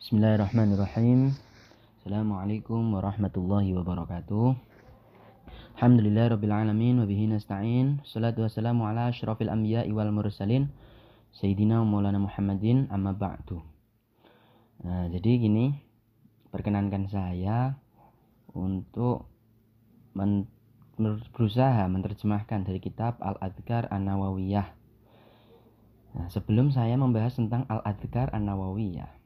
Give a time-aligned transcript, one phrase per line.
[0.00, 1.36] Bismillahirrahmanirrahim.
[2.00, 4.56] Assalamualaikum warahmatullahi wabarakatuh.
[5.76, 8.00] Alhamdulillah rabbil alamin wa bihi nasta'in.
[8.08, 10.72] Salatu wassalamu ala asyrafil anbiya'i wal mursalin
[11.36, 13.60] Sayyidina Maulana Muhammadin amma ba'du.
[14.88, 15.76] Nah, jadi gini,
[16.48, 17.76] perkenankan saya
[18.56, 19.28] untuk
[20.16, 20.48] men
[21.36, 24.68] berusaha menerjemahkan dari kitab Al-Adhkar An-Nawawiyah.
[26.16, 29.19] Nah, sebelum saya membahas tentang Al-Adhkar An-Nawawiyah,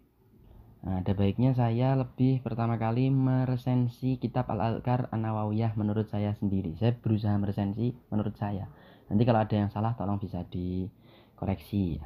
[0.84, 6.76] Nah, ada baiknya saya lebih pertama kali meresensi kitab Al-Alkar An-Nawawiyah menurut saya sendiri.
[6.76, 8.68] Saya berusaha meresensi menurut saya.
[9.08, 12.04] Nanti kalau ada yang salah tolong bisa dikoreksi ya.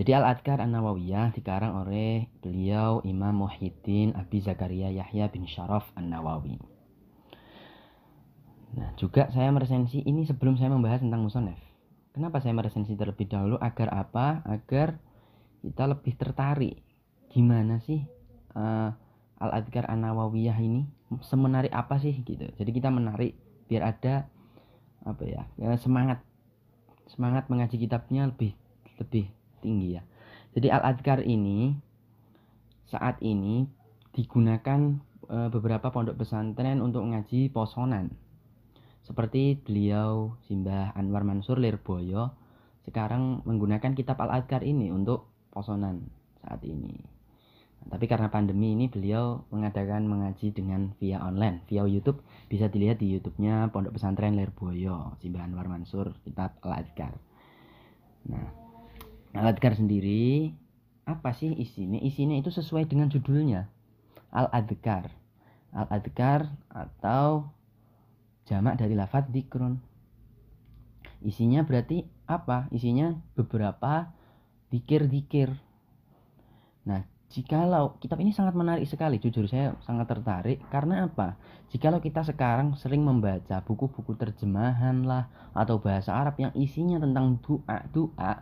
[0.00, 6.56] Jadi Al-Adkar An-Nawawiyah dikarang oleh beliau Imam Muhyiddin Abi Zakaria Yahya bin Syaraf An-Nawawi.
[8.72, 11.60] Nah, juga saya meresensi ini sebelum saya membahas tentang musonef.
[12.16, 13.60] Kenapa saya meresensi terlebih dahulu?
[13.60, 14.40] Agar apa?
[14.48, 14.96] Agar
[15.60, 16.87] kita lebih tertarik
[17.28, 18.04] gimana sih
[18.56, 18.90] uh,
[19.38, 20.88] Al-Adhkar An-Nawawiyah ini
[21.22, 22.48] semenarik apa sih gitu.
[22.58, 23.38] Jadi kita menarik
[23.70, 24.26] biar ada
[25.06, 26.20] apa ya, ya semangat
[27.08, 28.52] semangat mengaji kitabnya lebih
[28.98, 29.30] lebih
[29.62, 30.02] tinggi ya.
[30.52, 31.78] Jadi Al-Adhkar ini
[32.88, 33.68] saat ini
[34.16, 34.98] digunakan
[35.30, 38.10] uh, beberapa pondok pesantren untuk mengaji posonan.
[39.06, 42.34] Seperti beliau Simbah Anwar Mansur Lirboyo
[42.84, 46.08] sekarang menggunakan kitab Al-Adhkar ini untuk posonan
[46.40, 47.17] saat ini.
[47.86, 52.20] Tapi karena pandemi ini beliau mengadakan mengaji dengan via online, via YouTube.
[52.50, 57.16] Bisa dilihat di YouTube-nya Pondok Pesantren Lerboyo, Simbah Anwar Mansur, kitab Al-Adhkar.
[58.28, 58.44] Nah,
[59.32, 60.52] Al-Adhkar sendiri
[61.08, 61.96] apa sih isinya?
[61.96, 63.72] Isinya itu sesuai dengan judulnya.
[64.36, 65.08] Al-Adhkar.
[65.72, 67.48] Al-Adhkar atau
[68.44, 69.80] jamak dari lafadz dikrun.
[71.24, 72.68] Isinya berarti apa?
[72.68, 74.12] Isinya beberapa
[74.68, 75.56] dikir-dikir.
[76.84, 81.36] Nah, Jikalau kitab ini sangat menarik sekali, jujur saya sangat tertarik karena apa?
[81.68, 87.84] Jikalau kita sekarang sering membaca buku-buku terjemahan lah atau bahasa Arab yang isinya tentang doa
[87.92, 88.32] doa,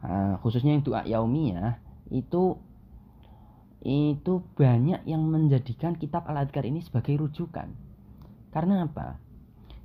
[0.00, 1.76] uh, khususnya yang doa yaumiyah
[2.08, 2.56] itu
[3.84, 7.68] itu banyak yang menjadikan kitab Al-Adhkar ini sebagai rujukan.
[8.56, 9.20] Karena apa?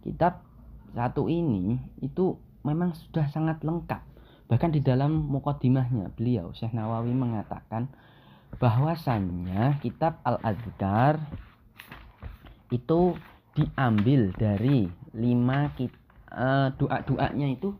[0.08, 0.48] Kitab
[0.96, 4.17] satu ini itu memang sudah sangat lengkap
[4.48, 7.92] Bahkan di dalam mukodimahnya beliau Syekh Nawawi mengatakan
[8.58, 11.20] bahwasannya kitab Al-Adhkar
[12.72, 13.16] itu
[13.52, 15.68] diambil dari lima
[16.32, 17.76] uh, doa-doanya itu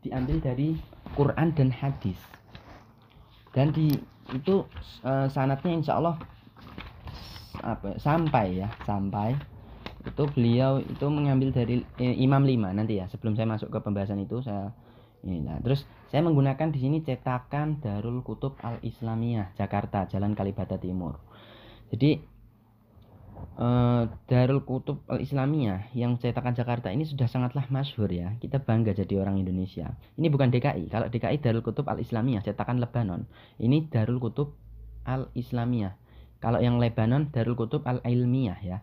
[0.00, 0.80] diambil dari
[1.12, 2.16] Quran dan hadis.
[3.52, 3.92] Dan di
[4.32, 4.64] itu
[5.04, 6.16] uh, sanatnya insya Allah
[7.60, 9.36] apa sampai ya sampai
[10.02, 14.18] itu beliau itu mengambil dari eh, Imam lima nanti ya sebelum saya masuk ke pembahasan
[14.18, 14.74] itu saya
[15.22, 20.82] ini, nah, terus saya menggunakan di sini cetakan Darul Kutub Al Islamiyah Jakarta, Jalan Kalibata
[20.82, 21.22] Timur.
[21.94, 22.18] Jadi
[23.54, 28.34] eh, Darul Kutub Al Islamiyah yang cetakan Jakarta ini sudah sangatlah masyhur ya.
[28.42, 29.94] Kita bangga jadi orang Indonesia.
[30.18, 30.90] Ini bukan DKI.
[30.90, 33.30] Kalau DKI Darul Kutub Al Islamiyah cetakan Lebanon.
[33.62, 34.58] Ini Darul Kutub
[35.06, 35.94] Al Islamiyah.
[36.42, 38.82] Kalau yang Lebanon Darul Kutub Al Ilmiyah ya.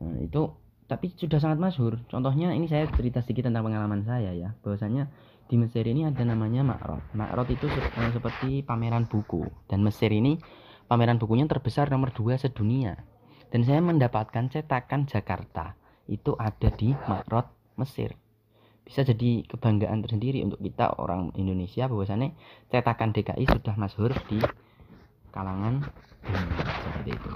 [0.00, 2.00] Nah, itu tapi sudah sangat masyhur.
[2.12, 4.52] Contohnya ini saya cerita sedikit tentang pengalaman saya ya.
[4.60, 5.08] Bahwasanya
[5.44, 7.04] di Mesir ini ada namanya Ma'rod.
[7.12, 10.40] Ma'rod itu eh, seperti pameran buku dan Mesir ini
[10.88, 12.96] pameran bukunya terbesar nomor dua sedunia.
[13.52, 15.78] Dan saya mendapatkan cetakan Jakarta
[16.10, 17.46] itu ada di Ma'rod
[17.78, 18.16] Mesir.
[18.84, 22.36] Bisa jadi kebanggaan tersendiri untuk kita orang Indonesia bahwasannya
[22.68, 24.42] cetakan DKI sudah masyhur di
[25.32, 25.86] kalangan
[26.20, 27.30] dunia seperti itu.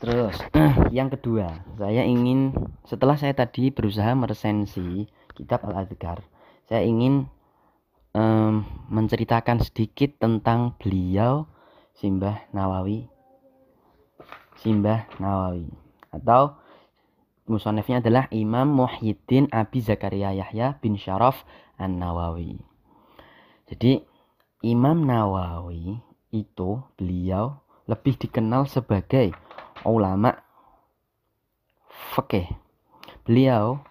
[0.00, 0.36] Terus
[0.96, 2.56] yang kedua, saya ingin
[2.88, 5.04] setelah saya tadi berusaha meresensi
[5.36, 6.24] kitab Al-Adhkar
[6.70, 7.26] saya ingin
[8.14, 11.50] um, menceritakan sedikit tentang beliau
[11.98, 13.10] Simbah Nawawi
[14.62, 15.66] Simbah Nawawi
[16.14, 16.54] atau
[17.50, 21.42] musonefnya adalah Imam Muhyiddin Abi Zakaria Yahya bin Syaraf
[21.74, 22.62] An-Nawawi.
[23.66, 24.06] Jadi
[24.62, 25.98] Imam Nawawi
[26.30, 29.34] itu beliau lebih dikenal sebagai
[29.82, 30.38] ulama
[32.14, 32.46] fikih.
[33.26, 33.82] Beliau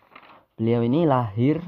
[0.55, 1.59] beliau ini lahir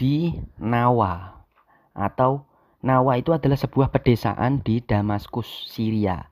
[0.00, 1.44] di Nawa
[1.92, 2.48] atau
[2.80, 6.24] Nawa itu adalah sebuah pedesaan di Damaskus, Syria.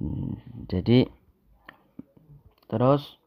[0.00, 1.04] Hmm, jadi
[2.64, 3.20] terus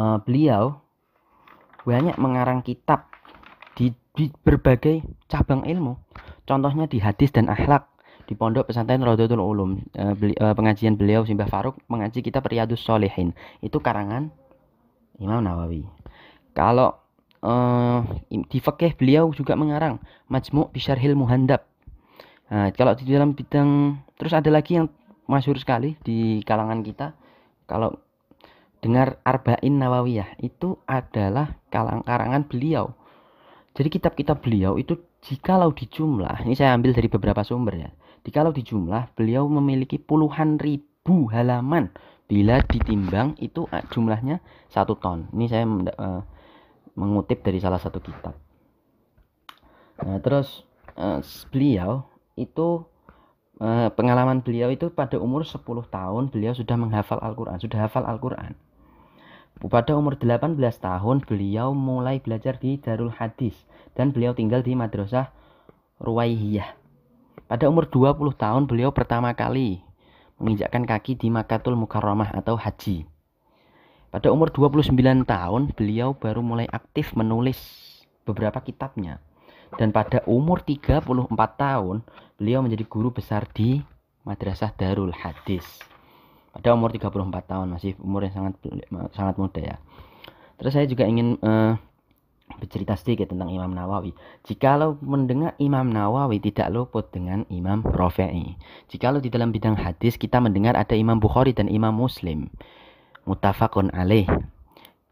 [0.00, 0.80] uh, beliau
[1.84, 3.12] banyak mengarang kitab
[3.76, 6.00] di, di berbagai cabang ilmu.
[6.48, 7.84] Contohnya di hadis dan akhlak
[8.24, 9.84] di Pondok Pesantren Rodotul Ulum.
[9.92, 13.36] Beli, uh, pengajian beliau Simbah Faruk mengaji kitab Riyadus Solehin.
[13.60, 14.32] Itu karangan
[15.20, 15.84] Imam Nawawi.
[16.56, 17.05] Kalau
[17.46, 21.62] uh, di fakih beliau juga mengarang Majmu' Bisyarhil Muhandab
[22.46, 24.86] Nah, kalau di dalam bidang terus ada lagi yang
[25.26, 27.18] masyhur sekali di kalangan kita
[27.66, 27.98] kalau
[28.78, 32.94] dengar Arba'in Nawawiyah itu adalah kalang karangan beliau.
[33.74, 34.94] Jadi kitab-kitab beliau itu
[35.26, 37.90] jikalau dijumlah, ini saya ambil dari beberapa sumber ya.
[38.22, 41.90] Jikalau dijumlah, beliau memiliki puluhan ribu halaman.
[42.26, 45.30] Bila ditimbang itu eh, jumlahnya satu ton.
[45.30, 46.22] Ini saya uh,
[46.96, 48.34] mengutip dari salah satu kitab.
[50.00, 50.64] Nah, terus
[50.96, 51.20] uh,
[51.52, 52.84] beliau itu
[53.60, 58.56] uh, pengalaman beliau itu pada umur 10 tahun beliau sudah menghafal Al-Qur'an, sudah hafal Al-Qur'an.
[59.56, 63.56] Pada umur 18 tahun beliau mulai belajar di Darul Hadis
[63.96, 65.32] dan beliau tinggal di Madrasah
[65.96, 66.76] Ruwaihiyah.
[67.48, 69.80] Pada umur 20 tahun beliau pertama kali
[70.36, 73.08] menginjakkan kaki di Makatul Mukarramah atau haji.
[74.16, 74.96] Pada umur 29
[75.28, 77.60] tahun beliau baru mulai aktif menulis
[78.24, 79.20] beberapa kitabnya.
[79.76, 81.04] Dan pada umur 34
[81.36, 82.00] tahun
[82.40, 83.84] beliau menjadi guru besar di
[84.24, 85.84] Madrasah Darul Hadis
[86.56, 87.12] pada umur 34
[87.44, 88.54] tahun masih umur yang sangat
[89.12, 89.76] sangat muda ya
[90.56, 91.76] terus saya juga ingin uh,
[92.56, 94.14] bercerita sedikit tentang Imam Nawawi.
[94.46, 98.54] Jikalau mendengar Imam Nawawi tidak luput dengan Imam Rafi'i.
[98.86, 102.48] Jikalau di dalam bidang hadis kita mendengar ada Imam Bukhari dan Imam Muslim.
[103.26, 104.30] Mutafakun alaih.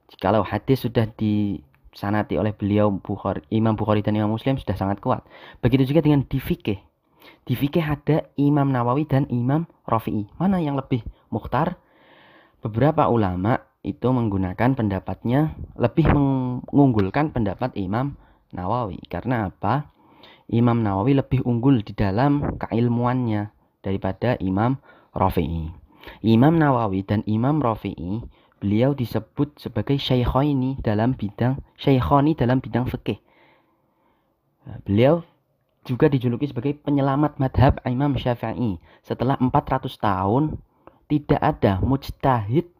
[0.06, 5.26] Jikalau hadis sudah disanati oleh beliau Bukhari, Imam Bukhari dan Imam Muslim sudah sangat kuat.
[5.58, 6.78] Begitu juga dengan di fikih.
[7.44, 10.30] Di fikih ada Imam Nawawi dan Imam Rafi'i.
[10.38, 11.76] Mana yang lebih mukhtar?
[12.64, 18.16] Beberapa ulama itu menggunakan pendapatnya lebih mengunggulkan pendapat Imam
[18.54, 19.02] Nawawi.
[19.10, 19.92] Karena apa?
[20.48, 23.52] Imam Nawawi lebih unggul di dalam keilmuannya
[23.84, 24.80] daripada Imam
[25.12, 25.83] Rafi'i.
[26.24, 28.24] Imam Nawawi dan Imam Rafi'i
[28.56, 33.20] beliau disebut sebagai syaikhaini dalam bidang syaikhani dalam bidang fikih.
[34.88, 35.20] Beliau
[35.84, 38.80] juga dijuluki sebagai penyelamat madhab Imam Syafi'i.
[39.04, 40.56] Setelah 400 tahun,
[41.12, 42.72] tidak ada mujtahid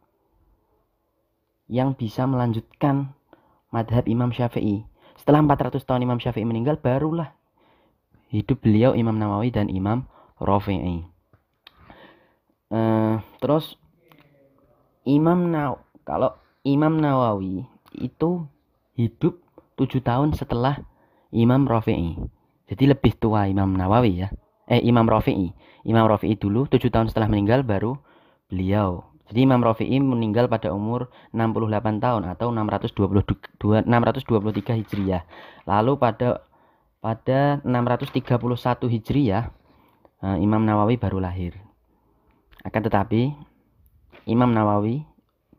[1.69, 3.13] yang bisa melanjutkan
[3.69, 4.89] madhab Imam Syafi'i.
[5.21, 7.37] Setelah 400 tahun Imam Syafi'i meninggal, barulah
[8.33, 10.09] hidup beliau Imam Nawawi dan Imam
[10.41, 11.14] Rafi'i.
[12.73, 13.77] Uh, terus
[15.05, 16.33] Imam Naw kalau
[16.65, 17.61] Imam Nawawi
[17.93, 18.49] itu
[18.97, 19.37] hidup
[19.77, 20.81] tujuh tahun setelah
[21.29, 22.17] Imam Rafi'i.
[22.65, 24.29] Jadi lebih tua Imam Nawawi ya.
[24.65, 25.53] Eh Imam Rafi'i.
[25.85, 28.01] Imam Rafi'i dulu 7 tahun setelah meninggal baru
[28.49, 29.05] beliau.
[29.29, 35.23] Jadi Imam Rafi'i meninggal pada umur 68 tahun atau 622 623 Hijriah.
[35.65, 36.45] Lalu pada
[37.01, 39.53] pada 631 Hijriah
[40.25, 41.64] eh, Imam Nawawi baru lahir.
[42.65, 43.29] Akan tetapi
[44.25, 45.05] Imam Nawawi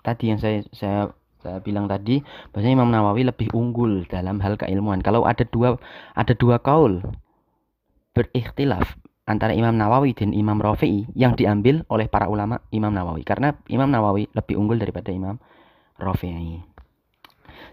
[0.02, 4.98] tadi yang saya saya saya bilang tadi bahwasanya Imam Nawawi lebih unggul dalam hal keilmuan.
[4.98, 5.78] Kalau ada dua
[6.18, 7.06] ada dua kaul
[8.10, 8.98] berikhtilaf
[9.30, 13.86] antara Imam Nawawi dan Imam Rafi'i yang diambil oleh para ulama Imam Nawawi karena Imam
[13.86, 15.38] Nawawi lebih unggul daripada Imam
[16.02, 16.62] Rafi'i.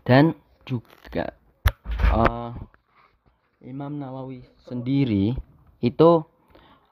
[0.05, 0.37] Dan
[0.69, 1.33] juga
[2.13, 2.53] uh,
[3.63, 5.33] Imam Nawawi sendiri
[5.79, 6.11] itu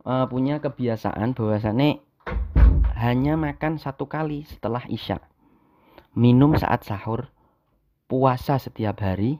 [0.07, 2.10] uh, punya kebiasaan bahwasannya
[3.01, 5.17] hanya makan satu kali setelah isya
[6.11, 7.31] minum saat sahur,
[8.11, 9.39] puasa setiap hari.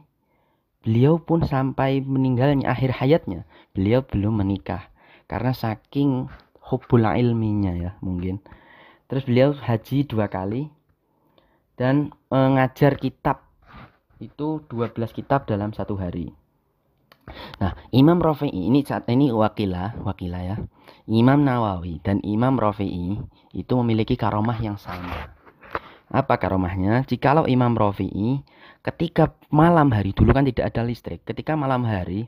[0.81, 3.45] Beliau pun sampai meninggalnya akhir hayatnya,
[3.77, 4.89] beliau belum menikah
[5.29, 6.25] karena saking
[6.57, 8.41] hubul ilminya ya mungkin.
[9.05, 10.73] Terus beliau haji dua kali
[11.77, 13.45] dan mengajar kitab
[14.17, 16.33] itu 12 kitab dalam satu hari.
[17.61, 20.55] Nah, Imam Rafi'i ini saat ini wakilah, wakilah ya.
[21.09, 23.17] Imam Nawawi dan Imam Rafi'i
[23.55, 25.33] itu memiliki karomah yang sama.
[26.11, 27.07] Apa karomahnya?
[27.07, 28.43] Jikalau Imam Rafi'i
[28.83, 31.23] ketika malam hari dulu kan tidak ada listrik.
[31.23, 32.27] Ketika malam hari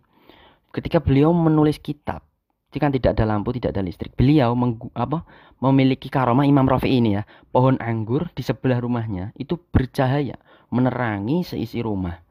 [0.74, 2.26] ketika beliau menulis kitab
[2.74, 4.18] jika tidak ada lampu, tidak ada listrik.
[4.18, 5.30] Beliau menggu, apa,
[5.62, 7.24] memiliki karomah Imam Rafi'i ini ya.
[7.54, 10.42] Pohon anggur di sebelah rumahnya itu bercahaya,
[10.74, 12.26] menerangi seisi rumah.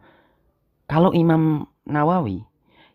[0.90, 2.42] Kalau Imam Nawawi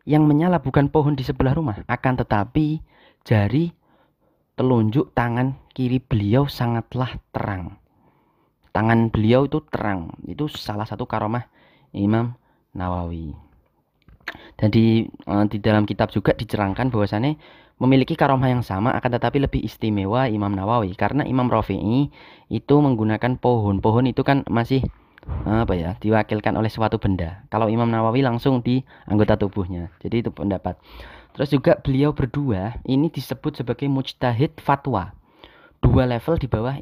[0.04, 2.84] yang menyala bukan pohon di sebelah rumah, akan tetapi
[3.28, 3.76] jari
[4.56, 7.76] telunjuk tangan kiri beliau sangatlah terang.
[8.72, 10.16] Tangan beliau itu terang.
[10.24, 11.52] Itu salah satu karomah
[11.92, 12.40] Imam
[12.72, 13.36] Nawawi.
[14.56, 17.36] Dan di, uh, di dalam kitab juga dicerangkan bahwasannya
[17.78, 20.96] memiliki karomah yang sama akan tetapi lebih istimewa Imam Nawawi.
[20.96, 22.10] Karena Imam Rafi'i
[22.48, 24.88] itu menggunakan pohon pohon itu kan masih
[25.44, 27.44] apa ya diwakilkan oleh suatu benda.
[27.52, 29.92] Kalau Imam Nawawi langsung di anggota tubuhnya.
[30.00, 30.80] Jadi itu pendapat
[31.38, 35.14] terus juga beliau berdua ini disebut sebagai mujtahid fatwa
[35.86, 36.76] dua level di bawah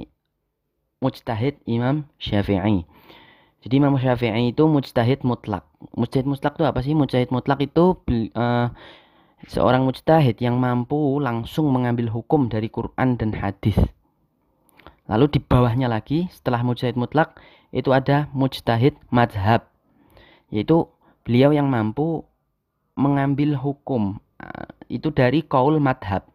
[1.04, 2.88] mujtahid Imam Syafi'i.
[3.66, 5.68] Jadi Imam Syafi'i itu mujtahid mutlak.
[5.94, 6.94] Mujtahid mutlak itu apa sih?
[6.96, 8.00] Mujtahid mutlak itu
[8.38, 8.68] uh,
[9.46, 13.78] seorang mujtahid yang mampu langsung mengambil hukum dari Quran dan hadis.
[15.06, 17.38] Lalu di bawahnya lagi setelah mujtahid mutlak
[17.70, 19.70] itu ada mujtahid madhab
[20.54, 20.88] yaitu
[21.26, 22.24] beliau yang mampu
[22.96, 24.24] mengambil hukum
[24.92, 26.28] itu dari kaul madhab.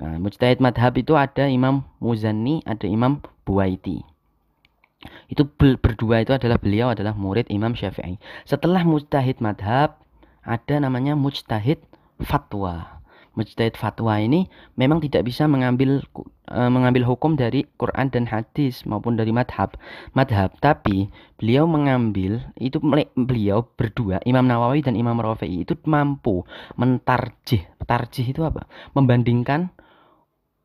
[0.00, 4.00] Nah, mujtahid madhab itu ada Imam Muzanni, ada Imam Buaiti.
[5.32, 8.20] Itu berdua itu adalah beliau adalah murid Imam Syafi'i.
[8.44, 9.96] Setelah mujtahid madhab
[10.44, 11.80] ada namanya mujtahid
[12.20, 12.99] fatwa.
[13.38, 16.02] Mujtahid fatwa ini memang tidak bisa mengambil
[16.50, 19.78] e, mengambil hukum dari Quran dan hadis maupun dari madhab.
[20.18, 21.08] Madhab, tapi
[21.38, 22.82] beliau mengambil itu
[23.14, 26.42] beliau berdua Imam Nawawi dan Imam Rafi'i itu mampu
[26.74, 27.62] mentarjih.
[27.86, 28.66] Tarjih itu apa?
[28.94, 29.70] Membandingkan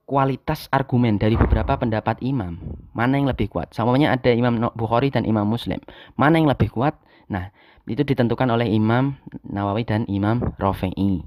[0.05, 2.61] kualitas argumen dari beberapa pendapat imam
[2.93, 5.81] mana yang lebih kuat samanya ada imam Bukhari dan imam Muslim
[6.13, 6.93] mana yang lebih kuat
[7.25, 7.49] nah
[7.89, 11.25] itu ditentukan oleh imam Nawawi dan imam Rafi'i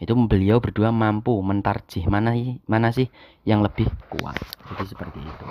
[0.00, 2.32] itu beliau berdua mampu mentarjih mana
[2.64, 3.12] mana sih
[3.44, 4.40] yang lebih kuat.
[4.72, 5.46] Jadi seperti itu.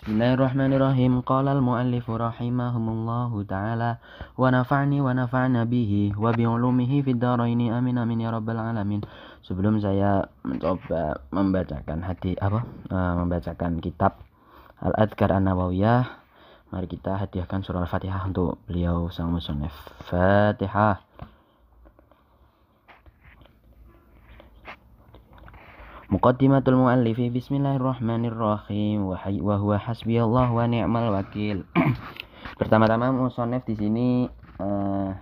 [0.00, 1.22] Bismillahirrahmanirrahim.
[1.22, 4.00] Qala al-muallif rahimahumullahu ta'ala
[4.32, 7.68] Wa nafa'ni wa nafa'na bihi Wa bi'ulumihi fid daraini.
[7.68, 9.04] Amin amin ya rabbal alamin.
[9.44, 12.64] Sebelum saya mencoba membacakan hati apa?
[12.88, 14.24] Uh, membacakan kitab
[14.80, 16.20] Al-Adhkar An-Nawawiyah
[16.70, 19.74] Mari kita hadiahkan surah Al-Fatihah untuk beliau sang musannif.
[20.06, 21.02] Fatihah
[26.10, 31.62] Muqaddimatul muallifi Bismillahirrahmanirrahim wa huwa hasbiyallah wa ni'mal wakil.
[32.58, 34.26] Pertama-tama musannif di sini
[34.58, 35.14] uh,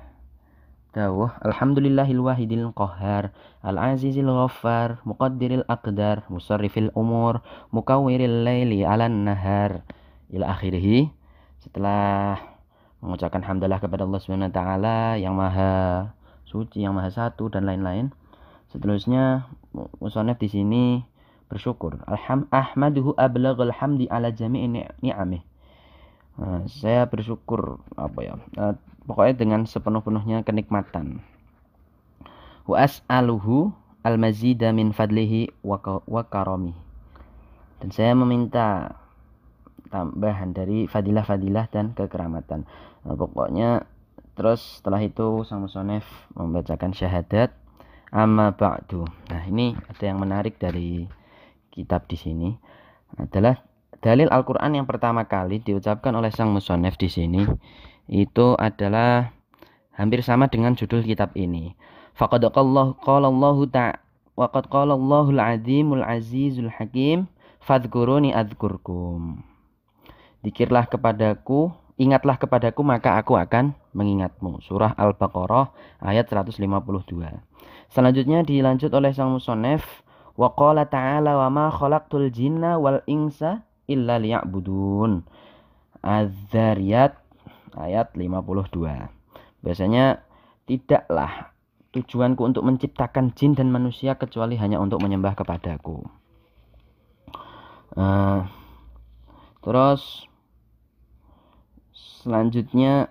[0.96, 9.84] dawuh alhamdulillahil wahidil qahhar al azizil ghaffar muqaddiril aqdar musarrifil umur mukawwiril laili 'alan nahar
[10.32, 11.12] ila akhirih.
[11.60, 12.40] Setelah
[13.04, 16.16] mengucapkan hamdalah kepada Allah Subhanahu wa taala yang maha
[16.48, 18.08] suci, yang maha satu dan lain-lain.
[18.72, 19.52] Seterusnya
[20.02, 20.84] musonef di sini
[21.48, 22.02] bersyukur.
[22.04, 24.68] Alham ahmaduhu ablaghal hamdi ala jami'i
[25.00, 25.42] ni'amih.
[26.38, 28.34] Nah, saya bersyukur apa ya?
[28.54, 28.74] Uh,
[29.10, 31.24] pokoknya dengan sepenuh-penuhnya kenikmatan.
[32.68, 33.74] Wa as'aluhu
[34.06, 36.76] al-mazida min fadlihi wa, karami.
[37.82, 38.98] Dan saya meminta
[39.88, 42.68] tambahan dari fadilah-fadilah dan kekeramatan.
[43.02, 43.88] Nah, pokoknya
[44.38, 46.06] terus setelah itu sang musonef
[46.38, 47.50] membacakan syahadat
[48.08, 49.04] Amma ba'du.
[49.28, 51.04] Nah, ini ada yang menarik dari
[51.68, 52.48] kitab di sini
[53.20, 53.60] adalah
[54.00, 57.42] dalil Al-Qur'an yang pertama kali diucapkan oleh sang musonef di sini
[58.08, 59.36] itu adalah
[59.92, 61.76] hampir sama dengan judul kitab ini.
[62.16, 64.00] Faqad qala Allahu ta'ala
[64.38, 67.26] wa qad qala Allahul azimul azizul hakim
[67.58, 69.42] fadhkuruni adzkurkum.
[70.46, 74.62] Dikirlah kepadaku, ingatlah kepadaku maka aku akan mengingatmu.
[74.62, 76.62] Surah Al-Baqarah ayat 152.
[77.88, 80.04] Selanjutnya dilanjut oleh sang musonef
[80.36, 85.24] wa qala ta'ala wa ma khalaqtul jinna wal insa illa liya'budun.
[86.04, 87.16] Az-Zariyat
[87.74, 89.08] ayat 52.
[89.64, 90.22] Biasanya
[90.68, 91.50] tidaklah
[91.90, 96.04] tujuanku untuk menciptakan jin dan manusia kecuali hanya untuk menyembah kepadaku.
[97.96, 98.44] Uh,
[99.64, 100.28] terus
[102.22, 103.10] selanjutnya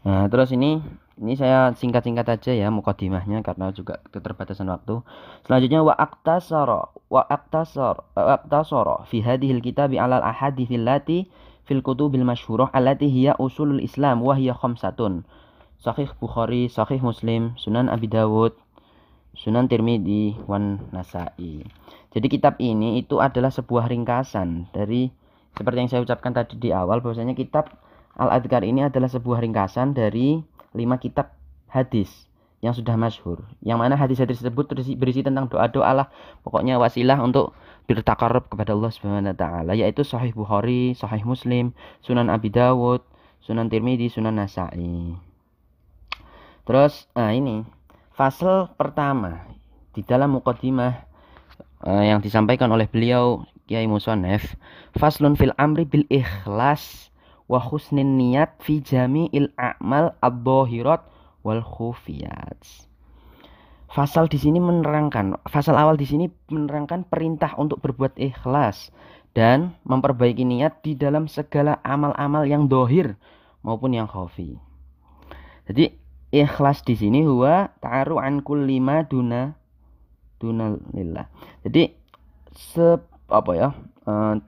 [0.00, 0.80] Nah, terus ini
[1.20, 5.04] ini saya singkat-singkat aja ya mukadimahnya karena juga keterbatasan waktu.
[5.44, 11.28] Selanjutnya wa aktasara wa aktasar wa aktasara fi hadhil kitabi alal ahaditsil lati
[11.68, 15.28] fil kutubil masyhurah allati hiya usulul Islam wa hiya khamsatun.
[15.80, 18.52] Sahih Bukhari, Sahih Muslim, Sunan Abi Dawud,
[19.32, 21.64] Sunan Tirmidzi, wan Nasai.
[22.12, 25.08] Jadi kitab ini itu adalah sebuah ringkasan dari
[25.56, 27.72] seperti yang saya ucapkan tadi di awal bahwasanya kitab
[28.20, 31.34] Al-Adhkar ini adalah sebuah ringkasan dari lima kitab
[31.70, 33.40] hadis yang sudah masyhur.
[33.64, 34.68] Yang mana hadis-hadis tersebut
[35.00, 36.06] berisi, tentang doa-doa lah.
[36.44, 37.56] Pokoknya wasilah untuk
[37.88, 41.74] bertakarub kepada Allah Subhanahu wa taala yaitu Sahih Bukhari, Sahih Muslim,
[42.04, 43.02] Sunan Abi Dawud,
[43.42, 45.16] Sunan Tirmidzi, Sunan Nasa'i.
[46.68, 47.66] Terus nah ini
[48.14, 49.42] fasal pertama
[49.90, 50.94] di dalam muqaddimah
[51.82, 54.54] uh, yang disampaikan oleh beliau Kiai Musonef
[54.94, 57.09] faslun fil amri bil ikhlas
[57.50, 61.02] wa husnin niat fi jami'il a'mal ad-dhahirat
[61.42, 62.86] wal khufiyat.
[63.90, 68.94] Fasal di sini menerangkan, fasal awal di sini menerangkan perintah untuk berbuat ikhlas
[69.34, 73.18] dan memperbaiki niat di dalam segala amal-amal yang dohir
[73.66, 74.54] maupun yang khafi.
[75.66, 75.90] Jadi
[76.30, 79.58] ikhlas di sini huwa ta'aru an kulli ma duna
[80.38, 81.26] duna lillah.
[81.66, 81.90] Jadi
[82.54, 83.68] se apa ya?
[84.06, 84.38] Uh,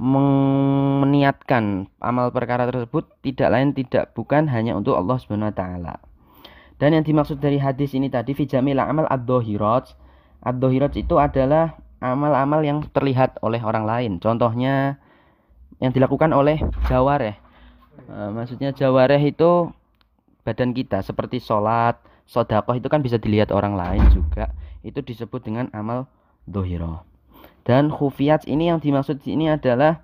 [0.00, 5.94] meniatkan amal perkara tersebut tidak lain tidak bukan hanya untuk Allah Subhanahu wa taala.
[6.80, 9.04] Dan yang dimaksud dari hadis ini tadi fijamil amal.
[10.40, 14.12] Ad-dohirat itu adalah amal-amal yang terlihat oleh orang lain.
[14.16, 14.96] Contohnya
[15.84, 16.56] yang dilakukan oleh
[16.88, 17.36] jawareh.
[18.08, 19.68] Uh, maksudnya jawareh itu
[20.40, 24.48] badan kita seperti sholat, sodakoh itu kan bisa dilihat orang lain juga.
[24.80, 26.08] Itu disebut dengan amal
[26.48, 27.09] dohiro.
[27.64, 30.00] Dan khufiyat ini yang dimaksud ini adalah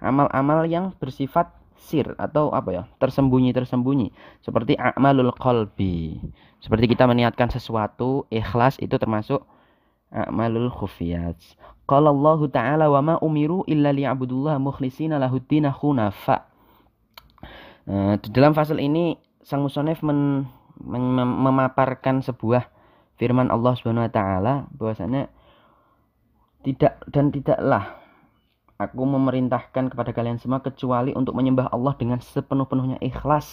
[0.00, 4.08] amal-amal yang bersifat sir atau apa ya tersembunyi-tersembunyi
[4.40, 6.16] seperti amalul qalbi.
[6.64, 9.44] Seperti kita meniatkan sesuatu ikhlas itu termasuk
[10.08, 11.36] amalul khufiyat
[11.84, 16.48] qala Allah taala wa ma umiru illa liya'budullah mukhlishina lahuddin hunafa.
[17.84, 20.48] Uh, di dalam fasal ini sang musonef men,
[20.80, 22.64] men, memaparkan sebuah
[23.20, 25.28] firman Allah Subhanahu wa taala bahwasanya
[26.64, 28.04] tidak dan tidaklah
[28.74, 33.46] Aku memerintahkan kepada kalian semua kecuali untuk menyembah Allah dengan sepenuh-penuhnya ikhlas.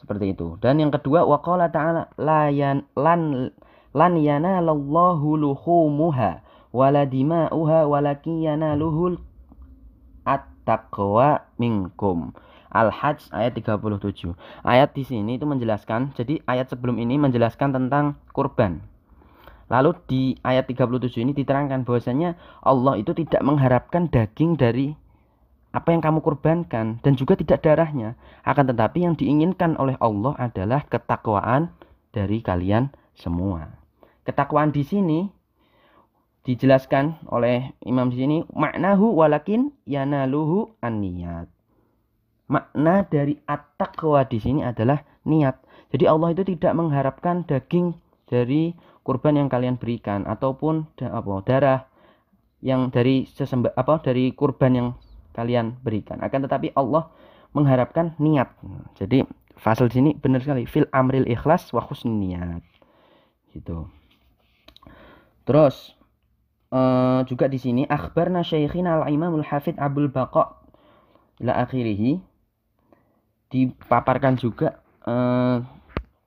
[0.00, 0.56] Seperti itu.
[0.64, 3.52] Dan yang kedua, waqala ta'ala la yan, lan
[3.92, 6.40] lan yanalallahu luhumuha
[6.72, 9.20] wala dima'uha walakin yanaluhul
[10.24, 12.32] at-taqwa minkum.
[12.72, 14.32] Al-Hajj ayat 37.
[14.64, 18.80] Ayat di sini itu menjelaskan, jadi ayat sebelum ini menjelaskan tentang kurban.
[19.72, 24.92] Lalu di ayat 37 ini diterangkan bahwasanya Allah itu tidak mengharapkan daging dari
[25.72, 28.20] apa yang kamu kurbankan dan juga tidak darahnya.
[28.44, 31.72] Akan tetapi yang diinginkan oleh Allah adalah ketakwaan
[32.12, 33.80] dari kalian semua.
[34.28, 35.24] Ketakwaan di sini
[36.44, 41.48] dijelaskan oleh imam di sini maknahu walakin yanaluhu an-niyat.
[42.52, 45.56] Makna dari at-taqwa di sini adalah niat.
[45.96, 47.96] Jadi Allah itu tidak mengharapkan daging
[48.28, 51.80] dari kurban yang kalian berikan ataupun apa darah
[52.62, 54.88] yang dari sesembah apa dari kurban yang
[55.34, 56.22] kalian berikan.
[56.22, 57.10] Akan tetapi Allah
[57.52, 58.54] mengharapkan niat.
[58.96, 59.26] Jadi
[59.58, 60.64] fasal sini benar sekali.
[60.64, 62.62] Fil amril ikhlas wa niat
[63.52, 63.90] gitu.
[65.42, 65.98] Terus
[66.70, 70.62] uh, juga di sini akhbarna syaikhina al imamul hafid abul baqa
[71.42, 72.22] ila akhirih.
[73.52, 75.60] Dipaparkan juga uh,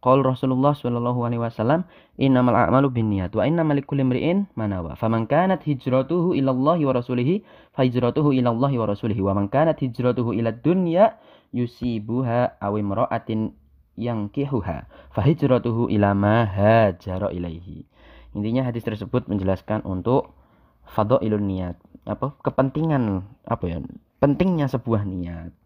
[0.06, 1.82] Qol Rasulullah sallallahu alaihi wasallam
[2.22, 4.94] innamal a'malu binniyat wa innamal likulli imri'in ma nawa.
[4.94, 7.42] Faman kanat hijratuhu ila Allah wa rasulih
[7.74, 11.18] fa hijratuhu ila Allah wa rasulih wa man kanat hijratuhu ila dunya
[11.58, 13.58] yusibuha aw imra'atin
[13.98, 14.78] yankihuha
[15.10, 17.90] fa hijratuhu ila ma hajara ilaihi.
[18.38, 20.38] Intinya hadis tersebut menjelaskan untuk
[20.86, 23.82] fadhailun niat, apa kepentingan apa ya?
[24.22, 25.65] Pentingnya sebuah niat.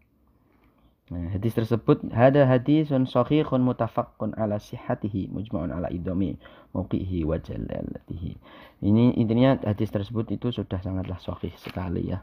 [1.10, 6.38] Nah, hadis tersebut ada hadisun sahihun mutafaqqun ala sihhatihi mujma'un ala idami
[6.70, 8.38] mauqihi wa jalalatihi.
[8.86, 12.22] Ini intinya hadis tersebut itu sudah sangatlah sahih sekali ya.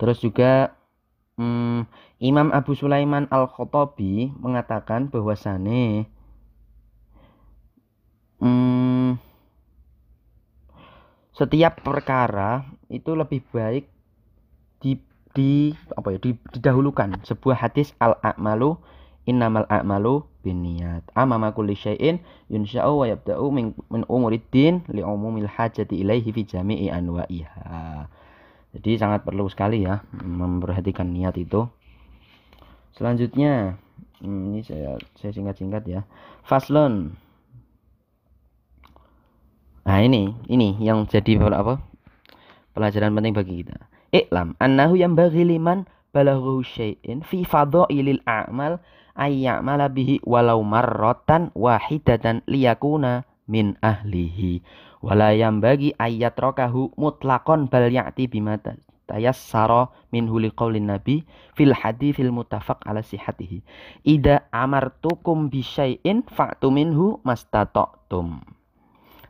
[0.00, 0.72] Terus juga
[1.36, 1.84] hmm,
[2.24, 6.08] Imam Abu Sulaiman Al-Khattabi mengatakan bahwasane
[8.40, 9.20] hmm,
[11.36, 13.92] setiap perkara itu lebih baik
[15.36, 17.20] di apa ya di, didahulukan.
[17.28, 18.80] Sebuah hadis al a'malu
[19.28, 21.04] innamal a'malu binniyat.
[21.12, 26.88] Amama kulli syai'in yunsha'u wa yabda'u min, min umuriddin li umumil hajati ilaihi fi jami'i
[26.88, 28.08] anwa'iha.
[28.80, 31.68] Jadi sangat perlu sekali ya memperhatikan niat itu.
[32.96, 33.76] Selanjutnya
[34.24, 36.00] hmm, ini saya saya singkat-singkat ya.
[36.48, 37.20] Faslon
[39.86, 41.78] nah ini ini yang jadi apa?
[42.74, 45.84] Pelajaran penting bagi kita Iklam annahu yang bagi liman
[46.16, 48.80] balaghu syai'in fi fadhailil a'mal
[49.12, 54.64] ayya'mala bihi walau marratan wahidatan liyakuna min ahlihi.
[55.04, 58.56] Wala yang bagi ayat rokahu mutlakon bal ya'ti bima
[59.04, 63.62] tayassara minhu liqaulin nabi fil hadithil mutafaq ala sihatihi
[64.02, 68.55] ida amartukum bisyai'in fa'tu minhu mastata'tum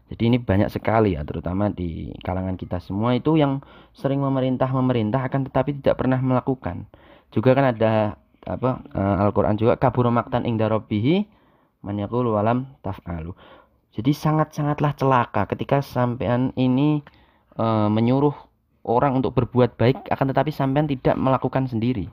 [0.07, 3.59] jadi ini banyak sekali ya, terutama di kalangan kita semua itu yang
[3.91, 6.87] sering memerintah-memerintah akan tetapi tidak pernah melakukan.
[7.35, 8.15] Juga kan ada
[8.47, 11.27] apa uh, Al-Qur'an juga kabur maktan ing darobihi
[11.83, 13.35] man walam taf'alu.
[13.99, 17.03] Jadi sangat-sangatlah celaka ketika sampean ini
[17.59, 18.35] uh, menyuruh
[18.87, 22.07] orang untuk berbuat baik akan tetapi sampean tidak melakukan sendiri.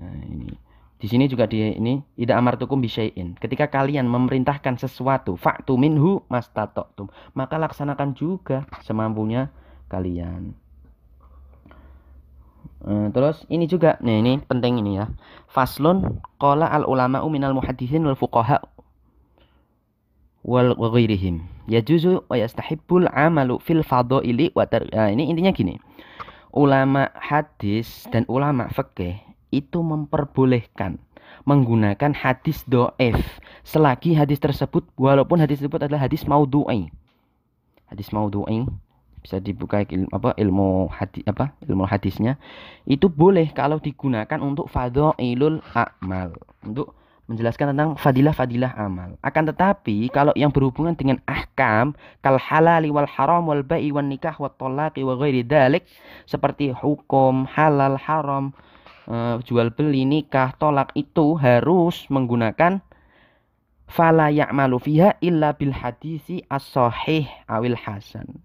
[0.00, 0.56] Nah, ini
[0.94, 3.34] di sini juga di ini ida amartukum bisyai'in.
[3.36, 9.50] Ketika kalian memerintahkan sesuatu, fa'tu minhu mastata'tum, maka laksanakan juga semampunya
[9.90, 10.54] kalian.
[12.84, 15.08] Uh, terus ini juga, nih ini penting ini ya.
[15.48, 18.60] Faslun qala al ulama minal muhaddisin wal fuqaha
[20.44, 21.42] wal ghairihim.
[21.64, 25.80] Yajuzu wa yastahibbul amalu fil fadhaili wa nah, ini intinya gini.
[26.54, 30.98] Ulama hadis dan ulama fikih itu memperbolehkan
[31.44, 33.18] menggunakan hadis do'ef
[33.62, 36.90] selagi hadis tersebut walaupun hadis tersebut adalah hadis maudhu'i
[37.90, 38.66] hadis maudhu'i
[39.24, 42.36] bisa dibuka ilmu apa ilmu hadis apa ilmu hadisnya.
[42.84, 46.36] Itu boleh kalau digunakan untuk fadhailul a'mal.
[46.60, 46.92] Untuk
[47.24, 49.16] menjelaskan tentang fadilah-fadilah amal.
[49.24, 54.36] Akan tetapi kalau yang berhubungan dengan ahkam kal halali wal haram wal ba'i wan nikah
[54.36, 55.88] wat talaqi wa ghairi dalik
[56.28, 58.52] seperti hukum halal haram
[59.08, 62.80] uh, jual beli nikah tolak itu harus menggunakan
[63.84, 68.40] fala ya'malu fiha illa bil hadisi as-sahih awil hasan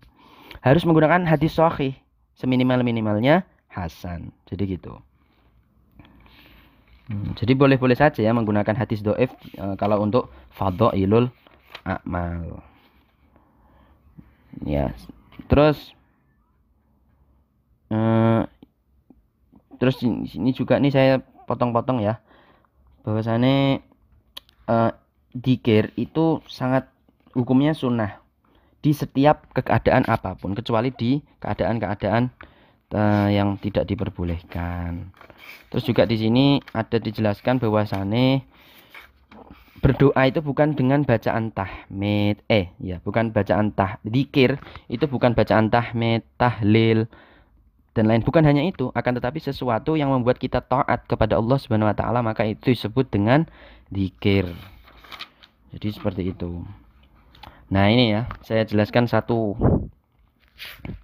[0.60, 1.96] harus menggunakan hadis sahih
[2.36, 4.32] seminimal-minimalnya hasan.
[4.48, 4.94] Jadi gitu.
[7.10, 11.34] Hmm, jadi boleh-boleh saja ya menggunakan hadis doif e, kalau untuk fadhailul
[11.84, 12.62] amal.
[14.62, 14.94] Ya.
[15.50, 15.98] Terus
[17.90, 17.98] e,
[19.80, 21.14] terus ini juga nih saya
[21.50, 22.22] potong-potong ya.
[23.08, 23.82] Bahwasannya
[24.68, 24.76] e,
[25.34, 26.92] dikir itu sangat
[27.34, 28.20] hukumnya sunnah
[28.80, 32.32] di setiap keadaan apa pun kecuali di keadaan-keadaan
[32.96, 35.12] uh, yang tidak diperbolehkan.
[35.70, 38.42] Terus juga di sini ada dijelaskan bahwasannya
[39.80, 44.60] berdoa itu bukan dengan bacaan tahmid eh ya bukan bacaan tah dikir
[44.92, 47.08] itu bukan bacaan tahmid tahlil
[47.98, 51.90] dan lain bukan hanya itu akan tetapi sesuatu yang membuat kita taat kepada Allah Subhanahu
[51.90, 53.50] wa taala maka itu disebut dengan
[53.90, 54.50] dikir
[55.74, 56.66] jadi seperti itu
[57.70, 59.54] Nah ini ya, saya jelaskan satu.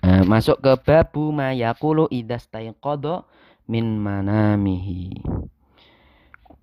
[0.01, 3.29] Nah, masuk ke babu mayakulu idastaiqodo
[3.69, 5.21] min manamihi.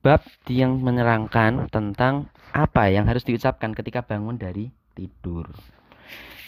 [0.03, 5.47] Bab yang menerangkan tentang apa yang harus diucapkan ketika bangun dari tidur.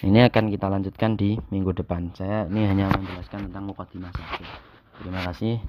[0.04, 2.12] Ini akan kita lanjutkan di minggu depan.
[2.12, 4.44] Saya ini hanya menjelaskan tentang mukadimah saja.
[5.00, 5.64] Terima kasih.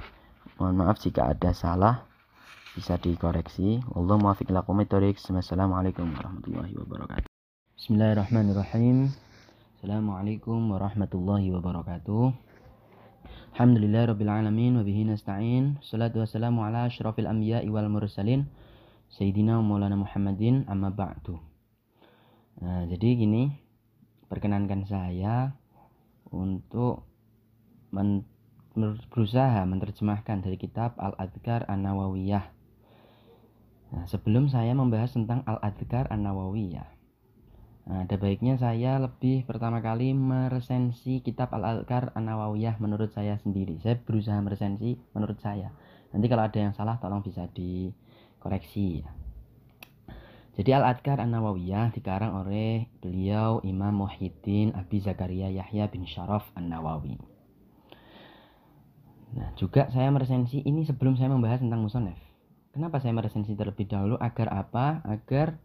[0.60, 2.04] Mohon maaf jika ada salah
[2.76, 3.80] bisa dikoreksi.
[3.96, 7.32] Allah muafiq lakum Wassalamualaikum warahmatullahi wabarakatuh.
[7.80, 9.16] Bismillahirrahmanirrahim.
[9.80, 12.36] Assalamualaikum warahmatullahi wabarakatuh.
[13.56, 15.80] Alhamdulillah rabbil alamin wa bihi nasta'in.
[15.80, 18.52] Salatu wassalamu ala asyrafil anbiya'i wal mursalin
[19.16, 21.40] Sayyidina Maulana Muhammadin amma ba'du.
[22.60, 23.64] Nah, jadi gini,
[24.28, 25.54] perkenankan saya
[26.30, 27.06] untuk
[27.94, 28.26] men
[29.12, 32.46] berusaha menerjemahkan dari kitab Al-Adhkar An-Nawawiyah.
[33.96, 36.96] Nah, sebelum saya membahas tentang Al-Adhkar An-Nawawiyah,
[37.86, 43.78] Nah, ada baiknya saya lebih pertama kali meresensi kitab Al-Alkar An-Nawawiyah menurut saya sendiri.
[43.78, 45.70] Saya berusaha meresensi menurut saya.
[46.10, 49.06] Nanti kalau ada yang salah tolong bisa dikoreksi.
[50.56, 57.20] Jadi Al-Adkar An-Nawawiyah dikarang oleh beliau Imam Muhyiddin Abi Zakaria Yahya bin Syaraf An-Nawawi.
[59.36, 62.16] Nah, juga saya meresensi ini sebelum saya membahas tentang musonef.
[62.72, 64.16] Kenapa saya meresensi terlebih dahulu?
[64.16, 65.04] Agar apa?
[65.04, 65.60] Agar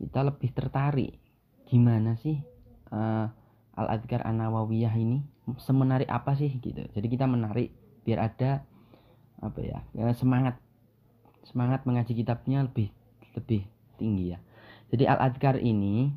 [0.00, 1.20] kita lebih tertarik
[1.68, 2.40] gimana sih
[2.88, 3.28] uh,
[3.76, 5.20] Al-Adhkar An-Nawawiyah ini
[5.60, 6.88] semenarik apa sih gitu.
[6.88, 7.72] Jadi kita menarik
[8.08, 8.64] biar ada
[9.44, 10.56] apa ya, ya semangat
[11.44, 12.88] semangat mengaji kitabnya lebih
[13.36, 13.71] lebih
[14.02, 14.42] tinggi ya.
[14.90, 16.10] Jadi Al-Adhkar ini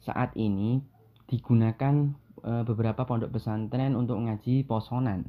[0.00, 0.80] saat ini
[1.28, 5.28] digunakan e, beberapa pondok pesantren untuk mengaji posonan.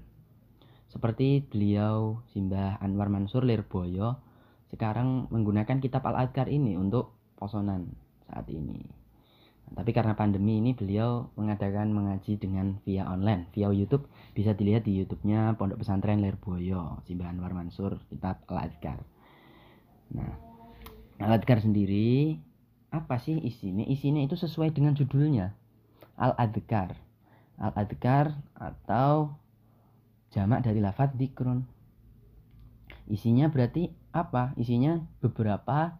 [0.88, 4.16] Seperti beliau Simbah Anwar Mansur Lirboyo
[4.72, 7.92] sekarang menggunakan kitab Al-Adhkar ini untuk posonan
[8.32, 8.80] saat ini.
[9.72, 14.04] Tapi karena pandemi ini beliau mengadakan mengaji dengan via online, via YouTube.
[14.36, 19.00] Bisa dilihat di YouTube-nya Pondok Pesantren Lerboyo, Simbah Anwar Mansur, kitab Al-Adhkar.
[20.12, 20.51] Nah,
[21.22, 22.38] Al-Adhkar sendiri
[22.92, 23.86] apa sih isinya?
[23.88, 25.56] Isinya itu sesuai dengan judulnya.
[26.20, 26.98] Al-Adhkar.
[27.62, 29.38] Al-Adhkar atau
[30.34, 31.64] jamak dari lafadz dikrun.
[33.08, 34.52] Isinya berarti apa?
[34.60, 35.96] Isinya beberapa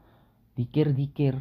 [0.60, 1.40] dikir-dikir.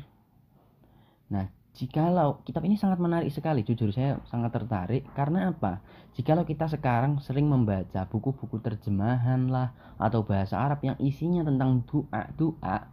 [1.31, 5.79] Nah, Jikalau kitab ini sangat menarik sekali, jujur saya sangat tertarik karena apa?
[6.19, 12.27] Jikalau kita sekarang sering membaca buku-buku terjemahan lah atau bahasa Arab yang isinya tentang doa
[12.35, 12.91] doa,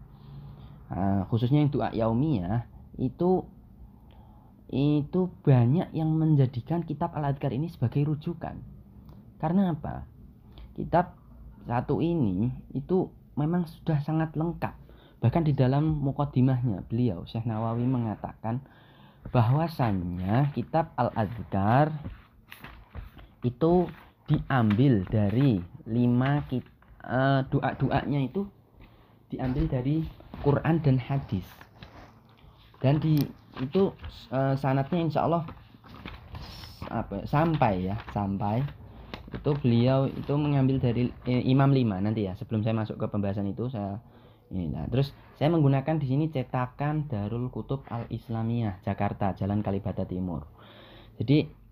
[0.91, 3.45] uh, khususnya yang doa yaumiyah itu
[4.67, 8.59] itu banyak yang menjadikan kitab Al-Adhkar ini sebagai rujukan.
[9.39, 10.03] Karena apa?
[10.75, 11.15] Kitab
[11.63, 13.07] satu ini itu
[13.39, 14.75] memang sudah sangat lengkap
[15.17, 18.61] Bahkan di dalam mukodimahnya beliau Syekh Nawawi mengatakan
[19.33, 21.89] bahwasannya kitab Al-Adhkar
[23.41, 23.89] itu
[24.29, 25.57] diambil dari
[25.89, 26.45] lima
[27.01, 28.45] uh, doa-doanya itu
[29.33, 30.05] diambil dari
[30.47, 31.43] Quran dan hadis.
[32.79, 33.19] Dan di
[33.59, 33.91] itu
[34.31, 35.43] uh, sanatnya insya Allah
[36.87, 38.63] apa sampai ya sampai.
[39.27, 43.51] Itu beliau itu mengambil dari eh, Imam 5 nanti ya sebelum saya masuk ke pembahasan
[43.51, 43.99] itu saya
[44.55, 44.71] ini.
[44.71, 50.47] Nah terus saya menggunakan di sini cetakan Darul Kutub Al Islamiyah Jakarta Jalan Kalibata Timur.
[51.19, 51.66] Jadi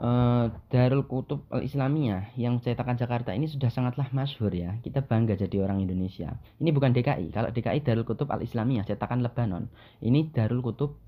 [0.00, 5.34] eh, Darul Kutub Al Islamiyah yang cetakan Jakarta ini sudah sangatlah masyhur ya kita bangga
[5.34, 9.68] jadi orang Indonesia ini bukan DKI kalau DKI Darul Kutub Al Islamiyah cetakan Lebanon
[10.04, 10.98] ini Darul Kutub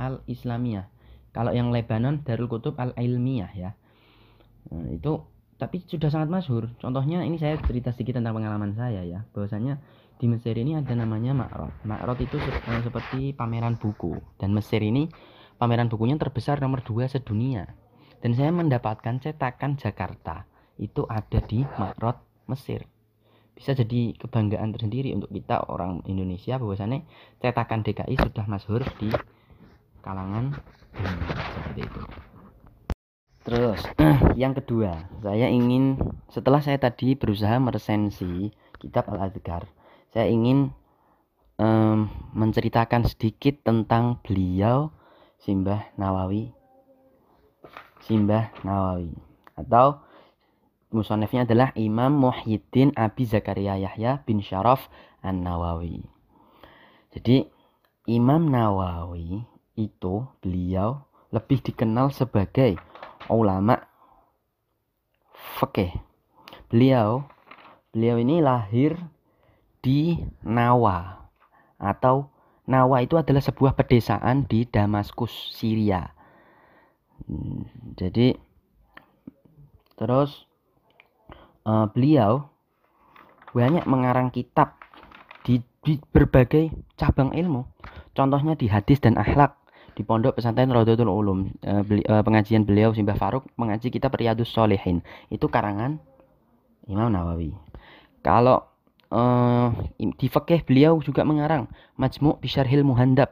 [0.00, 0.88] Al Islamiyah
[1.32, 3.72] kalau yang Lebanon Darul Kutub Al Ilmiyah ya
[4.70, 5.12] Nah, itu
[5.58, 6.70] tapi sudah sangat masyhur.
[6.78, 9.22] Contohnya ini saya cerita sedikit tentang pengalaman saya ya.
[9.30, 9.78] Bahwasanya
[10.18, 11.74] di Mesir ini ada namanya Makrot.
[11.86, 15.10] Makrot itu eh, seperti pameran buku dan Mesir ini
[15.58, 17.70] pameran bukunya terbesar nomor dua sedunia.
[18.22, 20.46] Dan saya mendapatkan cetakan Jakarta
[20.78, 22.86] itu ada di Makrot Mesir.
[23.52, 27.02] Bisa jadi kebanggaan tersendiri untuk kita orang Indonesia bahwasannya
[27.42, 29.10] cetakan DKI sudah masyhur di
[30.00, 30.54] kalangan
[30.94, 32.00] dunia seperti itu.
[33.42, 33.80] Terus,
[34.42, 35.98] yang kedua, saya ingin
[36.30, 39.66] setelah saya tadi berusaha meresensi kitab Al-Adhkar,
[40.14, 40.70] saya ingin
[41.58, 42.06] um,
[42.38, 44.94] menceritakan sedikit tentang beliau
[45.42, 46.61] Simbah Nawawi.
[48.06, 49.14] Simbah Nawawi
[49.54, 50.02] atau
[50.90, 54.90] musonefnya adalah Imam Muhyiddin Abi Zakaria Yahya bin Syaraf
[55.22, 56.02] An-Nawawi.
[57.14, 57.46] Jadi
[58.10, 59.46] Imam Nawawi
[59.78, 62.76] itu beliau lebih dikenal sebagai
[63.30, 63.80] ulama
[65.62, 65.96] fikih.
[66.68, 67.24] Beliau
[67.92, 68.96] beliau ini lahir
[69.84, 71.28] di Nawa
[71.78, 76.14] atau Nawa itu adalah sebuah pedesaan di Damaskus, Syria.
[77.98, 78.34] Jadi
[79.96, 80.48] terus
[81.68, 82.50] uh, beliau
[83.52, 84.74] banyak mengarang kitab
[85.44, 87.68] di, di berbagai cabang ilmu.
[88.12, 89.56] Contohnya di hadis dan akhlak
[89.92, 91.52] di pondok pesantren Rodotul Ulum.
[91.62, 96.00] Uh, beli, uh, pengajian beliau Simbah Faruk mengaji kita Riyadus Solehin itu karangan
[96.88, 97.52] Imam Nawawi.
[98.24, 98.64] Kalau
[99.12, 101.68] uh, di fakih beliau juga mengarang
[102.00, 103.30] Majmu' Bisyarhil Muhandab.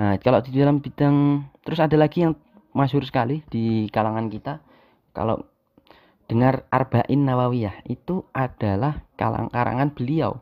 [0.00, 2.32] Nah, kalau di dalam bidang terus ada lagi yang
[2.76, 4.62] masyhur sekali di kalangan kita
[5.16, 5.44] kalau
[6.30, 10.38] dengar Arba'in Nawawiyah itu adalah kalang karangan beliau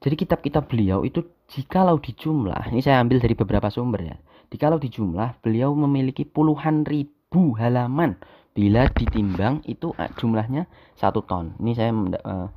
[0.00, 4.16] jadi kitab-kitab beliau itu jikalau dijumlah ini saya ambil dari beberapa sumber ya
[4.50, 8.18] Jikalau dijumlah, beliau memiliki puluhan ribu halaman.
[8.50, 10.66] Bila ditimbang itu eh, jumlahnya
[10.98, 11.54] satu ton.
[11.62, 12.50] Ini saya uh,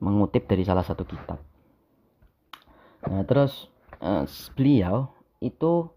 [0.00, 1.36] mengutip dari salah satu kitab.
[3.04, 3.68] Nah, terus
[4.00, 4.24] uh,
[4.56, 5.12] beliau
[5.44, 5.92] itu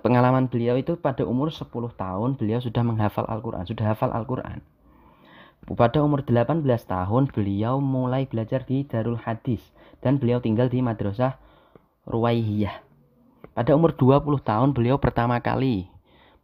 [0.00, 4.64] pengalaman beliau itu pada umur 10 tahun beliau sudah menghafal Al-Qur'an, sudah hafal Al-Qur'an.
[5.68, 9.60] Pada umur 18 tahun beliau mulai belajar di Darul Hadis
[10.00, 11.36] dan beliau tinggal di Madrasah
[12.08, 12.90] Ruwaihiyah
[13.50, 15.90] pada umur 20 tahun beliau pertama kali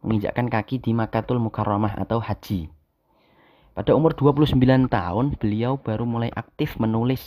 [0.03, 2.69] menginjakkan kaki di Makatul Mukarramah atau haji.
[3.73, 4.53] Pada umur 29
[4.85, 7.23] tahun beliau baru mulai aktif menulis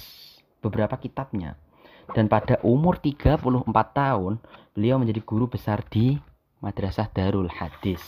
[0.61, 1.57] beberapa kitabnya.
[2.15, 3.41] Dan pada umur 34
[3.95, 4.43] tahun
[4.75, 6.19] beliau menjadi guru besar di
[6.61, 8.03] Madrasah Darul Hadis.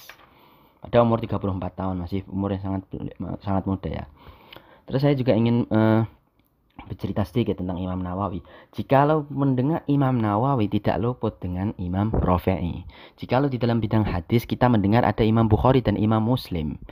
[0.82, 2.82] Pada umur 34 tahun masih umur yang sangat
[3.40, 4.04] sangat muda ya.
[4.90, 6.02] Terus saya juga ingin uh,
[6.90, 8.42] bercerita sedikit tentang Imam Nawawi.
[8.74, 12.82] Jikalau mendengar Imam Nawawi tidak luput dengan Imam Rafi'i.
[13.14, 16.82] Jikalau di dalam bidang hadis kita mendengar ada Imam Bukhari dan Imam Muslim.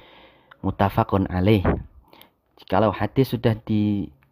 [0.63, 1.67] Mutafakun alaih.
[2.63, 3.57] Jikalau hadis sudah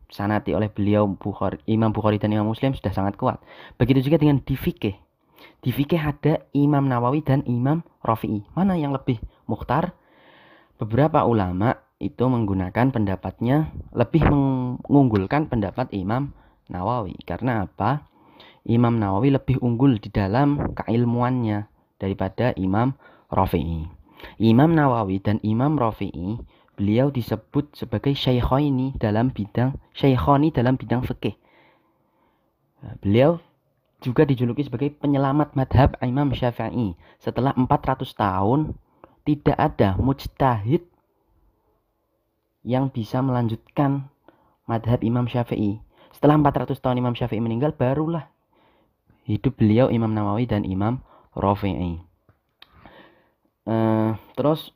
[0.09, 3.39] disanati oleh beliau Bukhari, Imam Bukhari dan Imam Muslim sudah sangat kuat.
[3.77, 4.97] Begitu juga dengan di fikih.
[5.61, 8.43] Di fikih ada Imam Nawawi dan Imam Rafi'i.
[8.57, 9.93] Mana yang lebih mukhtar?
[10.79, 16.31] Beberapa ulama itu menggunakan pendapatnya lebih mengunggulkan pendapat Imam
[16.71, 17.19] Nawawi.
[17.27, 18.07] Karena apa?
[18.69, 21.67] Imam Nawawi lebih unggul di dalam keilmuannya
[21.99, 22.95] daripada Imam
[23.29, 23.91] Rafi'i.
[24.39, 26.39] Imam Nawawi dan Imam Rafi'i
[26.79, 31.35] beliau disebut sebagai syaikhaini dalam bidang syaikhoni dalam bidang fikih.
[32.79, 33.43] Nah, beliau
[33.99, 36.95] juga dijuluki sebagai penyelamat madhab Imam Syafi'i.
[37.19, 38.79] Setelah 400 tahun
[39.27, 40.87] tidak ada mujtahid
[42.63, 44.07] yang bisa melanjutkan
[44.71, 45.83] madhab Imam Syafi'i.
[46.15, 48.31] Setelah 400 tahun Imam Syafi'i meninggal, barulah
[49.27, 51.03] hidup beliau Imam Nawawi dan Imam
[51.35, 51.99] Rafi'i.
[53.69, 54.73] Uh, terus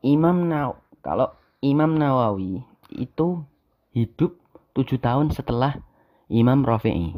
[0.00, 3.44] Imam Naw kalau Imam Nawawi itu
[3.92, 4.36] hidup
[4.72, 5.76] 7 tahun setelah
[6.30, 7.12] Imam Rafi'i.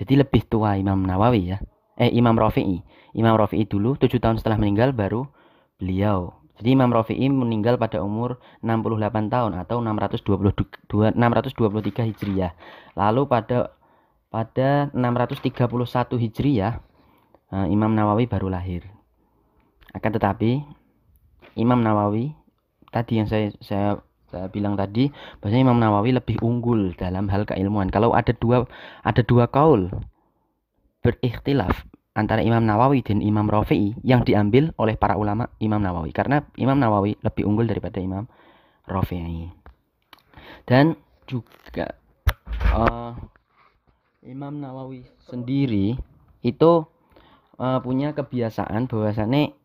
[0.00, 1.58] Jadi lebih tua Imam Nawawi ya.
[2.00, 2.80] Eh Imam Rafi'i.
[3.12, 5.28] Imam Rafi'i dulu 7 tahun setelah meninggal baru
[5.76, 12.52] beliau jadi Imam Rafi'i meninggal pada umur 68 tahun atau 622 623 Hijriah.
[12.94, 13.74] Lalu pada
[14.30, 16.78] pada 631 Hijriah
[17.50, 18.86] eh, Imam Nawawi baru lahir.
[19.90, 20.62] Akan tetapi
[21.54, 22.32] Imam Nawawi
[22.92, 24.00] tadi yang saya saya
[24.32, 27.92] saya bilang tadi bahwasanya Imam Nawawi lebih unggul dalam hal keilmuan.
[27.92, 28.64] Kalau ada dua
[29.04, 29.92] ada dua kaul
[31.04, 31.84] berikhtilaf
[32.16, 36.76] antara Imam Nawawi dan Imam Rafi'i yang diambil oleh para ulama Imam Nawawi karena Imam
[36.80, 38.24] Nawawi lebih unggul daripada Imam
[38.88, 39.52] Rafi'i.
[40.64, 40.96] Dan
[41.28, 41.96] juga
[42.72, 43.12] uh,
[44.22, 45.98] Imam Nawawi sendiri
[46.44, 46.72] itu
[47.58, 49.61] uh, punya kebiasaan bahwasannya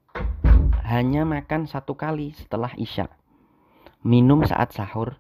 [0.88, 3.12] hanya makan satu kali setelah Isya
[4.08, 5.20] minum saat sahur,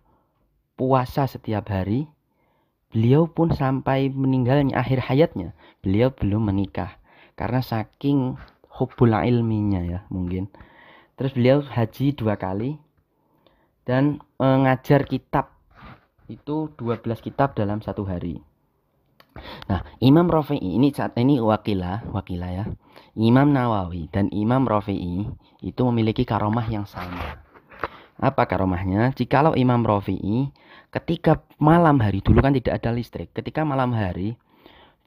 [0.79, 2.07] puasa setiap hari.
[2.87, 5.51] Beliau pun sampai meninggalnya akhir hayatnya,
[5.83, 6.95] beliau belum menikah
[7.35, 8.39] karena saking
[8.71, 10.47] hubul ilminya ya mungkin.
[11.19, 12.79] Terus beliau haji dua kali
[13.83, 15.51] dan mengajar kitab
[16.31, 18.39] itu 12 kitab dalam satu hari.
[19.69, 22.65] Nah, Imam Rafi'i ini saat ini wakilah, wakilah ya.
[23.17, 25.25] Imam Nawawi dan Imam Rafi'i
[25.65, 27.41] itu memiliki karomah yang sama.
[28.17, 29.13] Apa karomahnya?
[29.13, 30.49] Jikalau Imam Rafi'i
[30.89, 33.29] ketika malam hari dulu kan tidak ada listrik.
[33.33, 34.37] Ketika malam hari,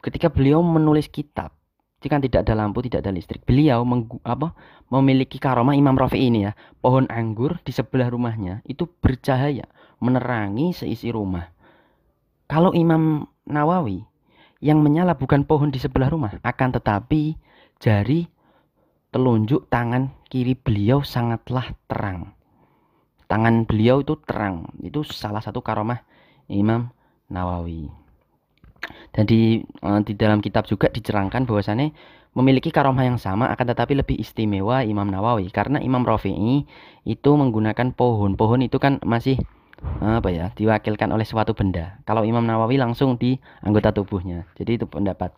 [0.02, 1.54] ketika beliau menulis kitab,
[2.00, 4.56] jika tidak ada lampu, tidak ada listrik, beliau menggu, apa,
[4.88, 6.56] memiliki karomah Imam Rafi'i ini ya.
[6.80, 9.68] Pohon anggur di sebelah rumahnya itu bercahaya,
[10.00, 11.52] menerangi seisi rumah.
[12.48, 14.02] Kalau Imam Nawawi
[14.60, 17.36] yang menyala bukan pohon di sebelah rumah, akan tetapi
[17.80, 18.28] jari
[19.10, 22.36] telunjuk tangan kiri beliau sangatlah terang.
[23.26, 24.70] Tangan beliau itu terang.
[24.84, 26.02] Itu salah satu karomah
[26.50, 26.90] Imam
[27.30, 27.88] Nawawi.
[29.14, 31.94] Dan di, uh, di dalam kitab juga dicerangkan bahwasannya
[32.34, 35.46] memiliki karomah yang sama akan tetapi lebih istimewa Imam Nawawi.
[35.54, 36.66] Karena Imam Rafi'i
[37.06, 38.34] itu menggunakan pohon.
[38.34, 39.38] Pohon itu kan masih
[40.00, 44.86] apa ya diwakilkan oleh suatu benda kalau Imam Nawawi langsung di anggota tubuhnya jadi itu
[44.88, 45.32] pendapat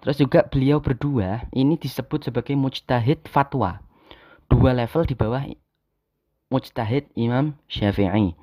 [0.00, 3.84] terus juga beliau berdua ini disebut sebagai mujtahid fatwa
[4.52, 5.44] dua level di bawah
[6.52, 8.36] mujtahid Imam Syafi'i.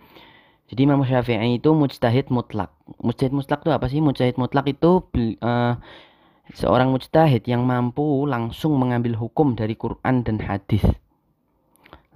[0.74, 2.74] Jadi Imam Syafi'i itu mujtahid mutlak.
[3.06, 4.02] Mujtahid mutlak itu apa sih?
[4.02, 5.06] Mujtahid mutlak itu
[5.46, 5.78] uh,
[6.58, 10.82] seorang mujtahid yang mampu langsung mengambil hukum dari Quran dan hadis.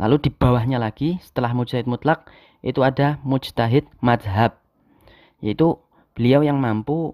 [0.02, 2.26] Lalu di bawahnya lagi setelah mujtahid mutlak
[2.64, 4.58] itu ada mujtahid madhab.
[5.44, 5.78] Yaitu
[6.16, 7.14] beliau yang mampu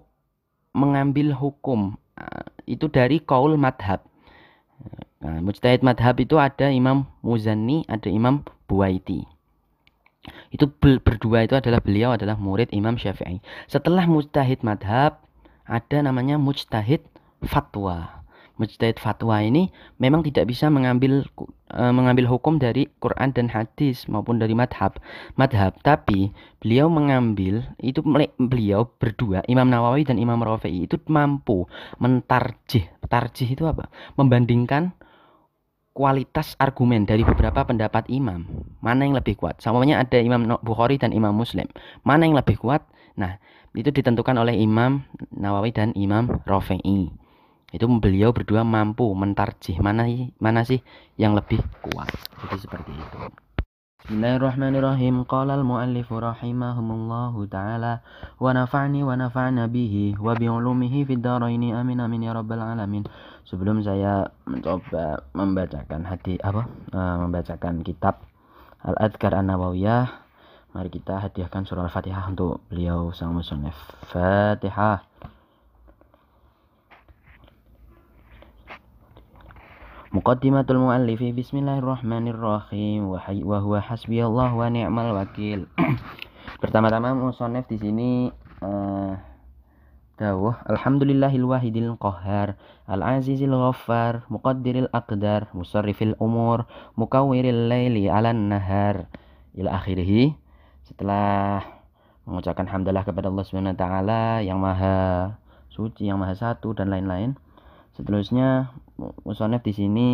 [0.70, 4.06] mengambil hukum uh, itu dari kaul madhab.
[5.20, 9.28] Nah, mujtahid madhab itu ada Imam Muzanni, ada Imam Buaiti.
[10.52, 13.40] Itu berdua itu adalah beliau adalah murid Imam Syafi'i.
[13.68, 15.20] Setelah mujtahid madhab,
[15.64, 17.04] ada namanya mujtahid
[17.44, 18.19] fatwa.
[18.60, 21.24] Mujtahid fatwa ini memang tidak bisa mengambil
[21.72, 25.00] e, mengambil hukum dari Quran dan hadis maupun dari madhab.
[25.40, 26.28] Madhab, tapi
[26.60, 28.04] beliau mengambil itu
[28.36, 31.64] beliau berdua Imam Nawawi dan Imam Rafi'i itu mampu
[31.96, 32.84] mentarjih.
[33.08, 33.88] Tarjih itu apa?
[34.20, 34.92] Membandingkan
[35.90, 38.46] kualitas argumen dari beberapa pendapat imam
[38.78, 41.66] mana yang lebih kuat samanya ada imam Bukhari dan imam Muslim
[42.06, 42.86] mana yang lebih kuat
[43.18, 43.42] nah
[43.74, 45.02] itu ditentukan oleh imam
[45.34, 47.10] Nawawi dan imam Rafi'i
[47.70, 50.06] itu beliau berdua mampu mentarjih mana
[50.42, 50.82] mana sih
[51.14, 52.10] yang lebih kuat
[52.46, 53.20] jadi seperti itu
[54.00, 55.28] Bismillahirrahmanirrahim.
[55.28, 58.00] Qala al-muallif rahimahumullahu taala
[58.40, 63.04] wa nafa'ni wa nafa'na bihi wa bi ulumihi fid dharain amin amin ya rabbal alamin.
[63.44, 68.24] Sebelum saya mencoba membacakan hati apa uh, membacakan kitab
[68.80, 70.08] Al-Adhkar An-Nawawiyah,
[70.72, 73.76] mari kita hadiahkan surah Al-Fatihah untuk beliau sang musannif.
[74.08, 75.09] Fatihah.
[80.10, 83.22] Muqaddimatul muallifi Bismillahirrahmanirrahim wa
[83.62, 85.70] huwa hasbiyallah wa ni'mal wakil.
[86.62, 88.10] Pertama-tama musannif di sini
[88.58, 89.14] uh,
[90.66, 92.58] Alhamdulillahil wahidil qahhar
[92.90, 96.66] al azizil ghaffar muqaddiril aqdar musarrifil umur
[96.98, 99.06] mukawwiril laili 'alan nahar
[99.54, 100.34] ila akhirih.
[100.90, 101.62] Setelah
[102.26, 105.38] mengucapkan hamdalah kepada Allah Subhanahu wa taala yang maha
[105.70, 107.38] suci, yang maha satu dan lain-lain.
[107.94, 108.74] Seterusnya
[109.24, 110.08] musonef di sini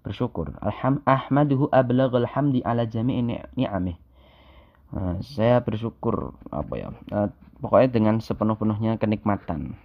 [0.00, 0.56] bersyukur.
[0.64, 3.20] Alham ahmaduhu ablaghal hamdi ala jami'i
[3.56, 3.96] ni'amih.
[4.90, 6.88] Nah, saya bersyukur apa ya?
[7.14, 7.30] Uh,
[7.62, 9.78] pokoknya dengan sepenuh-penuhnya kenikmatan.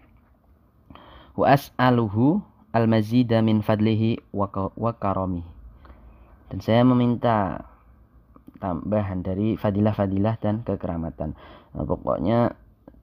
[1.38, 2.42] Wa as'aluhu
[2.74, 4.50] al-mazida min fadlihi wa,
[4.98, 5.46] karami.
[6.50, 7.70] Dan saya meminta
[8.58, 11.38] tambahan dari fadilah-fadilah dan kekeramatan.
[11.76, 12.56] Nah, pokoknya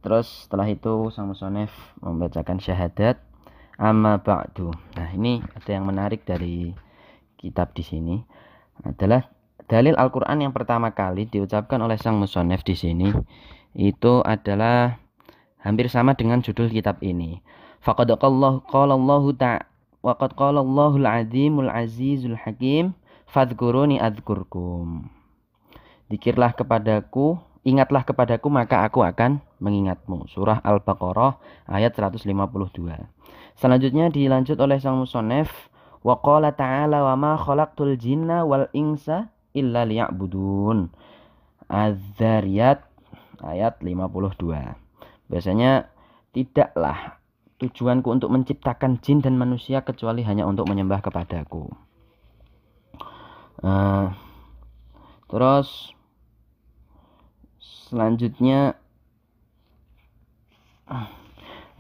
[0.02, 1.70] terus setelah itu sang musonef
[2.02, 3.22] membacakan syahadat
[3.82, 4.70] Amma ba'du.
[4.94, 6.70] Nah, ini ada yang menarik dari
[7.34, 8.22] kitab di sini
[8.86, 9.26] adalah
[9.66, 13.10] dalil Al-Qur'an yang pertama kali diucapkan oleh sang musonef di sini
[13.74, 15.02] itu adalah
[15.66, 17.42] hampir sama dengan judul kitab ini.
[17.82, 19.66] Faqad qala Allah ta'ala
[19.98, 22.94] wa qad qala Allahul azimul azizul hakim
[23.26, 25.10] fadhkuruni adzkurkum.
[26.06, 27.34] Dikirlah kepadaku,
[27.66, 30.30] ingatlah kepadaku maka aku akan mengingatmu.
[30.30, 32.30] Surah Al-Baqarah ayat 152.
[33.56, 35.50] Selanjutnya dilanjut oleh sang musonef.
[36.02, 40.90] Wa qala ta'ala wa ma khalaqtul jinna wal insa illa liya'budun.
[41.70, 42.82] Az-Zariyat
[43.42, 44.34] ayat 52.
[45.30, 45.88] Biasanya
[46.34, 47.22] tidaklah
[47.62, 51.70] tujuanku untuk menciptakan jin dan manusia kecuali hanya untuk menyembah kepadaku.
[53.62, 54.10] Uh,
[55.30, 55.94] terus
[57.62, 58.74] selanjutnya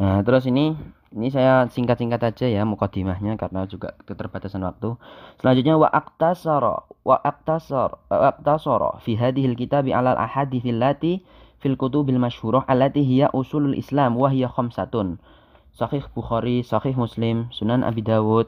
[0.02, 0.74] Nah, terus ini
[1.12, 4.96] ini saya singkat-singkat aja ya mukadimahnya karena juga keterbatasan waktu.
[5.40, 11.20] Selanjutnya wa aktasara wa aktasar wa aktasara fi hadhil kitabi alal ahadithil lati
[11.60, 15.20] fil kutubil masyhurah allati hiya usulul Islam wa hiya khamsatun.
[15.72, 18.44] Sahih Bukhari, Sahih Muslim, Sunan Abi Dawud,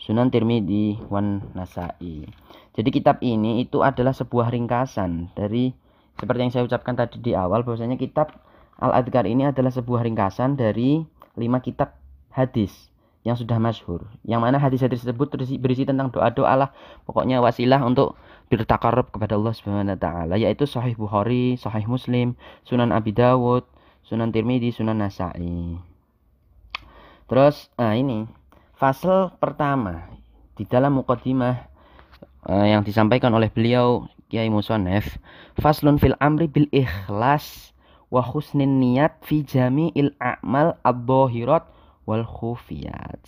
[0.00, 2.24] Sunan Tirmidzi, wan Nasai.
[2.72, 5.76] Jadi kitab ini itu adalah sebuah ringkasan dari
[6.16, 8.32] seperti yang saya ucapkan tadi di awal bahwasanya kitab
[8.80, 11.04] Al-Adhkar ini adalah sebuah ringkasan dari
[11.40, 11.96] lima kitab
[12.28, 14.08] hadis yang sudah masyhur.
[14.24, 16.70] Yang mana hadis-hadis tersebut berisi, tentang doa-doa lah.
[17.04, 18.16] Pokoknya wasilah untuk
[18.48, 22.34] bertakarub kepada Allah Subhanahu wa taala yaitu Sahih Bukhari, Sahih Muslim,
[22.66, 23.62] Sunan Abi Dawud,
[24.02, 25.78] Sunan Tirmidzi, Sunan Nasai.
[27.30, 28.26] Terus nah ini
[28.74, 30.10] fasal pertama
[30.58, 31.70] di dalam mukadimah
[32.50, 35.20] uh, yang disampaikan oleh beliau Kiai Musonef
[35.54, 37.70] faslun fil amri bil ikhlas
[38.10, 41.64] wa husnin niat fi jami'il a'mal ad-dhahirat
[42.04, 43.22] wal khufiyat.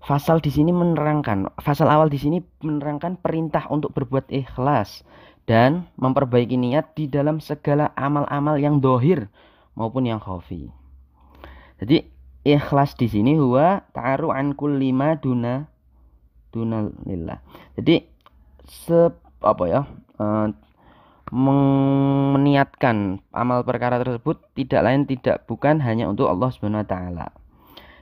[0.00, 5.04] Fasal di sini menerangkan, fasal awal di sini menerangkan perintah untuk berbuat ikhlas
[5.44, 9.28] dan memperbaiki niat di dalam segala amal-amal yang dohir
[9.76, 10.72] maupun yang khafi.
[11.84, 12.08] Jadi
[12.48, 15.68] ikhlas di sini huwa ta'aru an kulli ma duna
[16.48, 17.38] duna lillah.
[17.76, 18.00] Jadi
[18.64, 19.12] se
[19.44, 19.84] apa ya?
[20.20, 20.52] Uh,
[21.30, 27.26] meniatkan amal perkara tersebut tidak lain tidak bukan hanya untuk Allah Subhanahu wa taala.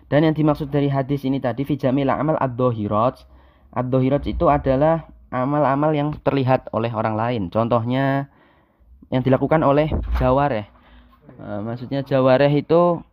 [0.08, 3.28] Dan yang dimaksud dari hadis ini tadi fijamil amal ad-dhahirat.
[3.76, 7.42] Ad-dhahirat itu adalah amal-amal yang terlihat oleh orang lain.
[7.52, 8.32] Contohnya
[9.12, 10.64] yang dilakukan oleh jawareh.
[11.36, 13.04] Uh, maksudnya jawareh itu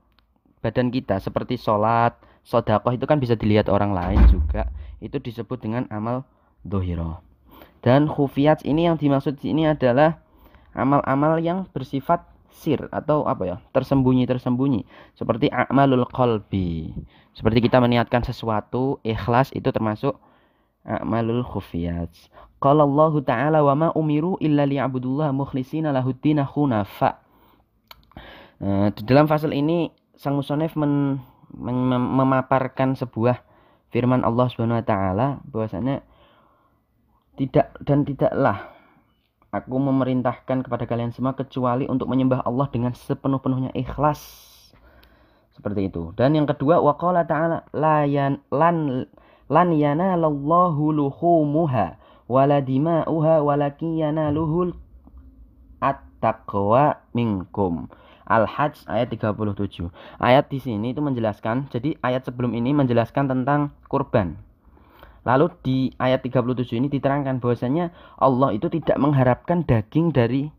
[0.64, 2.16] badan kita seperti sholat,
[2.48, 4.72] sodakoh itu kan bisa dilihat orang lain juga.
[5.04, 6.24] Itu disebut dengan amal
[6.64, 7.20] dohiro.
[7.86, 10.18] Dan khufiyat ini yang dimaksud ini adalah
[10.74, 14.90] amal-amal yang bersifat sir atau apa ya tersembunyi-tersembunyi.
[15.14, 16.90] Seperti amalul qalbi.
[17.38, 20.18] Seperti kita meniatkan sesuatu ikhlas itu termasuk
[20.82, 22.10] amalul khufiyat.
[22.58, 27.22] Qala Allah taala wa ma umiru illa liya'budullah mukhlishina lahuddin hunafa.
[28.56, 30.80] Uh, di dalam fasal ini sang musonef
[31.54, 33.44] memaparkan sebuah
[33.92, 36.02] firman Allah Subhanahu wa taala bahwasanya
[37.36, 38.72] tidak dan tidaklah
[39.56, 44.20] aku memerintahkan kepada kalian semua kecuali untuk menyembah Allah dengan sepenuh-penuhnya ikhlas.
[45.56, 46.12] Seperti itu.
[46.20, 49.08] Dan yang kedua waqala ta'ala la yan, lan
[49.48, 51.96] lan yanalallahu luhumuha
[52.28, 54.76] wala dima'uha walakin yanaluhul
[55.80, 57.88] at-taqwa minkum.
[58.26, 59.94] Al-Hajj ayat 37.
[60.18, 64.34] Ayat di sini itu menjelaskan, jadi ayat sebelum ini menjelaskan tentang kurban.
[65.26, 67.90] Lalu di ayat 37 ini diterangkan bahwasanya
[68.22, 70.54] Allah itu tidak mengharapkan daging dari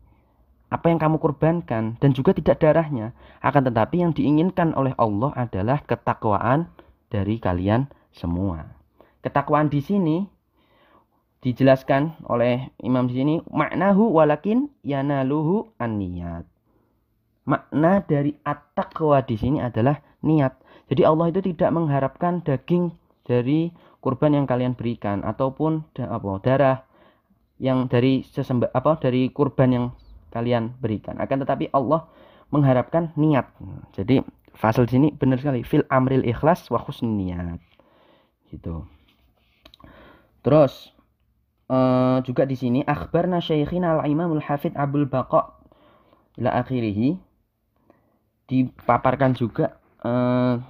[0.67, 3.15] apa yang kamu kurbankan dan juga tidak darahnya.
[3.39, 6.67] Akan tetapi yang diinginkan oleh Allah adalah ketakwaan
[7.07, 8.75] dari kalian semua.
[9.23, 10.27] Ketakwaan di sini
[11.39, 16.43] dijelaskan oleh imam di sini maknahu walakin yanaluhu an-niyat.
[17.47, 20.59] Makna dari at-taqwa di sini adalah niat.
[20.91, 22.91] Jadi Allah itu tidak mengharapkan daging
[23.23, 23.71] dari
[24.07, 26.77] kurban yang kalian berikan ataupun apa darah
[27.59, 29.85] yang dari sesembah apa dari kurban yang
[30.31, 31.19] kalian berikan.
[31.19, 32.07] Akan tetapi Allah
[32.47, 33.51] mengharapkan niat.
[33.91, 34.23] Jadi
[34.55, 35.67] fasal sini benar sekali.
[35.67, 37.59] Fil amril ikhlas wa niat
[38.47, 38.87] gitu.
[40.39, 40.95] Terus
[41.67, 45.51] uh, juga di sini akhbarna syaikhina al imamul hafid abul baqa
[46.39, 47.19] ila akhirih.
[48.47, 49.75] Dipaparkan juga
[50.07, 50.63] uh,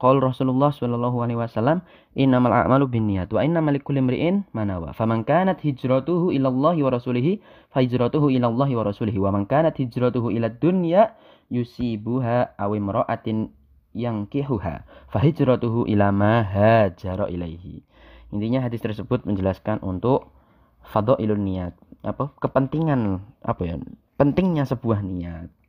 [0.00, 1.84] Qol Rasulullah sallallahu alaihi wasallam,
[2.16, 6.90] "Innamal a'malu binniyat wa innamal likulli imri'in ma nawa." Faman kanat hijratuhu ila Allah wa
[6.96, 7.36] rasulih,
[7.68, 9.12] fa hijratuhu ila Allah wa rasulih.
[9.12, 11.12] Wa man kanat hijratuhu ila dunya
[11.52, 13.52] yusibuha aw imra'atin
[13.92, 14.74] yankihuha,
[15.12, 17.84] fa hijratuhu ila ma hajara ilaihi.
[18.32, 20.32] Intinya hadis tersebut menjelaskan untuk
[20.80, 23.76] fadhailun niat, apa kepentingan apa ya?
[24.16, 25.59] Pentingnya sebuah niat.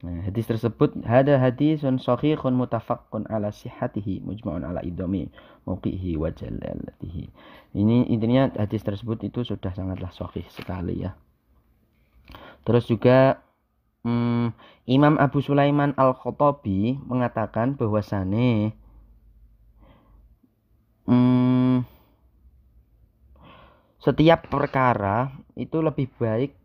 [0.00, 5.28] Nah, hadis tersebut ada hadisun sahihun mutafaqqun ala sihhatihi mujma'un ala idami
[5.68, 7.28] mauqihi wa jalalatihi.
[7.76, 11.12] Ini intinya hadis tersebut itu sudah sangatlah sahih sekali ya.
[12.64, 13.44] Terus juga
[14.08, 14.56] hmm,
[14.88, 18.72] Imam Abu Sulaiman Al-Khattabi mengatakan bahwasane
[21.04, 21.84] hmm,
[24.00, 25.28] setiap perkara
[25.60, 26.56] itu lebih baik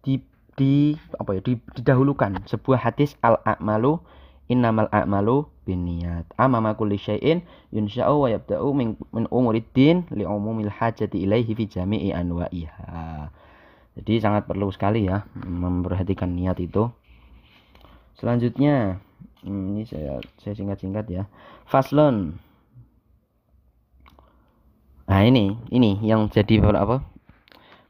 [0.00, 0.24] di
[0.56, 2.48] di apa ya di, didahulukan.
[2.48, 4.00] Sebuah hadis al a'malu
[4.48, 6.32] innamal a'malu binniyat.
[6.40, 12.10] Amama kulli syai'in yunsha'u wa yabda'u min, min umuriddin li umumil hajati ilaihi fi jami'i
[12.16, 13.30] anwa'iha.
[13.96, 16.88] Jadi sangat perlu sekali ya memperhatikan niat itu.
[18.16, 19.00] Selanjutnya
[19.44, 21.22] hmm, ini saya saya singkat-singkat ya.
[21.68, 22.40] Faslon
[25.06, 27.04] nah ini ini yang jadi apa?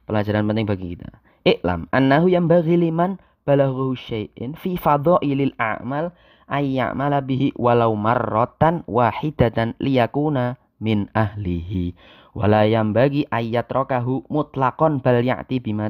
[0.04, 6.10] Pelajaran penting bagi kita Iklam annahu yang bagi liman balaghu syai'in fi fadhailil a'mal
[6.50, 11.94] ayya'mala bihi walau marratan wahidatan liyakuna min ahlihi.
[12.34, 15.86] Wala yang bagi ayat rokahu mutlakon bal ya'ti bima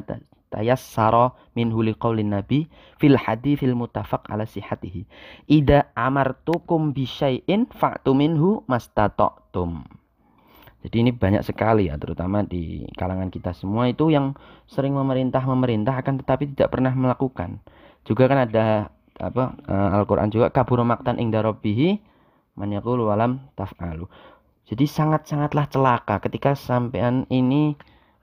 [0.53, 5.03] tayassara minhu liqaulin nabi fil hadithil mutafaq ala sihatihi
[5.51, 9.83] ida amartukum bisyai'in fa'tu minhu mastata'tum
[10.87, 14.39] jadi ini banyak sekali ya, terutama di kalangan kita semua itu yang
[14.71, 17.59] sering memerintah-memerintah akan tetapi tidak pernah melakukan.
[18.07, 18.87] Juga kan ada
[19.19, 21.99] apa uh, Al-Qur'an juga kabur maktan ing darobihi
[22.55, 24.07] man walam taf'alu.
[24.63, 27.75] Jadi sangat-sangatlah celaka ketika sampean ini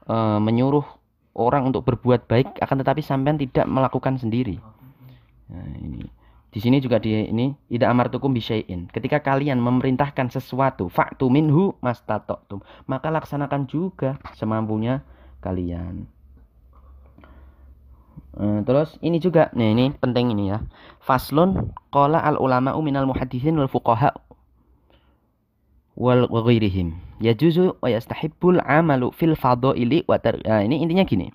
[0.09, 0.89] uh, menyuruh
[1.37, 4.57] orang untuk berbuat baik akan tetapi sampean tidak melakukan sendiri.
[5.53, 6.09] Nah, ini
[6.55, 8.87] di sini juga di ini tidak amartukum bisyai'in.
[8.95, 15.03] Ketika kalian memerintahkan sesuatu, faktu minhu mastata'tum, maka laksanakan juga semampunya
[15.43, 16.07] kalian.
[18.39, 20.63] Uh, terus ini juga, nih ini penting ini ya.
[21.03, 24.15] Faslun qala al ulama minal muhaddisin wal fuqaha
[25.99, 26.95] wal ghairihim.
[27.19, 31.35] Yajuzu wa yastahibbul amalu fil fadhaili wa nah, ini intinya gini.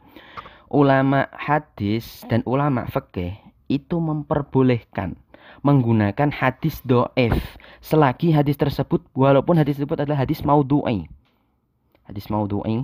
[0.72, 5.16] Ulama hadis dan ulama fikih itu memperbolehkan
[5.62, 7.38] menggunakan hadis do'ef
[7.80, 11.08] selagi hadis tersebut walaupun hadis tersebut adalah hadis maudhu'i
[12.10, 12.84] hadis maudhu'i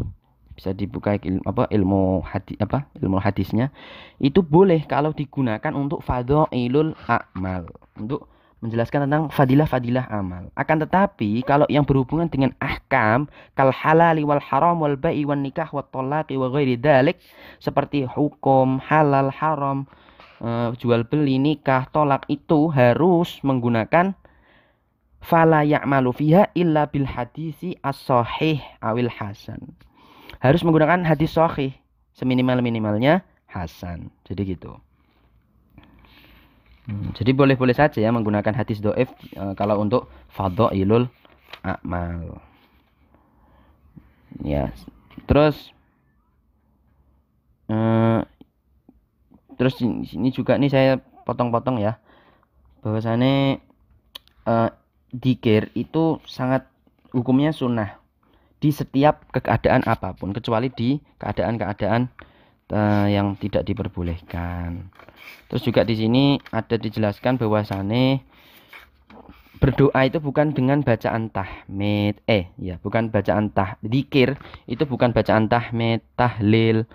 [0.55, 3.75] bisa dibuka ilmu apa ilmu hadis apa ilmu hadisnya.
[4.23, 7.67] Itu boleh kalau digunakan untuk fadhailul a'mal.
[7.99, 8.31] Untuk
[8.63, 10.49] menjelaskan tentang fadilah-fadilah amal.
[10.57, 15.69] Akan tetapi kalau yang berhubungan dengan ahkam kal halali wal haram wal ba'i wan nikah
[15.69, 17.21] wat talaqi wa ghairi dalik
[17.61, 19.85] seperti hukum halal haram
[20.41, 24.17] uh, jual beli nikah tolak itu harus menggunakan
[25.25, 29.73] fala ya'malu fiha illa bil hadisi as-sahih awil hasan.
[30.39, 31.73] Harus menggunakan hadis sahih
[32.13, 34.13] seminimal-minimalnya hasan.
[34.27, 34.77] Jadi gitu.
[36.85, 39.09] Hmm, jadi boleh-boleh saja ya menggunakan hadis doif
[39.41, 41.09] uh, kalau untuk fadhailul
[41.65, 42.37] a'mal.
[44.45, 44.69] Ya.
[45.25, 45.73] Terus
[47.73, 48.21] uh,
[49.55, 50.91] terus ini juga nih saya
[51.25, 51.97] potong-potong ya.
[52.85, 53.59] Bahwasannya
[54.45, 54.69] uh,
[55.09, 56.69] dikir itu sangat
[57.11, 57.97] hukumnya sunnah.
[58.61, 62.07] Di setiap keadaan apa pun kecuali di keadaan-keadaan
[62.71, 64.89] uh, yang tidak diperbolehkan.
[65.49, 68.21] Terus juga di sini ada dijelaskan bahwasannya
[69.61, 72.21] berdoa itu bukan dengan bacaan tahmid.
[72.25, 76.89] Eh ya bukan bacaan tah dikir itu bukan bacaan tahmid tahlil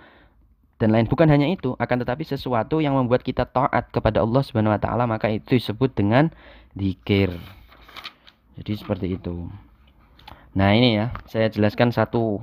[0.81, 4.73] dan lain bukan hanya itu akan tetapi sesuatu yang membuat kita taat kepada Allah Subhanahu
[4.73, 6.33] wa taala maka itu disebut dengan
[6.73, 7.37] zikir.
[8.57, 9.45] Jadi seperti itu.
[10.57, 12.41] Nah, ini ya, saya jelaskan satu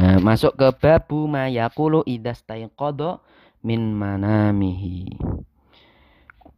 [0.00, 3.20] uh, masuk ke babu mayaqulu idastaiqadha
[3.60, 5.12] min manamihi.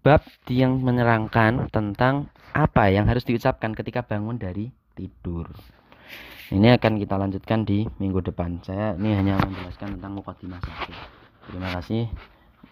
[0.01, 5.51] Bab yang menerangkan tentang apa yang harus diucapkan ketika bangun dari tidur.
[6.51, 8.59] Ini akan kita lanjutkan di minggu depan.
[8.67, 10.99] Saya ini hanya menjelaskan tentang mukadimah saja.
[11.47, 12.11] Terima kasih.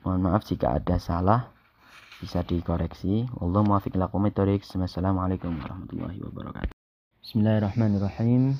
[0.02, 1.54] Mohon maaf jika ada salah
[2.18, 3.30] bisa dikoreksi.
[3.38, 6.74] Allah muafiq lakum Assalamualaikum warahmatullahi wabarakatuh.
[7.22, 8.58] Bismillahirrahmanirrahim.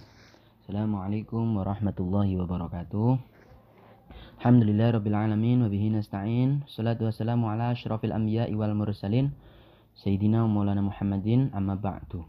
[0.63, 3.19] Assalamualaikum warahmatullahi wabarakatuh.
[4.39, 6.63] Alhamdulillah rabbil alamin wa bihi nasta'in.
[6.71, 9.35] Salatu wassalamu ala asyrafil anbiya'i wal mursalin.
[9.99, 12.23] Sayyidina Maulana Muhammadin amma ba'du.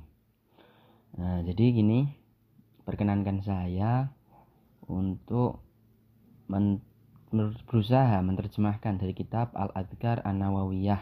[1.22, 2.18] Nah, jadi gini,
[2.90, 4.10] perkenankan saya
[4.90, 5.62] untuk
[6.50, 6.82] men
[7.70, 10.98] berusaha menerjemahkan dari kitab Al-Adhkar An-Nawawiyah.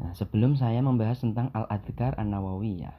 [0.00, 2.96] Nah, sebelum saya membahas tentang Al-Adhkar An-Nawawiyah,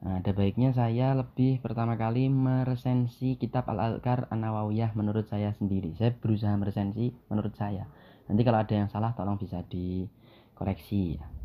[0.00, 5.92] nah, ada baiknya saya lebih pertama kali meresensi kitab Al-Adhkar An-Nawawiyah menurut saya sendiri.
[6.00, 7.84] Saya berusaha meresensi menurut saya.
[8.28, 11.37] nanti kalau ada yang salah tolong bisa dikoreksi ya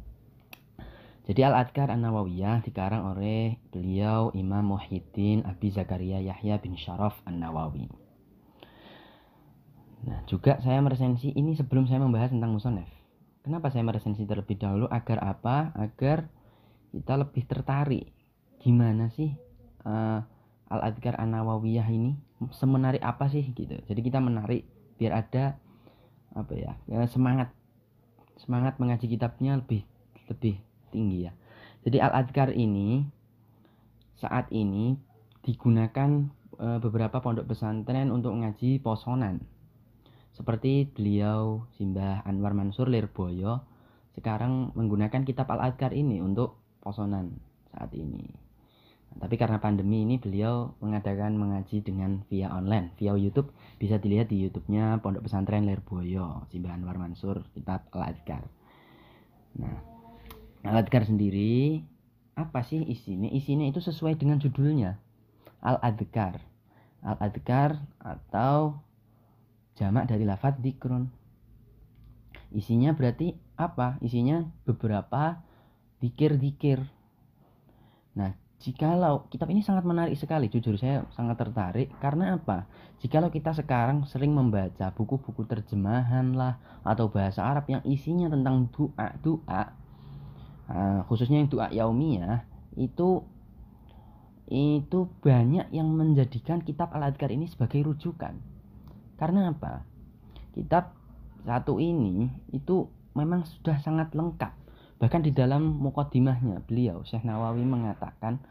[1.24, 7.88] jadi Al-Adkar An-Nawawiyah dikarang oleh beliau Imam Muhyiddin Abi Zakaria Yahya bin Syaraf An-Nawawi.
[10.04, 12.92] Nah, juga saya meresensi ini sebelum saya membahas tentang musonef.
[13.40, 14.92] Kenapa saya meresensi terlebih dahulu?
[14.92, 15.72] Agar apa?
[15.80, 16.28] Agar
[16.92, 18.12] kita lebih tertarik.
[18.60, 19.32] Gimana sih
[19.88, 20.20] uh,
[20.68, 22.20] Al-Adkar An-Nawawiyah ini?
[22.52, 23.80] Semenarik apa sih gitu.
[23.88, 24.68] Jadi kita menarik
[25.00, 25.56] biar ada
[26.36, 27.56] apa ya, ya semangat
[28.36, 29.88] semangat mengaji kitabnya lebih
[30.28, 30.60] lebih
[30.94, 31.34] tinggi ya.
[31.84, 33.04] Jadi Al-Adkar ini
[34.16, 34.96] saat ini
[35.44, 39.44] digunakan e, beberapa pondok pesantren untuk ngaji posonan.
[40.32, 43.66] Seperti beliau Simbah Anwar Mansur Lirboyo
[44.14, 47.36] sekarang menggunakan kitab Al-Adkar ini untuk posonan
[47.74, 48.24] saat ini.
[49.14, 53.54] Nah, tapi karena pandemi ini beliau mengadakan mengaji dengan via online, via YouTube.
[53.78, 58.46] Bisa dilihat di YouTube-nya Pondok Pesantren Lirboyo, Simbah Anwar Mansur, kitab Al-Adkar.
[59.62, 59.93] Nah,
[60.64, 61.84] Al-Adkar sendiri
[62.34, 63.30] apa sih isinya?
[63.30, 64.98] Isinya itu sesuai dengan judulnya.
[65.62, 66.42] Al-Adkar.
[67.04, 68.80] Al-Adkar atau
[69.76, 71.12] jamak dari lafadz dikrun.
[72.54, 73.98] Isinya berarti apa?
[74.00, 75.42] Isinya beberapa
[76.00, 76.80] dikir-dikir.
[78.14, 82.70] Nah, jikalau kitab ini sangat menarik sekali, jujur saya sangat tertarik karena apa?
[83.02, 89.76] Jikalau kita sekarang sering membaca buku-buku terjemahan lah atau bahasa Arab yang isinya tentang doa-doa,
[90.74, 92.44] uh, khususnya yang doa yaumiyah
[92.74, 93.22] itu
[94.52, 98.36] itu banyak yang menjadikan kitab Al-Adkar ini sebagai rujukan.
[99.16, 99.88] Karena apa?
[100.52, 100.94] Kitab
[101.48, 104.52] satu ini itu memang sudah sangat lengkap.
[105.00, 108.44] Bahkan di dalam mukodimahnya beliau Syekh Nawawi mengatakan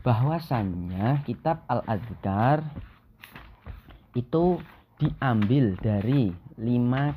[0.00, 2.64] bahwasannya kitab Al-Adkar
[4.16, 4.60] itu
[4.96, 7.12] diambil dari lima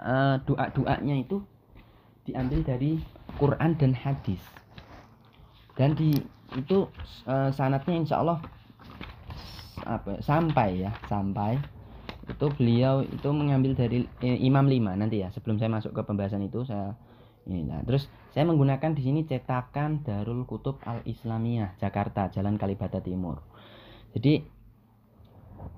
[0.00, 1.44] uh, doa-doanya itu
[2.24, 3.00] diambil dari
[3.38, 4.40] Quran dan hadis.
[5.78, 6.18] Dan di
[6.58, 6.90] itu
[7.30, 8.42] uh, sanatnya insya Allah
[9.86, 11.60] apa sampai ya sampai.
[12.30, 16.46] Itu beliau itu mengambil dari eh, Imam lima nanti ya sebelum saya masuk ke pembahasan
[16.46, 16.94] itu saya
[17.50, 17.66] ini.
[17.66, 23.42] Nah terus saya menggunakan di sini cetakan Darul Kutub Al Islamiyah Jakarta Jalan Kalibata Timur.
[24.14, 24.59] Jadi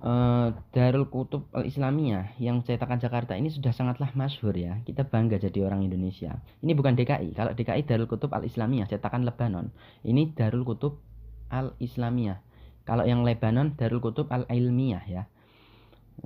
[0.02, 4.82] uh, Darul Kutub Al Islamiyah yang cetakan Jakarta ini sudah sangatlah masyhur ya.
[4.82, 6.42] Kita bangga jadi orang Indonesia.
[6.60, 7.32] Ini bukan DKI.
[7.32, 9.70] Kalau DKI Darul Kutub Al Islamiyah cetakan Lebanon.
[10.02, 11.00] Ini Darul Kutub
[11.48, 12.42] Al Islamiyah.
[12.82, 15.22] Kalau yang Lebanon Darul Kutub Al Ilmiyah ya.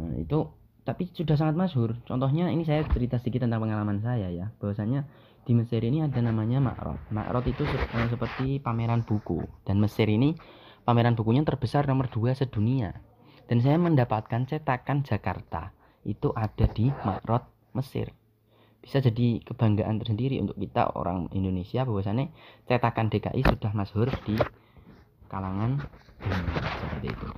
[0.00, 0.48] Nah, itu
[0.86, 1.98] tapi sudah sangat masyhur.
[2.08, 4.48] Contohnya ini saya cerita sedikit tentang pengalaman saya ya.
[4.56, 5.04] Bahwasanya
[5.46, 6.98] di Mesir ini ada namanya Makrot.
[7.12, 10.34] Makrot itu eh, seperti pameran buku dan Mesir ini
[10.86, 12.94] pameran bukunya terbesar nomor dua sedunia
[13.46, 15.74] dan saya mendapatkan cetakan Jakarta.
[16.06, 18.14] Itu ada di Makrot Mesir.
[18.78, 22.30] Bisa jadi kebanggaan tersendiri untuk kita orang Indonesia bahwasannya
[22.70, 24.38] cetakan DKI sudah masyhur di
[25.26, 25.82] kalangan
[26.22, 26.62] dunia.
[26.78, 27.28] Seperti itu.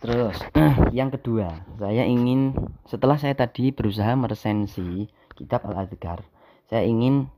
[0.00, 0.36] Terus
[0.98, 2.52] yang kedua saya ingin
[2.88, 6.24] setelah saya tadi berusaha meresensi kitab Al-Adhkar
[6.68, 7.28] saya ingin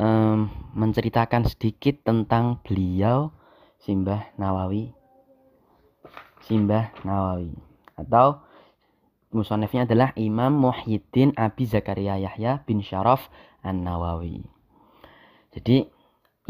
[0.00, 3.32] um, menceritakan sedikit tentang beliau
[3.80, 4.99] Simbah Nawawi
[6.50, 7.54] Simbah Nawawi
[7.94, 8.42] atau
[9.30, 13.30] musonefnya adalah Imam Muhyiddin Abi Zakaria Yahya bin Syaraf
[13.62, 14.42] An-Nawawi.
[15.54, 15.86] Jadi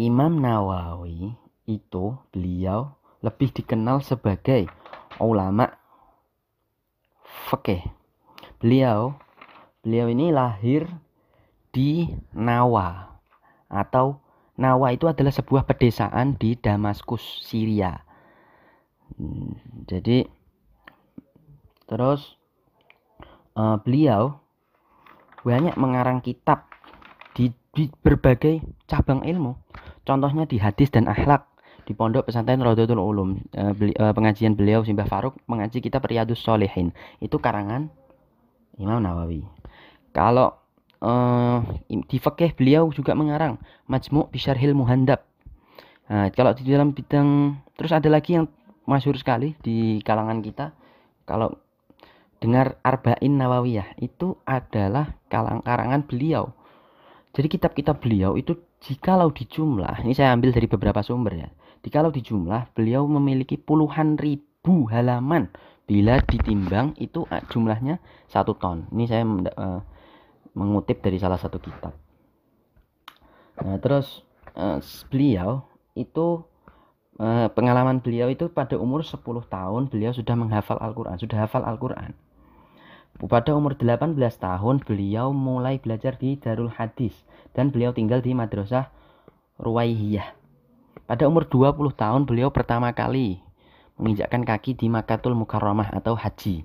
[0.00, 1.36] Imam Nawawi
[1.68, 4.72] itu beliau lebih dikenal sebagai
[5.20, 5.68] ulama
[7.52, 7.84] fikih.
[8.56, 9.20] Beliau
[9.84, 10.88] beliau ini lahir
[11.76, 13.20] di Nawa
[13.68, 14.16] atau
[14.56, 18.08] Nawa itu adalah sebuah pedesaan di Damaskus, Syria
[19.88, 20.28] jadi
[21.90, 22.38] terus
[23.58, 24.38] uh, beliau
[25.42, 26.68] banyak mengarang kitab
[27.32, 29.56] di, di berbagai cabang ilmu.
[30.04, 31.48] Contohnya di hadis dan akhlak.
[31.80, 36.38] Di pondok pesantren Rodotul Ulum uh, beli, uh, pengajian beliau Simbah Faruk mengaji kitab Riyadus
[36.38, 37.90] Solehin itu karangan
[38.78, 39.42] Imam Nawawi.
[40.14, 40.54] Kalau
[41.02, 41.58] uh,
[41.90, 43.58] di fakih beliau juga mengarang
[43.90, 45.26] Majmu' Bisyarhil Muhandab.
[46.06, 48.46] Nah, kalau di dalam bidang terus ada lagi yang
[48.90, 50.74] masyhur sekali di kalangan kita
[51.22, 51.54] kalau
[52.42, 56.50] dengar Arba'in Nawawiyah itu adalah kalang karangan beliau.
[57.30, 61.48] Jadi kitab-kitab beliau itu jikalau dijumlah, ini saya ambil dari beberapa sumber ya.
[61.86, 65.46] Jikalau dijumlah, beliau memiliki puluhan ribu halaman.
[65.86, 67.98] Bila ditimbang itu ah, jumlahnya
[68.30, 68.86] satu ton.
[68.94, 69.80] Ini saya uh,
[70.54, 71.94] mengutip dari salah satu kitab.
[73.62, 74.22] Nah, terus
[74.54, 74.78] uh,
[75.10, 75.66] beliau
[75.98, 76.46] itu
[77.52, 79.20] pengalaman beliau itu pada umur 10
[79.52, 82.16] tahun beliau sudah menghafal Al-Quran, sudah hafal Al-Quran.
[83.20, 87.12] Pada umur 18 tahun beliau mulai belajar di Darul Hadis
[87.52, 88.88] dan beliau tinggal di Madrasah
[89.60, 90.32] Ruwaihiyah.
[91.04, 93.44] Pada umur 20 tahun beliau pertama kali
[94.00, 96.64] menginjakkan kaki di Makatul Mukarramah atau haji.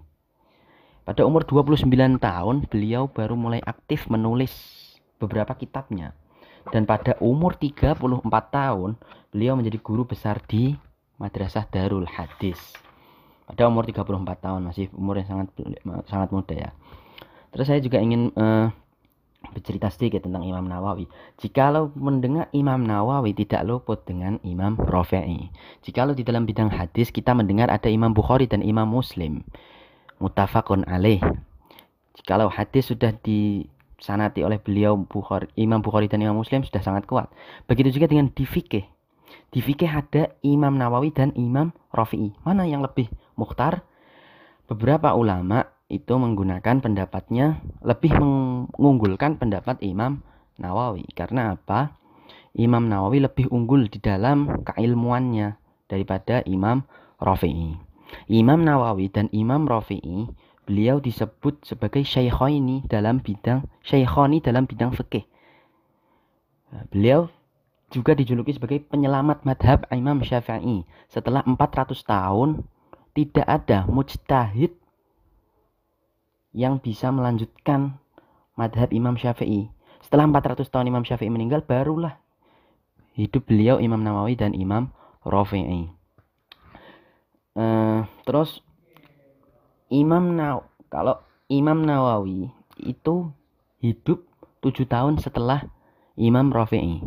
[1.04, 1.92] Pada umur 29
[2.24, 4.56] tahun beliau baru mulai aktif menulis
[5.20, 6.16] beberapa kitabnya.
[6.74, 8.02] Dan pada umur 34
[8.50, 8.98] tahun
[9.30, 10.74] beliau menjadi guru besar di
[11.22, 12.58] Madrasah Darul Hadis
[13.46, 15.50] pada umur 34 tahun masih umur yang sangat
[16.10, 16.70] sangat muda ya
[17.54, 18.74] terus saya juga ingin uh,
[19.54, 21.06] bercerita sedikit tentang Imam Nawawi.
[21.38, 25.54] Jikalau mendengar Imam Nawawi tidak luput dengan Imam Rafi'i.
[25.86, 29.46] Jikalau di dalam bidang hadis kita mendengar ada Imam Bukhari dan Imam Muslim.
[30.18, 31.22] Mutafakun alaih.
[32.18, 33.14] Jikalau hadis sudah
[33.98, 37.32] disanati oleh beliau Bukhari, Imam Bukhari dan Imam Muslim sudah sangat kuat.
[37.68, 38.86] Begitu juga dengan di fikih.
[39.52, 42.36] Di fikih ada Imam Nawawi dan Imam Rafi'i.
[42.44, 43.08] Mana yang lebih
[43.40, 43.88] mukhtar,
[44.68, 50.26] beberapa ulama itu menggunakan pendapatnya lebih mengunggulkan pendapat Imam
[50.58, 51.06] Nawawi.
[51.14, 51.96] Karena apa?
[52.56, 55.60] Imam Nawawi lebih unggul di dalam keilmuannya
[55.92, 56.88] daripada Imam
[57.20, 57.76] Rafi'i.
[58.32, 60.30] Imam Nawawi dan Imam Rafi'i
[60.66, 65.24] beliau disebut sebagai syaikhaini dalam bidang syaikhoni dalam bidang fikih.
[66.92, 67.30] Beliau
[67.94, 70.84] juga dijuluki sebagai penyelamat madhab Imam Syafi'i.
[71.08, 72.66] Setelah 400 tahun
[73.16, 74.76] tidak ada mujtahid
[76.52, 77.96] yang bisa melanjutkan
[78.60, 79.72] madhab Imam Syafi'i.
[80.04, 82.20] Setelah 400 tahun Imam Syafi'i meninggal, barulah
[83.16, 84.92] hidup beliau Imam Nawawi dan Imam
[85.24, 85.88] Rafi'i.
[87.56, 88.60] Uh, terus
[89.96, 92.52] Imam Naw kalau Imam Nawawi
[92.84, 93.32] itu
[93.80, 94.28] hidup
[94.60, 95.64] 7 tahun setelah
[96.20, 97.00] Imam Rafi'i.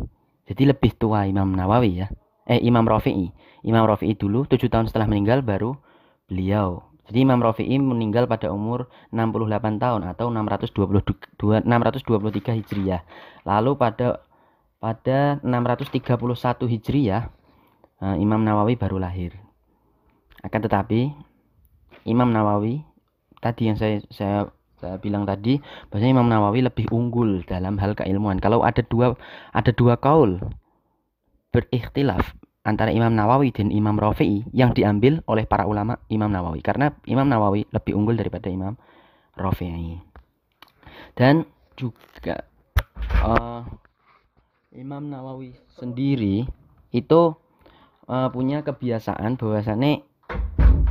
[0.49, 2.07] Jadi lebih tua Imam Nawawi ya.
[2.49, 3.29] Eh Imam Rafi'i.
[3.61, 5.77] Imam Rafi'i dulu 7 tahun setelah meninggal baru
[6.25, 6.89] beliau.
[7.09, 13.01] Jadi Imam Rafi'i meninggal pada umur 68 tahun atau 622, 623 Hijriah.
[13.45, 14.21] Lalu pada
[14.77, 17.33] pada 631 Hijriah
[18.01, 19.35] eh, Imam Nawawi baru lahir.
[20.45, 21.11] Akan tetapi
[22.09, 22.81] Imam Nawawi
[23.39, 24.49] tadi yang saya saya
[24.81, 28.41] saya bilang tadi bahwasanya Imam Nawawi lebih unggul dalam hal keilmuan.
[28.41, 29.13] Kalau ada dua
[29.53, 30.41] ada dua kaul
[31.53, 32.33] berikhtilaf
[32.63, 37.25] antara Imam Nawawi dan Imam Rafi'i yang diambil oleh para ulama Imam Nawawi karena Imam
[37.25, 38.77] Nawawi lebih unggul daripada Imam
[39.33, 39.97] Rafi'i
[41.15, 41.47] dan
[41.79, 42.45] juga
[43.23, 43.63] uh,
[44.75, 46.45] Imam Nawawi sendiri
[46.93, 47.21] itu
[48.05, 50.05] uh, punya kebiasaan bahwasannya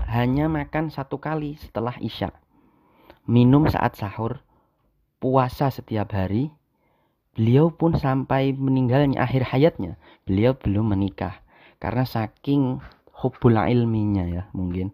[0.09, 2.33] hanya makan satu kali setelah isya.
[3.29, 4.41] Minum saat sahur
[5.21, 6.49] puasa setiap hari.
[7.37, 10.01] Beliau pun sampai meninggalnya akhir hayatnya.
[10.27, 11.45] Beliau belum menikah.
[11.79, 12.83] Karena saking
[13.23, 14.91] hubul ilminya ya mungkin.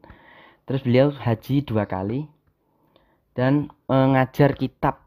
[0.69, 2.29] Terus beliau haji dua kali.
[3.33, 5.03] Dan mengajar kitab.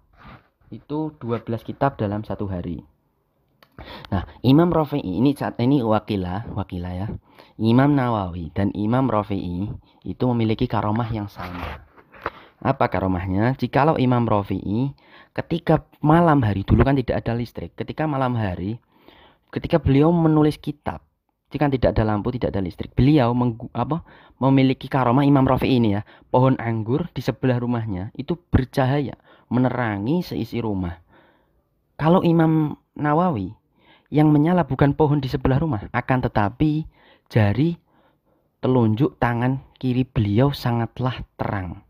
[0.67, 2.83] Itu 12 kitab dalam satu hari.
[4.11, 7.07] Nah, Imam Rafi'i ini saat ini wakilah, wakilah ya.
[7.57, 9.65] Imam Nawawi dan Imam Rafi'i
[10.05, 11.81] itu memiliki karomah yang sama.
[12.61, 13.57] Apa karomahnya?
[13.57, 14.93] Jikalau Imam Rafi'i
[15.33, 17.73] ketika malam hari dulu kan tidak ada listrik.
[17.73, 18.77] Ketika malam hari
[19.49, 21.07] ketika beliau menulis kitab
[21.47, 22.91] jika tidak ada lampu, tidak ada listrik.
[22.91, 24.03] Beliau menggu, apa,
[24.35, 26.03] memiliki karomah Imam Rafi ini ya.
[26.27, 29.15] Pohon anggur di sebelah rumahnya itu bercahaya,
[29.47, 30.99] menerangi seisi rumah.
[31.95, 33.55] Kalau Imam Nawawi
[34.11, 36.83] yang menyala bukan pohon di sebelah rumah, akan tetapi
[37.27, 37.75] jari
[38.63, 41.85] telunjuk tangan kiri beliau sangatlah terang.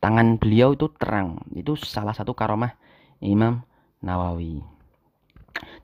[0.00, 1.44] Tangan beliau itu terang.
[1.52, 2.72] Itu salah satu karomah
[3.20, 3.64] Imam
[4.00, 4.64] Nawawi.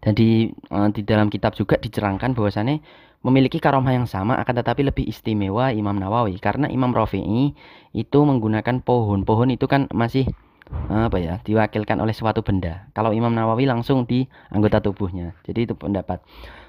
[0.01, 2.81] Dan di, uh, di dalam kitab juga dicerangkan bahwasannya
[3.27, 7.53] memiliki karomah yang sama akan tetapi lebih istimewa Imam Nawawi karena Imam Rafi'i
[7.93, 9.27] itu menggunakan pohon.
[9.27, 10.31] Pohon itu kan masih
[10.89, 12.89] uh, apa ya diwakilkan oleh suatu benda.
[12.97, 15.37] Kalau Imam Nawawi langsung di anggota tubuhnya.
[15.45, 16.23] Jadi itu pendapat.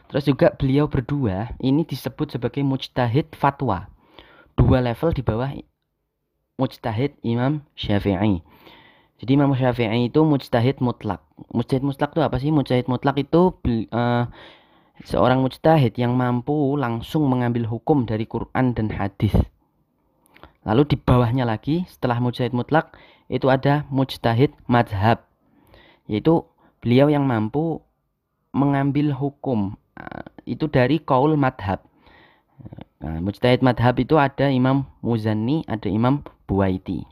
[0.08, 3.91] Terus juga beliau berdua ini disebut sebagai mujtahid fatwa.
[4.55, 5.51] Dua level di bawah
[6.58, 8.41] mujtahid Imam Syafi'i.
[9.20, 11.22] Jadi Imam Syafi'i itu mujtahid mutlak.
[11.51, 12.49] Mujtahid mutlak itu apa sih?
[12.55, 13.53] Mujtahid mutlak itu
[13.91, 14.26] uh,
[15.03, 19.36] seorang mujtahid yang mampu langsung mengambil hukum dari Quran dan hadis.
[20.64, 22.95] Lalu di bawahnya lagi setelah mujtahid mutlak
[23.28, 25.28] itu ada mujtahid madhab.
[26.08, 26.47] Yaitu
[26.80, 27.84] beliau yang mampu
[28.55, 29.76] mengambil hukum
[30.48, 31.84] itu dari kaul madhab.
[32.98, 37.06] Nah, mujtahid madhab itu ada Imam Muzani, ada Imam Buaiti.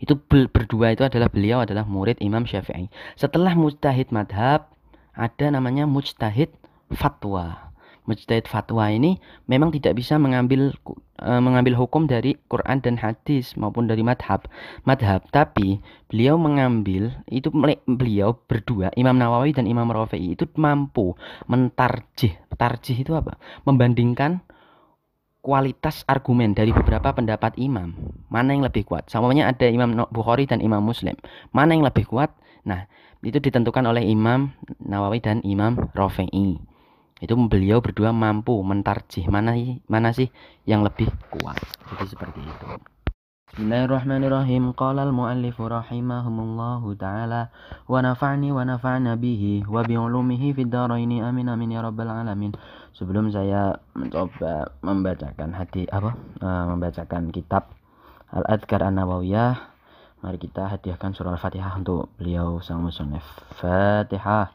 [0.00, 2.88] Itu berdua itu adalah beliau adalah murid Imam Syafi'i.
[3.14, 4.72] Setelah mujtahid madhab
[5.16, 6.50] ada namanya mujtahid
[6.92, 7.65] fatwa.
[8.06, 9.18] Mujtahid fatwa ini
[9.50, 10.72] memang tidak bisa mengambil
[11.18, 14.46] e, mengambil hukum dari Quran dan hadis maupun dari madhab
[14.86, 15.26] madhab.
[15.34, 17.50] Tapi beliau mengambil itu
[17.84, 21.18] beliau berdua Imam Nawawi dan Imam Rafi'i itu mampu
[21.50, 22.38] mentarjih.
[22.56, 23.36] Tarjih itu apa?
[23.68, 24.40] Membandingkan
[25.44, 27.94] kualitas argumen dari beberapa pendapat imam.
[28.26, 29.06] Mana yang lebih kuat?
[29.06, 31.14] Samanya ada Imam Bukhari dan Imam Muslim.
[31.54, 32.34] Mana yang lebih kuat?
[32.66, 32.90] Nah
[33.22, 34.50] itu ditentukan oleh Imam
[34.82, 36.75] Nawawi dan Imam Rafi'i
[37.16, 39.24] itu beliau berdua mampu mentarjih.
[39.32, 39.56] Mana
[39.88, 40.28] mana sih
[40.68, 41.56] yang lebih kuat?
[41.88, 42.68] Jadi seperti itu.
[43.56, 44.76] Bismillahirrahmanirrahim.
[44.76, 47.48] Qala al-muallif rahimahumullahu taala
[47.88, 52.52] wa nafa'ni wa nafa'na bihi wa bi ulumihi fid dharain amin amin ya rabbal alamin.
[52.92, 56.12] Sebelum saya mencoba membacakan hadis apa?
[56.44, 57.72] Uh, membacakan kitab
[58.28, 59.72] Al-Adhkar An-Nawawiyah
[60.20, 63.24] mari kita hadiahkan surah Al-Fatihah untuk beliau sang musannif.
[63.56, 64.52] Fatihah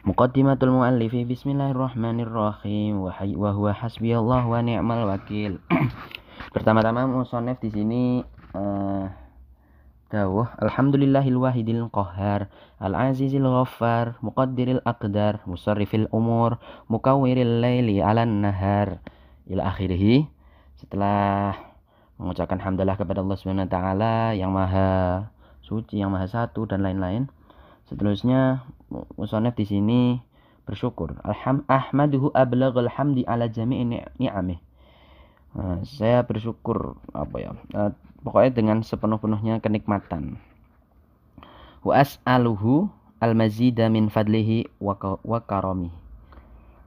[0.00, 3.12] Muqaddimatul muallifi Bismillahirrahmanirrahim wa
[3.52, 5.60] huwa hasbiyallah wa ni'mal wakil.
[6.56, 8.24] Pertama-tama musonef di sini
[8.56, 9.12] uh,
[10.08, 12.48] dawuh Alhamdulillahil wahidil qahhar
[12.80, 16.56] al azizil ghaffar muqaddiril aqdar musarrifil umur
[16.88, 19.04] mukawwiril laili 'alan nahar
[19.52, 20.24] ila akhirih.
[20.80, 21.60] Setelah
[22.16, 25.28] mengucapkan hamdalah kepada Allah Subhanahu wa taala yang maha
[25.60, 27.28] suci, yang maha satu dan lain-lain.
[27.84, 28.64] Seterusnya
[29.16, 30.00] musonef di sini
[30.66, 31.18] bersyukur.
[31.26, 33.86] Alham ahmaduhu ablaghal hamdi ala jami'i
[34.18, 34.60] ni'amih.
[35.50, 37.50] Nah, saya bersyukur apa ya?
[37.74, 37.90] Uh,
[38.22, 40.38] pokoknya dengan sepenuh-penuhnya kenikmatan.
[41.82, 42.86] Wa as'aluhu
[43.18, 44.94] al-mazida min fadlihi wa,
[45.42, 45.90] karami.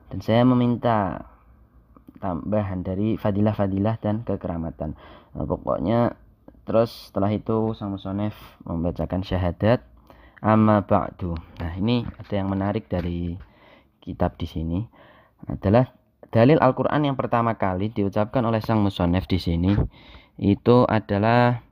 [0.08, 1.28] Dan saya meminta
[2.24, 4.96] tambahan dari fadilah-fadilah dan kekeramatan.
[5.36, 6.16] Nah, pokoknya
[6.64, 8.32] terus setelah itu sang musonef
[8.64, 9.84] membacakan syahadat
[10.44, 11.40] Amma ba'du.
[11.64, 13.40] Nah, ini ada yang menarik dari
[14.04, 14.84] kitab di sini
[15.48, 15.88] adalah
[16.36, 19.72] dalil Al-Qur'an yang pertama kali diucapkan oleh sang musonef di sini
[20.36, 21.64] itu adalah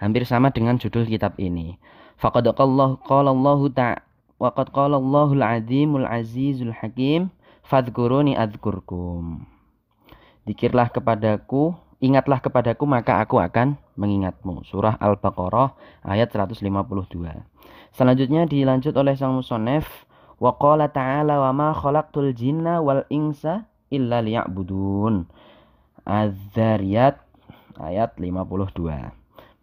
[0.00, 1.76] hampir sama dengan judul kitab ini.
[2.16, 4.00] Faqad qala Allah ta'ala
[4.40, 7.28] wa qad qala Allahul azimul azizul hakim
[7.68, 9.44] fadhkuruni adzkurkum.
[10.48, 14.64] Dikirlah kepadaku, ingatlah kepadaku maka aku akan mengingatmu.
[14.64, 16.64] Surah Al-Baqarah ayat 152.
[17.96, 20.04] Selanjutnya dilanjut oleh sang musonef
[20.36, 25.24] wa qala ta'ala wa ma khalaqtul jinna wal insa illa liya'budun.
[26.04, 27.16] Az-Zariyat
[27.80, 28.52] ayat 52.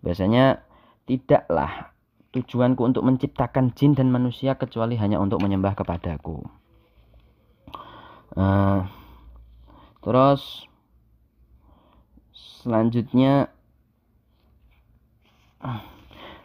[0.02, 0.66] Biasanya
[1.06, 1.94] tidaklah
[2.34, 6.42] tujuanku untuk menciptakan jin dan manusia kecuali hanya untuk menyembah kepadaku.
[8.34, 8.90] Uh,
[10.02, 10.66] terus
[12.34, 13.54] selanjutnya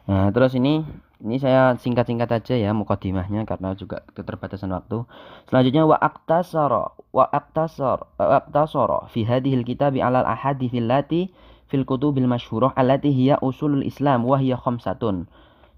[0.08, 0.88] Nah, terus ini
[1.18, 5.02] ini saya singkat-singkat aja ya mukadimahnya karena juga keterbatasan waktu.
[5.50, 11.34] Selanjutnya wa aktasara wa aktasar wa aktasara fi hadhil kitab ala al ahadits allati
[11.66, 15.26] fil kutubil masyhurah allati hiya usulul Islam wa hiya khamsatun.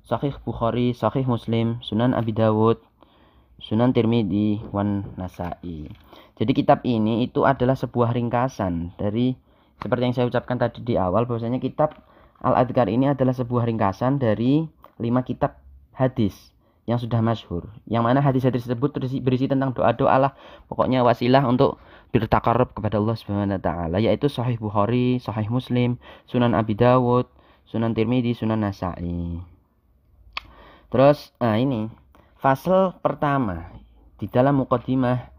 [0.05, 2.77] Sahih Bukhari, Sahih Muslim, Sunan Abi Dawud,
[3.63, 5.89] Sunan Tirmidzi, wan Nasai.
[6.37, 9.37] Jadi kitab ini itu adalah sebuah ringkasan dari
[9.81, 11.97] seperti yang saya ucapkan tadi di awal bahwasanya kitab
[12.41, 14.65] Al-Adhkar ini adalah sebuah ringkasan dari
[15.01, 15.59] lima kitab
[15.97, 16.53] hadis
[16.89, 17.71] yang sudah masyhur.
[17.87, 20.33] Yang mana hadis-hadis tersebut berisi, berisi tentang doa-doa lah.
[20.67, 21.79] Pokoknya wasilah untuk
[22.11, 27.31] bertakarub kepada Allah Subhanahu wa taala yaitu Sahih Bukhari, Sahih Muslim, Sunan Abi Dawud,
[27.71, 29.39] Sunan Tirmidzi, Sunan Nasai.
[30.91, 31.87] Terus nah ini
[32.43, 33.71] fasal pertama
[34.19, 35.31] di dalam mukadimah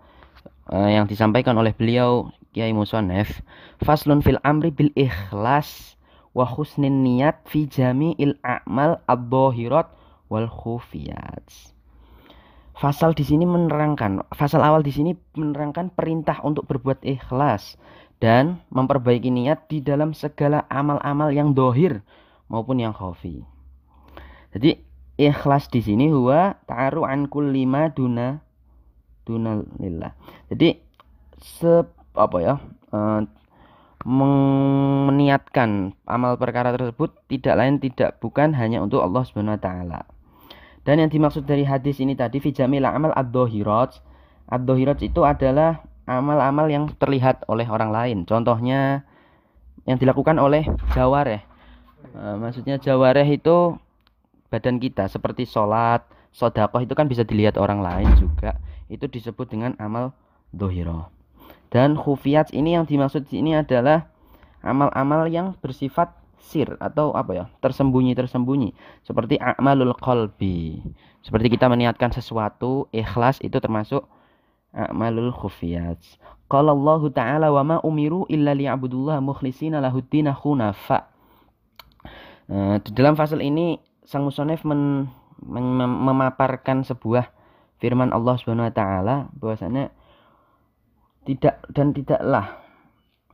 [0.71, 3.43] uh, yang disampaikan oleh beliau Kiai Musonef
[3.83, 5.99] faslun fil amri bil ikhlas
[6.31, 9.91] wa husnin niat fi jami'il a'mal ad-dhahirat
[10.31, 11.43] wal khufiyat.
[12.71, 17.77] Fasal di sini menerangkan, fasal awal di sini menerangkan perintah untuk berbuat ikhlas
[18.17, 22.01] dan memperbaiki niat di dalam segala amal-amal yang dohir
[22.49, 23.45] maupun yang khafi.
[24.55, 24.81] Jadi
[25.19, 28.41] ikhlas di sini huwa ta'aru an kulli ma duna
[29.25, 30.11] dunalillah.
[30.49, 30.81] Jadi
[31.37, 31.85] se
[32.17, 32.55] apa ya?
[32.91, 33.23] Uh,
[34.05, 40.01] meniatkan amal perkara tersebut tidak lain tidak bukan hanya untuk Allah Subhanahu wa taala.
[40.81, 44.01] Dan yang dimaksud dari hadis ini tadi fijamil amal ad-dhahirat.
[44.49, 48.17] Ad-dhahirat itu adalah amal-amal yang terlihat oleh orang lain.
[48.25, 49.05] Contohnya
[49.85, 50.65] yang dilakukan oleh
[50.97, 51.45] jawareh.
[52.17, 53.77] Uh, maksudnya jawareh itu
[54.49, 56.01] badan kita seperti sholat,
[56.33, 58.57] sodakoh itu kan bisa dilihat orang lain juga.
[58.89, 60.17] Itu disebut dengan amal
[60.49, 61.20] dohiro.
[61.71, 64.11] Dan khufiyat ini yang dimaksud ini adalah
[64.59, 66.11] amal-amal yang bersifat
[66.41, 68.75] sir atau apa ya tersembunyi-tersembunyi
[69.07, 70.83] seperti a'malul qalbi.
[71.23, 74.03] Seperti kita meniatkan sesuatu ikhlas itu termasuk
[74.75, 76.01] a'malul khufiyat.
[76.51, 81.07] Qala Allah taala wa ma umiru illa liya'budullah mukhlishina lahuddin hunafa.
[82.51, 85.07] Uh, di dalam fasal ini sang musonef men,
[85.39, 87.31] men, memaparkan sebuah
[87.79, 89.95] firman Allah Subhanahu wa taala bahwasanya
[91.25, 92.61] tidak dan tidaklah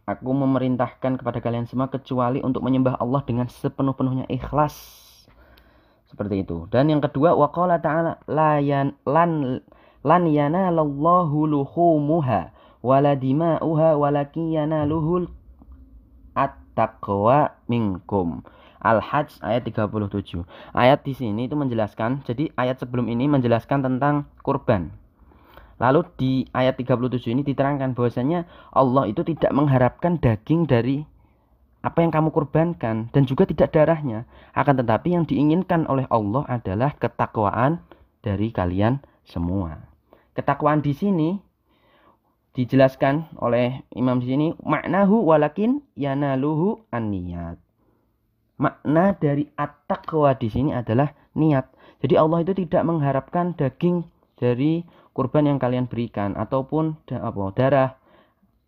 [0.07, 4.71] Aku memerintahkan kepada kalian semua kecuali untuk menyembah Allah dengan sepenuh-penuhnya ikhlas.
[6.07, 6.63] Seperti itu.
[6.71, 9.59] Dan yang kedua, waqala ta'ala la yan, lan
[10.07, 15.27] lan yanalallahu luhumuha wala dima'uha walakin yanaluhul
[16.39, 18.47] at-taqwa minkum.
[18.79, 20.47] Al-Hajj ayat 37.
[20.71, 24.95] Ayat di sini itu menjelaskan, jadi ayat sebelum ini menjelaskan tentang kurban.
[25.78, 31.05] Lalu di ayat 37 ini diterangkan bahwasanya Allah itu tidak mengharapkan daging dari
[31.86, 34.25] apa yang kamu kurbankan dan juga tidak darahnya.
[34.57, 37.86] Akan tetapi yang diinginkan oleh Allah adalah ketakwaan
[38.25, 39.86] dari kalian semua.
[40.34, 41.30] Ketakwaan di sini
[42.57, 47.61] dijelaskan oleh imam di sini maknahu walakin yanaluhu an-niyat.
[48.57, 51.69] Makna dari at-taqwa di sini adalah niat.
[52.01, 54.09] Jadi Allah itu tidak mengharapkan daging
[54.41, 54.82] dari
[55.18, 57.97] kurban yang kalian berikan ataupun apa darah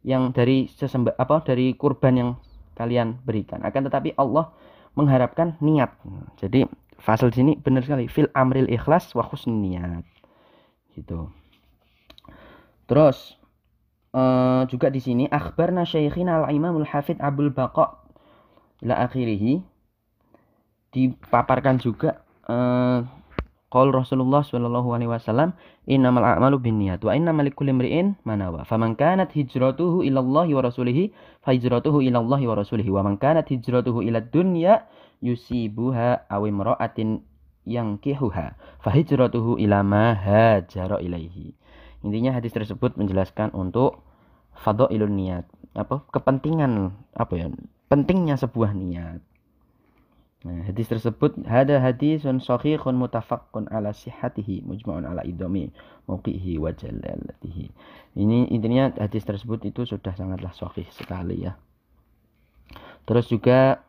[0.02, 2.30] yang dari sesembah apa dari kurban yang
[2.74, 3.62] kalian berikan.
[3.62, 4.50] Akan tetapi Allah
[4.98, 5.94] mengharapkan niat.
[6.42, 6.66] Jadi
[6.98, 8.10] fasal sini benar sekali.
[8.10, 10.02] Fil amril ikhlas wa niat
[10.98, 11.30] gitu.
[12.90, 13.38] Terus
[14.18, 18.02] uh, juga di sini akhbarna syaikhina al imamul hafid abul baqa
[18.82, 19.62] ila akhirih.
[20.90, 23.06] Dipaparkan juga uh,
[23.70, 25.54] Qol Rasulullah sallallahu alaihi wasallam,
[25.86, 30.62] "Innamal a'malu binniyat wa innamal likulli imri'in ma nawa." Faman kanat hijratuhu ila Allah wa
[30.66, 31.14] rasulih,
[31.46, 32.90] fa hijratuhu ila Allah wa rasulih.
[32.90, 34.90] Wa man kanat hijratuhu ila dunya
[35.22, 37.22] yusibuha aw imra'atin
[37.70, 41.54] yankihuha, fa hijratuhu ila ma hajara ilaihi.
[42.02, 44.02] Intinya hadis tersebut menjelaskan untuk
[44.58, 45.46] fadhailun niat,
[45.78, 47.48] apa kepentingan apa ya?
[47.86, 49.22] Pentingnya sebuah niat.
[50.40, 55.68] Nah, hadis tersebut ada hadisun sahihun mutafaqqun ala sihhatihi mujma'un ala idami
[56.08, 57.68] mauqihi wa jalalatihi.
[58.16, 61.60] Ini intinya hadis tersebut itu sudah sangatlah sahih sekali ya.
[63.04, 63.84] Terus juga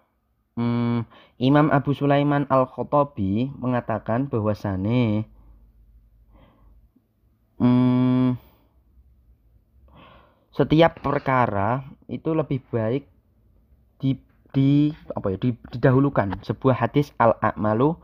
[0.59, 1.07] hmm,
[1.39, 5.31] Imam Abu Sulaiman Al-Khattabi mengatakan bahwasane
[7.63, 8.35] hmm,
[10.51, 13.07] setiap perkara itu lebih baik
[14.51, 16.43] di apa ya di, didahulukan.
[16.43, 17.95] Sebuah hadis al a'malu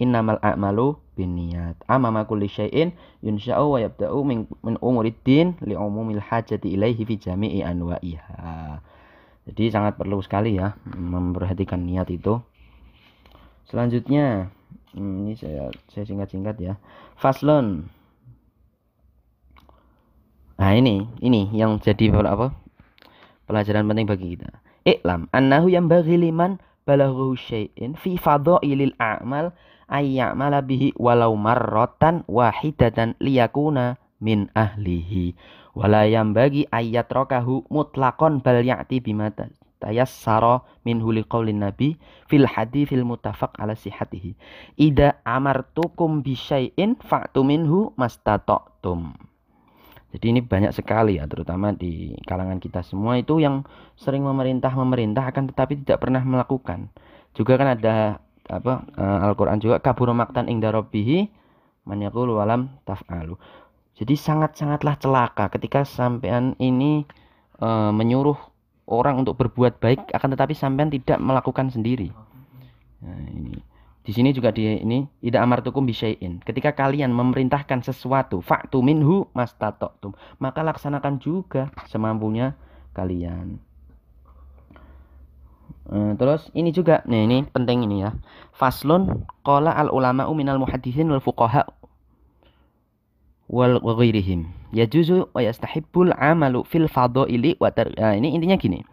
[0.00, 1.78] innamal a'malu binniyat.
[1.86, 2.92] Amama kulli syai'in
[3.22, 8.82] yunsha'u wa yabda'u min, min umuriddin li umumil hajati ilaihi fi jami'i anwa'iha.
[9.44, 12.40] Jadi sangat perlu sekali ya memperhatikan niat itu.
[13.68, 14.48] Selanjutnya
[14.96, 16.74] hmm, ini saya saya singkat-singkat ya.
[17.20, 17.88] Faslon
[20.54, 22.54] nah ini ini yang jadi apa?
[23.44, 29.56] Pelajaran penting bagi kita Iklam annahu yang bagi liman balaghu syai'in fi fadhailil a'mal
[29.88, 35.32] ayya'mala bihi walau marratan wahidatan liyakuna min ahlihi.
[35.72, 39.32] Wala yang bagi ayat rokahu mutlakon bal ya'ti bima
[39.84, 44.32] tayassara minhu liqaulin nabi fil hadithil mutafaq ala sihatihi
[44.80, 49.12] ida amartukum bisyai'in fa'tu minhu mastata'tum
[50.14, 53.66] jadi ini banyak sekali ya, terutama di kalangan kita semua itu yang
[53.98, 56.86] sering memerintah-memerintah akan tetapi tidak pernah melakukan.
[57.34, 61.26] Juga kan ada apa uh, Al-Qur'an juga kabur maktan ing rabbihi
[61.90, 63.34] man yaqulu walam taf'alu.
[63.98, 67.02] Jadi sangat-sangatlah celaka ketika sampean ini
[67.58, 68.38] uh, menyuruh
[68.86, 72.14] orang untuk berbuat baik akan tetapi sampean tidak melakukan sendiri.
[73.02, 73.58] Nah, ini
[74.04, 76.44] di sini juga di ini tidak amartukum bisyai'in.
[76.44, 82.52] Ketika kalian memerintahkan sesuatu, faktu minhu mastatoktum, maka laksanakan juga semampunya
[82.92, 83.56] kalian.
[85.88, 88.12] Uh, terus ini juga, nih ini penting ini ya.
[88.52, 91.64] Faslun qala al ulama minal muhaddisin wal fuqaha
[93.48, 94.52] wal ghairihim.
[94.76, 98.84] Yajuzu wa yastahibbul amalu fil fadhaili wa nah, ini intinya gini.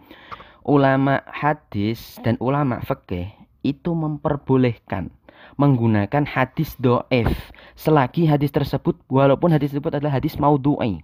[0.63, 5.13] Ulama hadis dan ulama fikih itu memperbolehkan
[5.57, 7.29] menggunakan hadis do'ef
[7.77, 11.01] selagi hadis tersebut walaupun hadis tersebut adalah hadis maudhu'i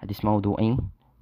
[0.00, 0.76] hadis maudhu'i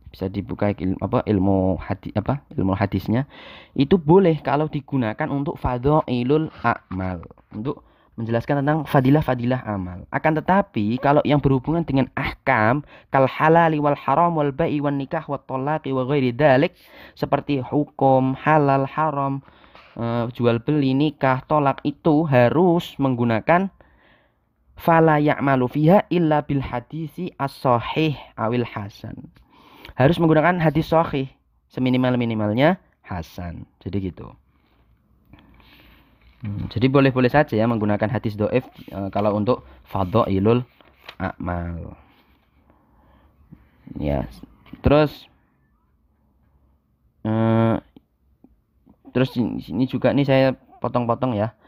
[0.08, 3.28] bisa dibuka ilmu apa ilmu hadis apa ilmu hadisnya.
[3.76, 7.28] Itu boleh kalau digunakan untuk fadhailul amal.
[7.52, 7.84] Untuk
[8.18, 10.02] menjelaskan tentang fadilah-fadilah amal.
[10.10, 12.82] Akan tetapi kalau yang berhubungan dengan ahkam
[13.14, 16.74] kal halali wal haram wal ba'i wan nikah wat talaqi wa ghairi dalik
[17.14, 19.38] seperti hukum halal haram
[19.98, 23.68] uh, jual beli nikah tolak itu harus menggunakan
[24.78, 29.28] fala ya'malu fiha illa bil hadisi as-sahih awil hasan.
[29.98, 31.26] Harus menggunakan hadis sahih
[31.74, 33.66] seminimal-minimalnya hasan.
[33.82, 34.30] Jadi gitu.
[36.38, 38.62] Hmm, jadi boleh-boleh saja ya menggunakan hadis doif
[38.94, 40.62] e, kalau untuk fadhailul
[41.18, 41.98] amal.
[43.98, 44.30] Ya.
[44.86, 45.26] Terus
[47.26, 47.32] e,
[49.18, 50.46] terus ini juga nih saya
[50.78, 51.58] potong-potong ya.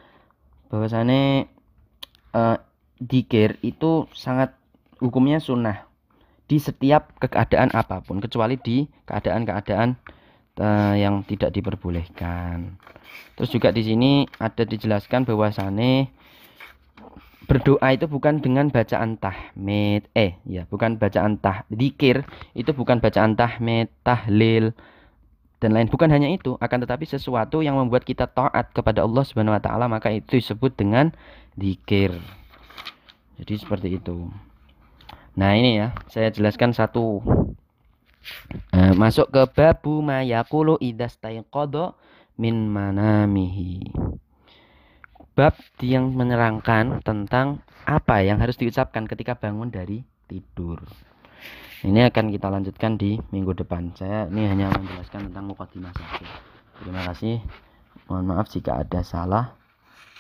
[0.71, 1.51] Bahwasannya
[2.31, 2.43] e,
[3.03, 4.55] dikir itu sangat
[5.03, 5.91] hukumnya sunnah
[6.47, 9.99] di setiap keadaan apa pun kecuali di keadaan-keadaan
[10.59, 12.75] uh, yang tidak diperbolehkan.
[13.39, 16.11] Terus juga di sini ada dijelaskan bahwasannya
[17.47, 22.23] berdoa itu bukan dengan bacaan tahmid eh ya bukan bacaan tah dikir
[22.55, 24.71] itu bukan bacaan tahmid tahlil
[25.61, 29.53] dan lain bukan hanya itu akan tetapi sesuatu yang membuat kita taat kepada Allah Subhanahu
[29.53, 31.13] wa taala maka itu disebut dengan
[31.53, 32.17] dikir.
[33.37, 34.33] Jadi seperti itu.
[35.37, 37.21] Nah ini ya saya jelaskan satu.
[38.73, 41.93] Nah, masuk ke babu mayakulu idastaiqadha
[42.41, 43.85] min manamihi.
[45.37, 50.85] Bab yang menerangkan tentang apa yang harus diucapkan ketika bangun dari tidur
[51.85, 56.29] ini akan kita lanjutkan di minggu depan saya ini hanya menjelaskan tentang mukadimah saja
[56.81, 57.41] terima kasih
[58.09, 59.61] mohon maaf jika ada salah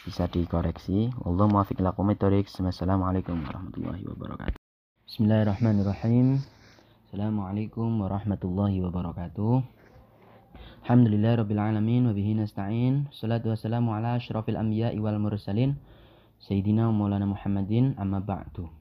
[0.00, 1.12] bisa dikoreksi.
[1.28, 4.56] Allah muafiq lakum Assalamualaikum warahmatullahi wabarakatuh.
[5.04, 6.40] Bismillahirrahmanirrahim.
[7.04, 9.60] Assalamualaikum warahmatullahi wabarakatuh.
[10.88, 13.12] Alhamdulillah rabbil alamin wa bihi nasta'in.
[13.12, 15.76] Salatu wassalamu ala asyrafil anbiya'i wal mursalin
[16.40, 18.72] Sayyidina Maulana Muhammadin amma ba'du.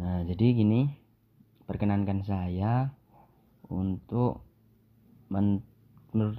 [0.00, 0.88] Nah, jadi gini,
[1.68, 2.90] perkenankan saya
[3.68, 4.40] untuk
[5.28, 5.60] men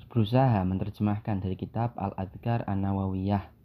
[0.09, 3.59] berusaha menerjemahkan dari kitab Al-Adhkar An-Nawawiyah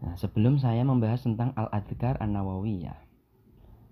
[0.00, 2.98] Nah, sebelum saya membahas tentang Al-Adhkar An-Nawawiyah,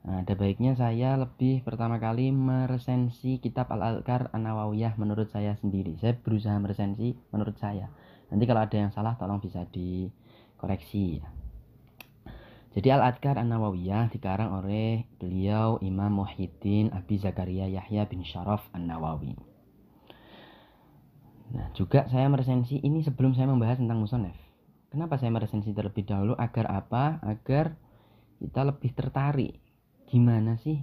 [0.09, 6.01] nah, ada baiknya saya lebih pertama kali meresensi kitab Al-Adhkar An-Nawawiyah menurut saya sendiri.
[6.01, 7.93] Saya berusaha meresensi menurut saya.
[8.33, 11.29] Nanti kalau ada yang salah tolong bisa dikoreksi ya.
[12.79, 19.35] Jadi Al-Adhkar An-Nawawiyah dikarang oleh beliau Imam Muhyiddin Abi Zakaria Yahya bin Syaraf An-Nawawi.
[21.59, 24.39] Nah, juga saya meresensi ini sebelum saya membahas tentang musonef.
[24.95, 26.39] Kenapa saya meresensi terlebih dahulu?
[26.39, 27.18] Agar apa?
[27.26, 27.74] Agar
[28.39, 29.59] kita lebih tertarik.
[30.07, 30.79] Gimana sih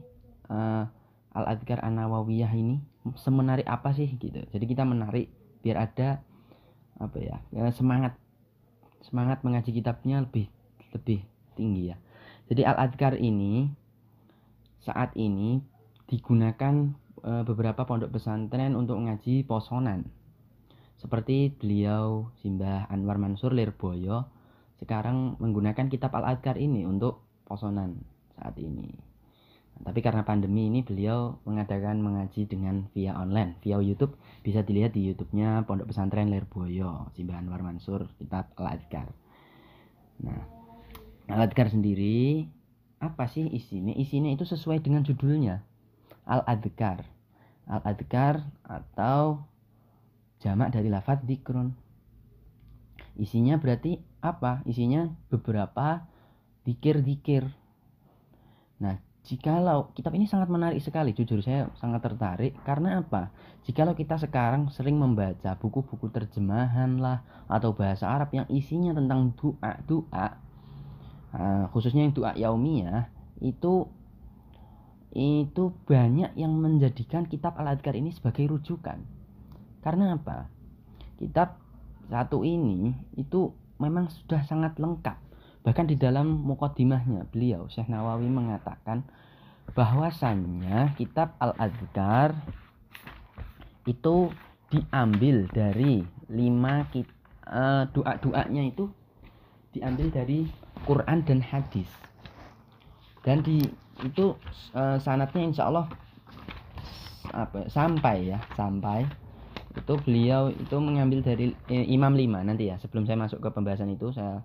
[0.51, 0.91] uh,
[1.31, 2.83] Al-Adhkar An-Nawawiyah ini?
[3.15, 4.43] Semenarik apa sih gitu.
[4.51, 5.31] Jadi kita menarik
[5.63, 6.19] biar ada
[6.99, 8.19] apa ya, ya semangat
[8.99, 10.51] semangat mengaji kitabnya lebih
[10.91, 11.23] lebih
[11.55, 11.97] tinggi ya.
[12.51, 13.71] Jadi Al-Adhkar ini
[14.85, 15.57] saat ini
[16.05, 16.93] digunakan
[17.25, 20.05] uh, beberapa pondok pesantren untuk mengaji posonan
[21.05, 24.25] seperti beliau Simbah Anwar Mansur Lirboyo
[24.79, 28.01] sekarang menggunakan kitab Al-Adhkar ini untuk posonan
[28.35, 28.89] saat ini.
[29.75, 34.15] Tapi karena pandemi ini beliau mengadakan mengaji dengan via online, via YouTube.
[34.39, 39.11] Bisa dilihat di YouTube-nya Pondok Pesantren Lirboyo, Simbah Anwar Mansur, kitab Al-Adhkar.
[40.23, 40.41] Nah,
[41.30, 42.45] Al-Adhkar sendiri
[43.01, 43.93] apa sih isinya?
[43.93, 45.61] Isinya itu sesuai dengan judulnya.
[46.26, 47.05] Al-Adhkar.
[47.65, 49.45] Al-Adhkar atau
[50.45, 51.73] jamak dari lafaz dikrun
[53.15, 56.03] isinya berarti apa isinya beberapa
[56.67, 57.47] dikir-dikir
[58.78, 63.32] nah jikalau kitab ini sangat menarik sekali jujur saya sangat tertarik karena apa
[63.65, 69.82] jikalau kita sekarang sering membaca buku-buku terjemahan lah atau bahasa Arab yang isinya tentang doa
[69.88, 70.37] doa
[71.36, 73.12] uh, khususnya yang doa yaumiyah
[73.43, 73.91] itu
[75.16, 78.99] itu banyak yang menjadikan kitab al-adkar ini sebagai rujukan
[79.86, 80.49] karena apa?
[81.21, 81.62] Kitab
[82.09, 82.89] satu ini
[83.21, 85.13] itu memang sudah sangat lengkap.
[85.62, 89.05] Bahkan di dalam mukodimahnya beliau Syekh Nawawi mengatakan
[89.78, 92.33] bahwasannya kitab Al-Adhkar
[93.86, 94.33] itu
[94.74, 96.01] diambil dari
[96.33, 98.89] lima uh, doa-doanya itu
[99.70, 100.49] diambil dari
[100.86, 101.89] Quran dan hadis.
[103.25, 103.66] Dan di
[104.05, 104.37] itu
[104.78, 105.89] uh, sanatnya insya Allah
[107.33, 109.03] apa sampai ya sampai.
[109.75, 113.91] Itu beliau itu mengambil dari eh, Imam 5 nanti ya sebelum saya masuk ke pembahasan
[113.91, 114.39] itu saya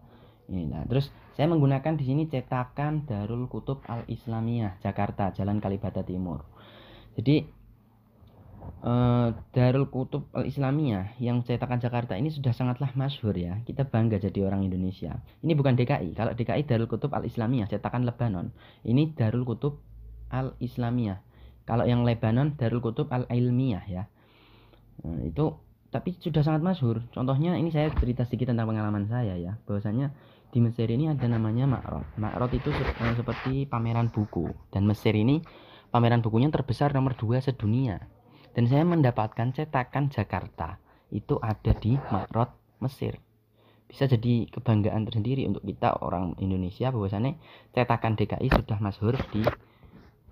[0.51, 0.67] ini.
[0.67, 1.07] Nah terus
[1.39, 6.43] saya menggunakan di sini cetakan Darul Kutub Al Islamiyah Jakarta Jalan Kalibata Timur.
[7.15, 7.60] Jadi
[8.85, 14.20] eh, Darul Kutub Al Islamiyah yang cetakan Jakarta ini sudah sangatlah masyhur ya kita bangga
[14.20, 18.53] jadi orang Indonesia ini bukan DKI kalau DKI Darul Kutub Al Islamiyah cetakan Lebanon
[18.85, 19.82] ini Darul Kutub
[20.31, 21.20] Al Islamiyah
[21.69, 24.05] kalau yang Lebanon Darul Kutub Al Ilmiyah ya
[25.05, 25.47] Nah, itu
[25.91, 27.03] tapi sudah sangat masyhur.
[27.11, 29.59] Contohnya ini saya cerita sedikit tentang pengalaman saya ya.
[29.66, 30.15] Bahwasanya
[30.51, 32.07] di Mesir ini ada namanya Makrot.
[32.19, 35.43] Makrot itu eh, seperti pameran buku dan Mesir ini
[35.91, 37.99] pameran bukunya terbesar nomor dua sedunia.
[38.51, 40.79] Dan saya mendapatkan cetakan Jakarta
[41.11, 42.51] itu ada di Makrot
[42.83, 43.19] Mesir.
[43.91, 47.35] Bisa jadi kebanggaan tersendiri untuk kita orang Indonesia bahwasanya
[47.75, 49.43] cetakan DKI sudah masyhur di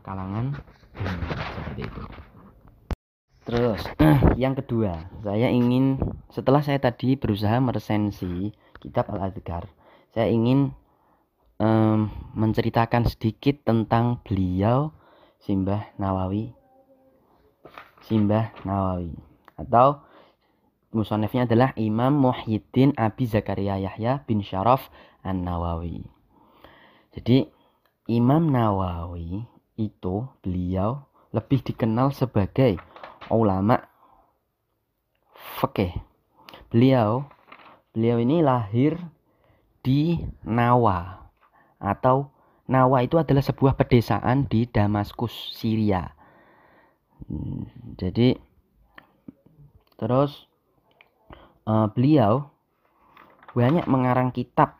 [0.07, 0.55] kalangan
[0.95, 2.03] dunia seperti itu.
[3.49, 3.81] Terus
[4.43, 5.99] yang kedua, saya ingin
[6.31, 9.66] setelah saya tadi berusaha meresensi kitab Al-Adhkar,
[10.12, 10.70] saya ingin
[11.59, 14.95] um, menceritakan sedikit tentang beliau
[15.43, 16.57] Simbah Nawawi.
[18.09, 19.12] Simbah Nawawi
[19.60, 20.01] atau
[20.97, 24.89] musonefnya adalah Imam Muhyiddin Abi Zakaria Yahya bin Syaraf
[25.20, 26.09] An-Nawawi.
[27.12, 27.44] Jadi
[28.09, 29.44] Imam Nawawi
[29.76, 31.05] itu beliau
[31.36, 32.80] lebih dikenal sebagai
[33.28, 33.85] ulama
[35.60, 35.93] fikih.
[36.72, 37.28] Beliau
[37.93, 38.97] beliau ini lahir
[39.85, 40.16] di
[40.48, 41.28] Nawa
[41.76, 42.32] atau
[42.68, 46.18] Nawa itu adalah sebuah pedesaan di Damaskus, Syria.
[47.99, 48.39] Jadi
[49.99, 50.47] terus
[51.66, 52.49] uh, beliau
[53.53, 54.78] banyak mengarang kitab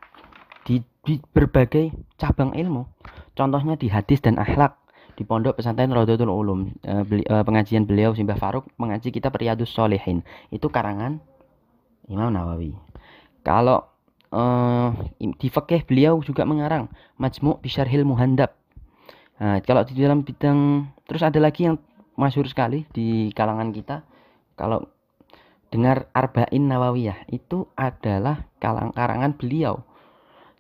[0.63, 2.87] di, di berbagai cabang ilmu.
[3.35, 4.79] Contohnya di hadis dan akhlak
[5.19, 6.71] di pondok pesantren Rodotul Ulum.
[6.87, 10.23] Uh, beli, uh, pengajian beliau Simbah Faruk mengaji kita Riyadus Solehin
[10.55, 11.19] itu karangan
[12.07, 12.73] Imam Nawawi.
[13.43, 13.83] Kalau
[14.31, 16.87] uh, di fikih beliau juga mengarang
[17.19, 18.55] Majmu' Bisyarhil Muhandab.
[19.39, 21.79] Nah, kalau di dalam bidang terus ada lagi yang
[22.19, 24.03] masyhur sekali di kalangan kita
[24.59, 24.91] kalau
[25.71, 29.87] dengar Arba'in Nawawiyah itu adalah kalang karangan beliau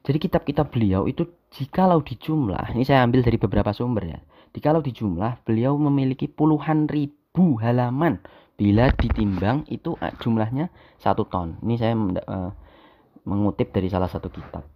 [0.06, 4.20] jadi kitab-kitab beliau itu jikalau dijumlah ini saya ambil dari beberapa sumber ya
[4.56, 8.20] Jikalau dijumlah, beliau memiliki puluhan ribu halaman.
[8.59, 11.62] Bila ditimbang itu eh, jumlahnya satu ton.
[11.62, 12.51] Ini saya uh,
[13.22, 14.66] mengutip dari salah satu kitab.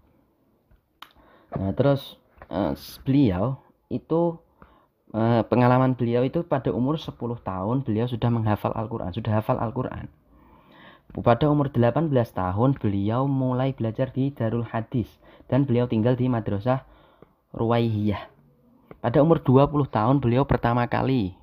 [1.59, 2.15] Nah, terus
[2.47, 3.59] uh, beliau
[3.91, 4.39] itu
[5.49, 10.09] pengalaman beliau itu pada umur 10 tahun beliau sudah menghafal Al-Qur'an, sudah hafal Al-Qur'an.
[11.13, 15.13] Pada umur 18 tahun beliau mulai belajar di Darul Hadis
[15.53, 16.89] dan beliau tinggal di Madrasah
[17.53, 18.33] Ruwaihiyah.
[19.05, 21.37] Pada umur 20 tahun beliau pertama kali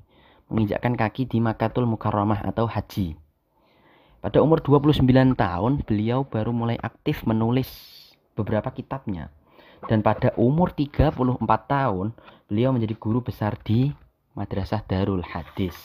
[0.50, 3.14] menginjakkan kaki di Makatul Mukarramah atau haji.
[4.20, 5.06] Pada umur 29
[5.38, 7.70] tahun beliau baru mulai aktif menulis
[8.34, 9.30] beberapa kitabnya.
[9.88, 11.16] Dan pada umur 34
[11.70, 12.12] tahun
[12.50, 13.94] beliau menjadi guru besar di
[14.36, 15.76] Madrasah Darul Hadis.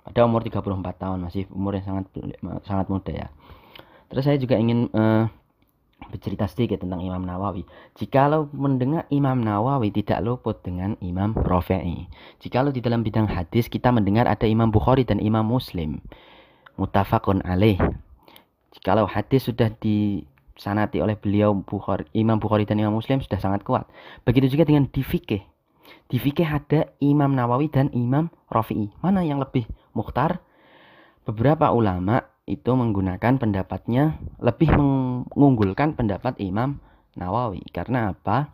[0.00, 0.64] Pada umur 34
[0.96, 2.04] tahun masih umur yang sangat
[2.64, 3.28] sangat muda ya.
[4.10, 5.30] Terus saya juga ingin uh,
[6.08, 7.68] bercerita sedikit tentang Imam Nawawi.
[7.94, 12.08] Jikalau mendengar Imam Nawawi tidak luput dengan Imam Rafi'i.
[12.40, 16.00] Jikalau di dalam bidang hadis kita mendengar ada Imam Bukhari dan Imam Muslim.
[16.80, 17.76] Mutafakun alaih.
[18.72, 19.68] Jikalau hadis sudah
[20.60, 23.88] disanati oleh beliau Bukhari, Imam Bukhari dan Imam Muslim sudah sangat kuat.
[24.28, 25.40] Begitu juga dengan di fikih.
[26.12, 28.92] Di fikih ada Imam Nawawi dan Imam Rafi'i.
[29.00, 29.64] Mana yang lebih
[29.96, 30.44] mukhtar?
[31.24, 36.76] Beberapa ulama itu menggunakan pendapatnya lebih mengunggulkan pendapat Imam
[37.16, 37.64] Nawawi.
[37.72, 38.52] Karena apa?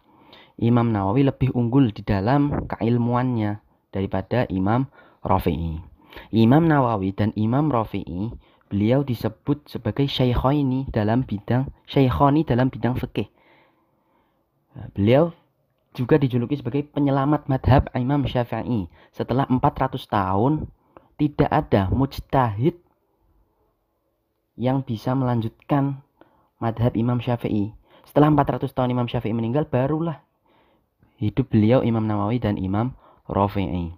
[0.62, 3.58] Imam Nawawi lebih unggul di dalam keilmuannya
[3.90, 4.86] daripada Imam
[5.26, 5.82] Rafi'i.
[6.30, 8.30] Imam Nawawi dan Imam Rafi'i
[8.66, 13.30] beliau disebut sebagai syaikhaini dalam bidang syaikhoni dalam bidang fikih.
[14.92, 15.32] Beliau
[15.96, 18.92] juga dijuluki sebagai penyelamat madhab Imam Syafi'i.
[19.16, 20.68] Setelah 400 tahun
[21.16, 22.76] tidak ada mujtahid
[24.60, 26.04] yang bisa melanjutkan
[26.60, 27.72] madhab Imam Syafi'i.
[28.04, 30.20] Setelah 400 tahun Imam Syafi'i meninggal, barulah
[31.16, 32.92] hidup beliau Imam Nawawi dan Imam
[33.24, 33.96] Rafi'i.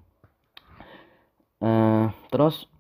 [1.59, 2.71] Uh, terus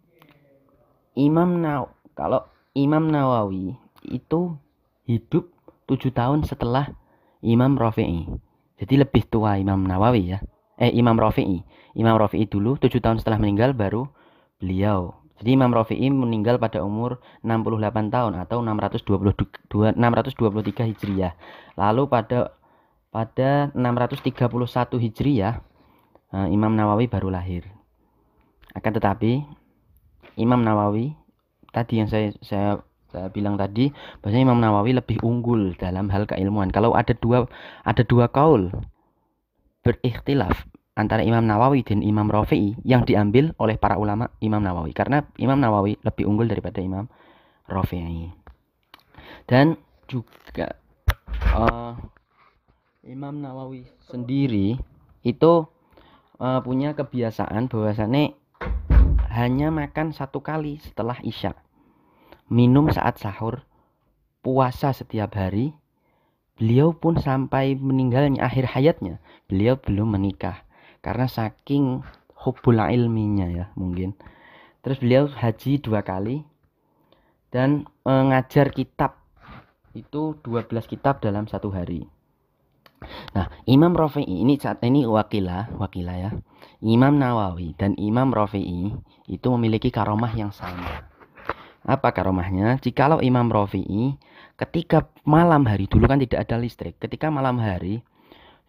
[1.18, 2.46] Imam Naw kalau
[2.78, 3.74] Imam Nawawi
[4.06, 4.54] itu
[5.10, 5.50] hidup
[5.90, 6.94] 7 tahun setelah
[7.42, 8.30] Imam Rafi'i.
[8.78, 10.38] Jadi lebih tua Imam Nawawi ya.
[10.78, 11.66] Eh Imam Rafi'i.
[11.98, 14.06] Imam Rafi'i dulu 7 tahun setelah meninggal baru
[14.62, 21.32] beliau jadi Imam Rafi'i meninggal pada umur 68 tahun atau 622, 623 Hijriah.
[21.78, 22.58] Lalu pada
[23.14, 25.62] pada 631 Hijriah
[26.34, 27.70] eh, Imam Nawawi baru lahir.
[28.74, 29.46] Akan tetapi
[30.38, 31.12] Imam Nawawi
[31.74, 33.90] tadi yang saya saya saya bilang tadi
[34.20, 36.70] bahwasanya Imam Nawawi lebih unggul dalam hal keilmuan.
[36.70, 37.48] Kalau ada dua
[37.82, 38.70] ada dua kaul
[39.82, 45.22] berikhtilaf antara Imam Nawawi dan Imam Rafi'i yang diambil oleh para ulama Imam Nawawi karena
[45.38, 47.06] Imam Nawawi lebih unggul daripada Imam
[47.70, 48.34] Rafi'i
[49.46, 49.78] dan
[50.10, 50.74] juga
[51.54, 51.94] uh,
[53.06, 54.74] Imam Nawawi sendiri
[55.22, 55.52] itu
[56.42, 58.34] uh, punya kebiasaan bahwasannya
[59.38, 61.54] hanya makan satu kali setelah isya
[62.48, 63.62] minum saat sahur,
[64.40, 65.76] puasa setiap hari.
[66.58, 70.66] Beliau pun sampai meninggalnya akhir hayatnya, beliau belum menikah
[71.06, 72.02] karena saking
[72.34, 74.18] hubul ilminya ya mungkin.
[74.82, 76.42] Terus beliau haji dua kali
[77.54, 79.22] dan mengajar kitab
[79.94, 82.10] itu 12 kitab dalam satu hari.
[83.34, 86.30] Nah, Imam Rafi'i ini saat ini wakilah, wakilah ya.
[86.82, 88.94] Imam Nawawi dan Imam Rafi'i
[89.26, 91.06] itu memiliki karomah yang sama.
[91.86, 92.78] Apa karomahnya?
[92.82, 94.18] Jikalau Imam Rafi'i
[94.58, 96.98] ketika malam hari dulu kan tidak ada listrik.
[96.98, 98.02] Ketika malam hari,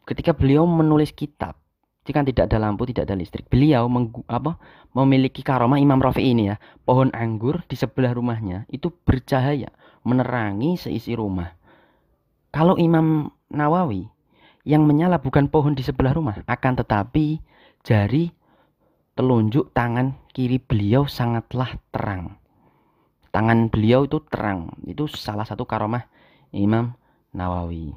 [0.06, 1.57] ketika beliau menulis kitab,
[2.06, 4.57] jika tidak ada lampu, tidak ada listrik, beliau menggu, apa,
[4.97, 6.57] memiliki karomah Imam Rafi'i ini ya.
[6.85, 9.69] Pohon anggur di sebelah rumahnya itu bercahaya,
[10.01, 11.53] menerangi seisi rumah.
[12.49, 14.10] Kalau Imam Nawawi
[14.68, 17.40] yang menyala bukan pohon di sebelah rumah, akan tetapi
[17.84, 18.31] jari
[19.15, 22.40] telunjuk tangan kiri beliau sangatlah terang.
[23.30, 24.73] Tangan beliau itu terang.
[24.88, 26.07] Itu salah satu karomah
[26.56, 26.95] Imam
[27.36, 27.94] Nawawi.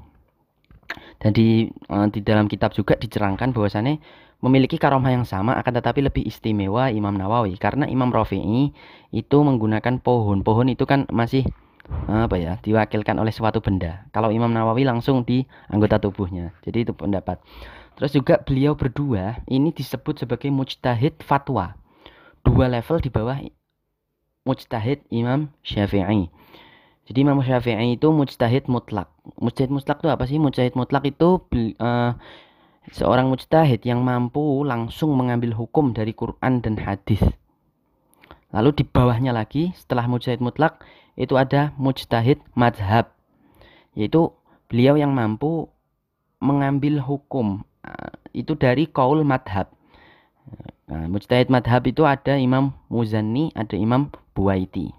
[1.23, 3.97] Dan di, eh, di dalam kitab juga dicerangkan bahwasannya
[4.43, 8.75] memiliki karomah yang sama akan tetapi lebih istimewa Imam Nawawi karena Imam Rafi'i
[9.15, 10.43] itu menggunakan pohon.
[10.43, 11.47] Pohon itu kan masih
[12.09, 12.59] apa ya?
[12.63, 14.07] Diwakilkan oleh suatu benda.
[14.15, 16.55] Kalau Imam Nawawi langsung di anggota tubuhnya.
[16.63, 17.43] Jadi itu pendapat.
[17.99, 21.77] Terus juga beliau berdua ini disebut sebagai mujtahid fatwa.
[22.43, 23.39] Dua level di bawah
[24.43, 26.27] mujtahid Imam Syafi'i.
[27.07, 29.11] Jadi Imam Syafi'i itu mujtahid mutlak.
[29.39, 30.39] Mujtahid mutlak itu apa sih?
[30.43, 31.43] Mujtahid mutlak itu
[31.79, 32.19] uh,
[32.91, 37.23] seorang mujtahid yang mampu langsung mengambil hukum dari Quran dan hadis.
[38.53, 40.83] Lalu di bawahnya lagi setelah mujtahid mutlak
[41.19, 43.13] itu ada mujtahid madhab.
[43.93, 44.33] Yaitu
[44.67, 45.69] beliau yang mampu
[46.41, 47.63] mengambil hukum.
[47.85, 49.69] Eh, itu dari kaul madhab.
[50.89, 54.93] Nah, mujtahid madhab itu ada imam muzanni ada imam buaiti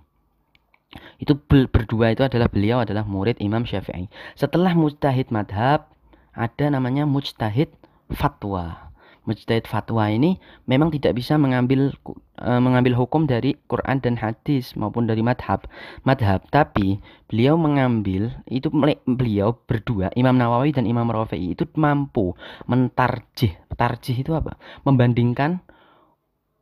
[1.17, 4.11] itu berdua itu adalah beliau adalah murid imam syafi'i.
[4.37, 5.89] Setelah mujtahid madhab
[6.33, 7.69] ada namanya mujtahid
[8.13, 8.92] fatwa
[9.23, 10.37] mujtahid fatwa ini
[10.67, 11.95] memang tidak bisa mengambil
[12.39, 15.63] uh, mengambil hukum dari Quran dan hadis maupun dari madhab
[16.03, 16.43] madhab.
[16.51, 16.99] Tapi
[17.31, 18.67] beliau mengambil itu
[19.07, 22.35] beliau berdua Imam Nawawi dan Imam Rafi'i itu mampu
[22.67, 23.55] mentarjih.
[23.73, 24.59] Tarjih itu apa?
[24.83, 25.63] Membandingkan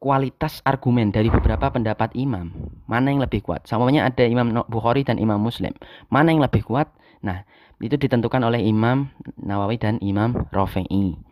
[0.02, 2.50] kualitas argumen dari beberapa pendapat imam.
[2.90, 3.70] Mana yang lebih kuat?
[3.70, 5.78] Samanya ada Imam Bukhari dan Imam Muslim.
[6.10, 6.90] Mana yang lebih kuat?
[7.22, 7.46] Nah
[7.82, 11.31] itu ditentukan oleh Imam Nawawi dan Imam Rafi'i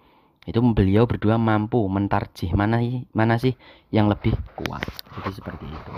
[0.49, 2.49] itu beliau berdua mampu mentarjih.
[2.57, 2.81] Mana
[3.13, 3.53] mana sih
[3.93, 4.81] yang lebih kuat?
[5.21, 5.93] Jadi seperti itu.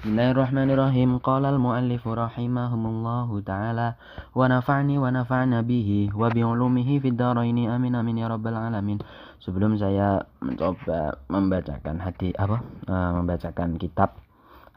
[0.00, 1.20] Bismillahirrahmanirrahim.
[1.20, 4.00] Qala al-muallif rahimahumullahu ta'ala
[4.32, 7.68] Wa nafa'ni wa nafa'na bihi Wa bi'ulumihi fid daraini.
[7.68, 8.98] Amin amin ya rabbal alamin.
[9.44, 12.64] Sebelum saya mencoba membacakan hati apa?
[12.88, 14.16] Uh, membacakan kitab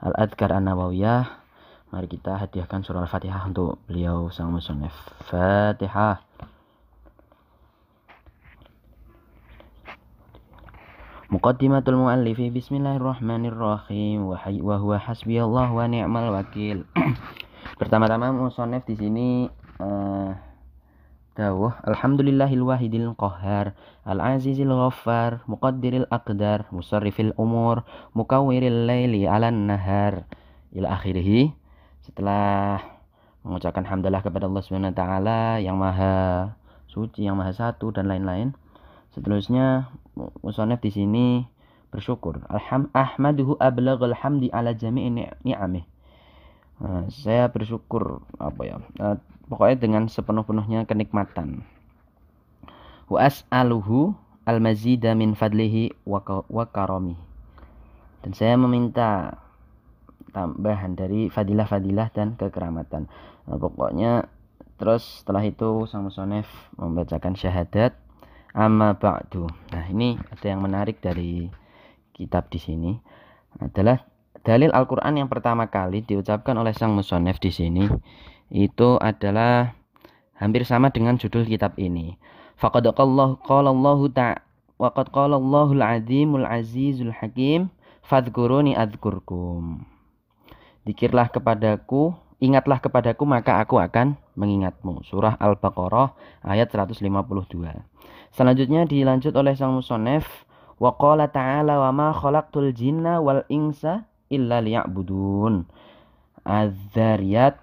[0.04, 1.44] Al-Adkar An-Nawawiyah
[1.94, 4.92] Mari kita hadiahkan surah Al-Fatihah untuk beliau sang musannif
[5.30, 6.20] Fatihah
[11.34, 14.38] Muqaddimatul muallifi Bismillahirrahmanirrahim wa
[14.78, 16.86] huwa hasbiyallah wa ni'mal wakil.
[17.82, 19.50] Pertama-tama musannif di sini
[19.82, 20.30] uh,
[21.34, 23.74] dawuh alhamdulillahil wahidil qahhar
[24.06, 27.82] al azizil ghaffar muqaddiril aqdar musarrifil umur
[28.14, 30.30] mukawwiril laili 'alan nahar
[30.70, 31.50] ila akhirih.
[32.06, 32.78] Setelah
[33.42, 36.54] mengucapkan hamdalah kepada Allah Subhanahu wa taala yang maha
[36.86, 38.54] suci, yang maha satu dan lain-lain.
[39.18, 41.26] Seterusnya musonef di sini
[41.94, 42.42] bersyukur.
[42.50, 45.14] Alham ahmaduhu ablaghal hamdi ala jami'i
[45.46, 45.86] ni'amih.
[46.82, 48.78] Nah, saya bersyukur apa ya?
[48.98, 49.16] Uh,
[49.46, 51.62] pokoknya dengan sepenuh-penuhnya kenikmatan.
[53.08, 54.18] Wa as'aluhu
[54.50, 57.16] al-mazida min fadlihi wa karami.
[58.26, 59.38] Dan saya meminta
[60.34, 63.06] tambahan dari fadilah-fadilah dan kekeramatan.
[63.46, 64.26] Nah, pokoknya
[64.82, 67.94] terus setelah itu sang musonef membacakan syahadat
[68.54, 69.50] Amma ba'du.
[69.74, 71.50] Nah, ini ada yang menarik dari
[72.14, 72.94] kitab di sini
[73.58, 74.06] adalah
[74.46, 77.90] dalil Al-Qur'an yang pertama kali diucapkan oleh sang musonef di sini
[78.54, 79.74] itu adalah
[80.38, 82.22] hampir sama dengan judul kitab ini.
[82.62, 84.46] Faqad qala Allah ta'ala
[84.78, 87.74] wa qad qala Allahul azimul azizul hakim
[88.06, 89.88] fadhkuruni adzkurkum.
[90.84, 92.14] Dikirlah kepadaku,
[92.44, 95.02] ingatlah kepadaku maka aku akan mengingatmu.
[95.08, 96.14] Surah Al-Baqarah
[96.44, 97.02] ayat 152.
[98.34, 100.26] Selanjutnya dilanjut oleh sang musonef
[100.82, 105.70] wa qala ta'ala wa ma khalaqtul jinna wal insa illa liya'budun.
[106.42, 107.62] Az-Zariyat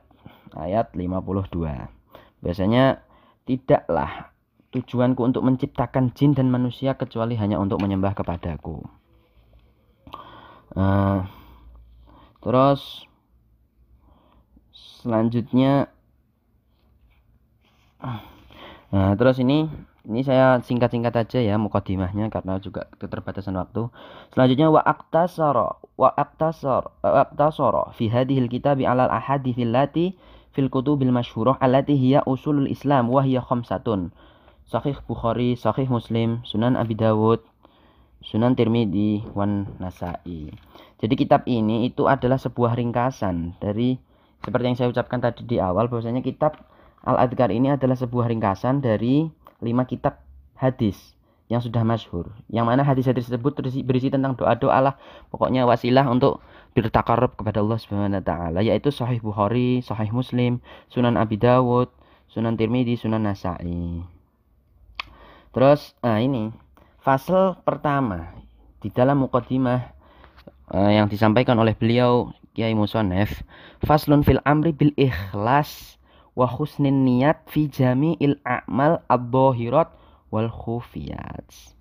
[0.55, 1.91] ayat 52.
[2.41, 3.03] Biasanya
[3.45, 4.31] tidaklah
[4.71, 8.87] tujuanku untuk menciptakan jin dan manusia kecuali hanya untuk menyembah kepadaku.
[10.71, 11.27] Uh,
[12.39, 13.03] terus
[15.03, 15.91] selanjutnya
[18.95, 19.67] nah terus ini
[20.09, 23.93] ini saya singkat-singkat aja ya mukadimahnya karena juga keterbatasan waktu.
[24.33, 30.17] Selanjutnya wa aktasara wa aktasar wa aktasara fi hadhil kitab ala al ahadithil lati
[30.57, 34.09] fil kutubil masyhurah allati hiya usulul islam wa hiya khamsatun.
[34.65, 37.45] Sahih bukhari sahih muslim sunan abi dawud
[38.25, 40.55] sunan tirmidzi wan nasai.
[41.01, 43.97] Jadi kitab ini itu adalah sebuah ringkasan dari
[44.41, 46.57] seperti yang saya ucapkan tadi di awal bahwasanya kitab
[47.01, 50.21] Al-Adhkar ini adalah sebuah ringkasan dari lima kitab
[50.57, 50.97] hadis
[51.51, 52.31] yang sudah masyhur.
[52.47, 54.95] Yang mana hadis-hadis tersebut berisi, berisi tentang doa-doa lah.
[55.35, 56.39] Pokoknya wasilah untuk
[56.79, 61.91] bertakarub kepada Allah Subhanahu wa taala yaitu Sahih Bukhari, Sahih Muslim, Sunan Abi Dawud,
[62.31, 64.07] Sunan Tirmidzi, Sunan Nasai.
[65.51, 66.55] Terus nah ini
[67.03, 68.31] fasal pertama
[68.79, 69.91] di dalam mukadimah
[70.71, 73.43] uh, yang disampaikan oleh beliau Kiai Musonef
[73.83, 75.99] faslun fil amri bil ikhlas
[76.41, 79.93] wa husnin niat fi jami'il a'mal ad-dhahirat
[80.33, 81.77] wal khufiyat.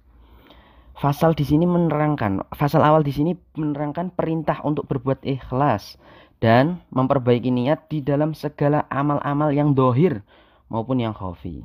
[0.99, 5.95] Fasal di sini menerangkan, fasal awal di sini menerangkan perintah untuk berbuat ikhlas
[6.43, 10.27] dan memperbaiki niat di dalam segala amal-amal yang dohir
[10.67, 11.63] maupun yang khafi.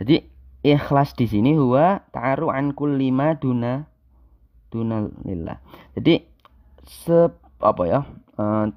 [0.00, 0.24] Jadi
[0.64, 3.84] ikhlas di sini huwa ta'aru an kulli ma duna
[4.72, 5.60] duna lillah.
[5.92, 6.24] Jadi
[6.88, 7.28] se
[7.60, 8.00] apa ya?
[8.40, 8.72] Uh,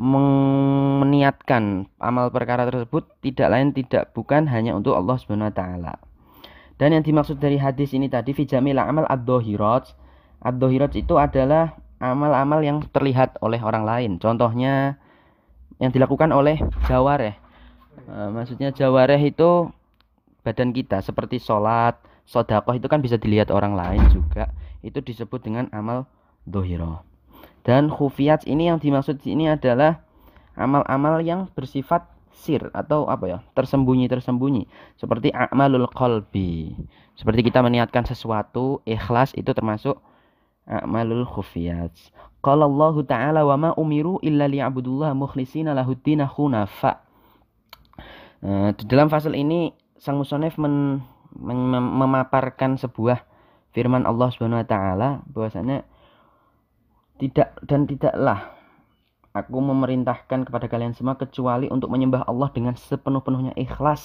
[0.00, 5.94] meniatkan amal perkara tersebut tidak lain tidak bukan hanya untuk Allah Subhanahu wa taala.
[6.80, 9.94] Dan yang dimaksud dari hadis ini tadi fi jamil amal ad-dhahirat.
[10.96, 14.10] Itu adalah amal-amal yang terlihat oleh orang lain.
[14.18, 14.98] Contohnya
[15.78, 16.58] yang dilakukan oleh
[16.90, 17.38] jawareh.
[18.10, 19.70] Uh, maksudnya jawareh itu
[20.42, 21.94] badan kita seperti sholat,
[22.26, 24.50] sodakoh itu kan bisa dilihat orang lain juga.
[24.82, 26.10] Itu disebut dengan amal
[26.42, 27.11] dohiro.
[27.62, 30.02] Dan khufiyat ini yang dimaksud ini adalah
[30.58, 33.38] amal-amal yang bersifat sir atau apa ya?
[33.54, 34.66] Tersembunyi-tersembunyi
[34.98, 36.74] seperti amalul qalbi.
[37.14, 40.02] Seperti kita meniatkan sesuatu ikhlas itu termasuk
[40.66, 41.94] amalul khufiyat.
[42.42, 46.98] Qala Allah taala wa ma umiru illa liya'budullah mukhlishina lahuddin hunafa.
[48.42, 49.70] Uh, di dalam fasal ini
[50.02, 50.98] sang musonef men,
[51.38, 53.22] men, memaparkan sebuah
[53.70, 55.86] firman Allah Subhanahu wa taala bahwasanya
[57.22, 58.50] tidak dan tidaklah
[59.30, 64.02] aku memerintahkan kepada kalian semua kecuali untuk menyembah Allah dengan sepenuh-penuhnya ikhlas.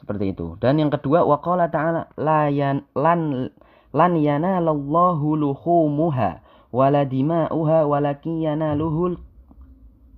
[0.00, 0.56] Seperti itu.
[0.64, 3.52] Dan yang kedua waqala ta'ala la yan, lan
[3.92, 6.40] lan yanalallahu luhumuha
[6.72, 9.20] wala dima'uha walakin yanaluhul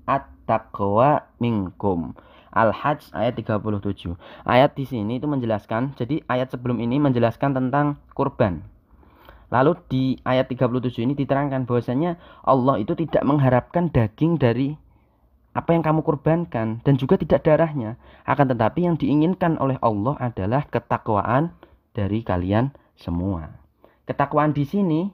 [0.07, 2.15] at-taqwa minkum.
[2.57, 4.17] Al-Hajj ayat 37.
[4.49, 8.65] Ayat di sini itu menjelaskan, jadi ayat sebelum ini menjelaskan tentang kurban.
[9.51, 14.75] Lalu di ayat 37 ini diterangkan bahwasanya Allah itu tidak mengharapkan daging dari
[15.57, 17.97] apa yang kamu kurbankan dan juga tidak darahnya.
[18.29, 21.55] Akan tetapi yang diinginkan oleh Allah adalah ketakwaan
[21.97, 23.57] dari kalian semua.
[24.05, 25.09] Ketakwaan di sini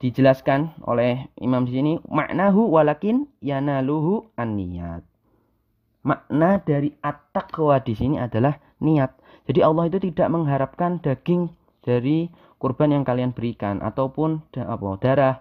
[0.00, 5.04] dijelaskan oleh imam di sini maknahu walakin yanaluhu an-niyat.
[6.00, 9.12] Makna dari at-taqwa di sini adalah niat.
[9.44, 11.52] Jadi Allah itu tidak mengharapkan daging
[11.84, 15.36] dari kurban yang kalian berikan ataupun apa darah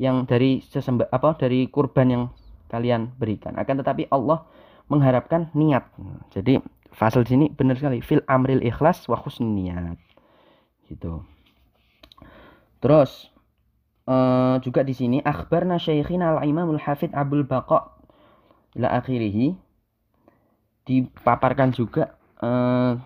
[0.00, 2.24] yang dari sesembah apa dari kurban yang
[2.72, 3.60] kalian berikan.
[3.60, 4.48] Akan tetapi Allah
[4.88, 5.92] mengharapkan niat.
[6.32, 6.56] Jadi
[6.96, 8.00] fasal sini benar sekali.
[8.00, 10.00] Fil amril ikhlas wa niat
[10.88, 11.20] gitu.
[12.80, 13.28] Terus
[14.08, 18.00] uh, juga di sini akhbarna syaikhina al imamul hafid abul baqa
[18.80, 19.52] ila akhirih.
[20.88, 22.96] Dipaparkan juga uh,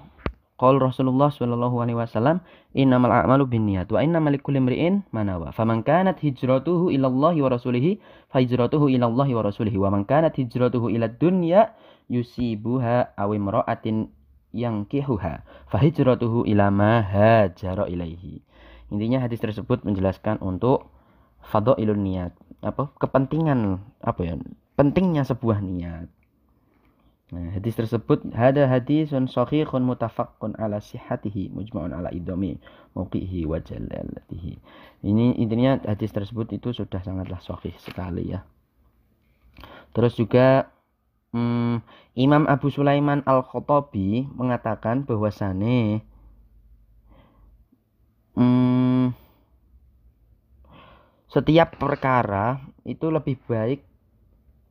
[0.54, 2.38] Qol Rasulullah sallallahu alaihi wasallam,
[2.78, 5.50] "Innamal a'malu binniyat wa innamal likulli imri'in ma nawa.
[5.50, 7.98] Faman kanat hijratuhu ila Allah wa rasulihi,
[8.30, 9.74] fa hijratuhu ila Allah wa rasulihi.
[9.74, 11.74] Wa man kanat hijratuhu ila dunya
[12.06, 14.14] yusibuha aw imra'atin
[14.54, 18.38] yankihuha, fa hijratuhu ila ma hajara ilaihi."
[18.94, 20.86] Intinya hadis tersebut menjelaskan untuk
[21.50, 22.30] fadhailun niat,
[22.62, 22.94] apa?
[23.02, 24.38] kepentingan apa ya?
[24.78, 26.06] Pentingnya sebuah niat.
[27.34, 32.62] Nah, hadis tersebut hada hadisun sahihun mutafaqqun ala sihhatihi mujma'un ala idami
[32.94, 34.62] mauqihi wa jalalatihi.
[35.02, 38.46] Ini intinya hadis tersebut itu sudah sangatlah sahih sekali ya.
[39.90, 40.70] Terus juga
[41.34, 41.82] hmm,
[42.14, 46.06] Imam Abu Sulaiman Al-Khattabi mengatakan bahwasane
[48.38, 49.10] hmm,
[51.34, 53.82] setiap perkara itu lebih baik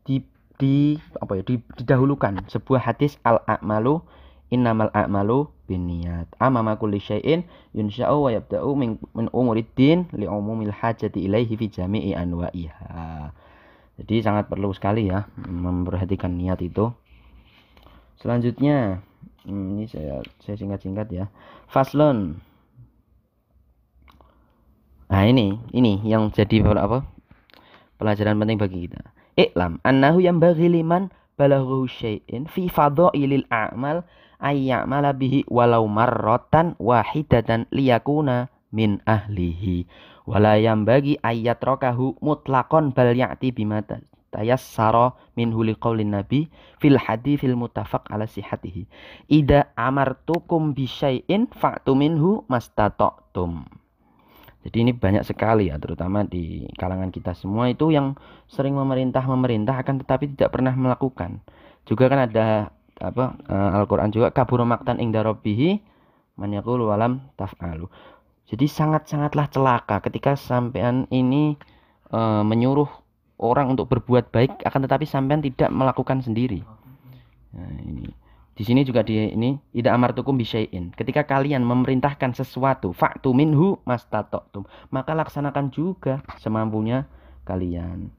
[0.07, 0.23] di
[0.63, 2.47] di apa ya di, didahulukan.
[2.47, 3.99] Sebuah hadis al a'malu
[4.47, 6.31] innamal a'malu binniyat.
[6.39, 7.43] Amama kulli syai'in
[7.75, 13.35] yunsha'u wa yabda'u min, min umuriddin li umumil hajati ilaihi fi jami'i anwa'iha.
[13.99, 16.95] Jadi sangat perlu sekali ya memperhatikan niat itu.
[18.23, 19.03] Selanjutnya
[19.43, 21.27] hmm, ini saya saya singkat-singkat ya.
[21.67, 22.39] Faslon
[25.11, 27.03] nah ini ini yang jadi apa?
[28.01, 34.05] Pelajaran penting bagi kita iklam annahu yang bagi liman balaghu syai'in fi fadhailil a'mal
[34.43, 39.85] ayya'mala bihi walau marratan wahidatan liyakuna min ahlihi.
[40.23, 40.55] Wala
[40.87, 43.83] bagi ayat rokahu mutlakon bal ya'ti bima
[44.33, 46.49] tayassara huli qaulin nabi
[46.81, 46.97] fil
[47.37, 48.89] fil mutafaq ala sihatihi
[49.29, 53.82] ida amartukum bisyai'in fa'tu minhu mastata'tum
[54.63, 58.15] jadi ini banyak sekali ya terutama di kalangan kita semua itu yang
[58.47, 61.43] sering memerintah memerintah akan tetapi tidak pernah melakukan.
[61.83, 62.71] Juga kan ada
[63.03, 65.83] apa uh, Al-Qur'an juga kabur maktan ing darobihi
[66.39, 67.91] man yaqulu walam taf'alu.
[68.47, 71.57] Jadi sangat-sangatlah celaka ketika sampean ini
[72.11, 72.85] e, menyuruh
[73.39, 76.61] orang untuk berbuat baik akan tetapi sampean tidak melakukan sendiri.
[77.55, 78.11] Nah, ini
[78.53, 80.93] di sini juga di ini ida amartukum bisyai'in.
[80.93, 87.09] Ketika kalian memerintahkan sesuatu, fa'tu minhu mastata'tum, maka laksanakan juga semampunya
[87.49, 88.13] kalian.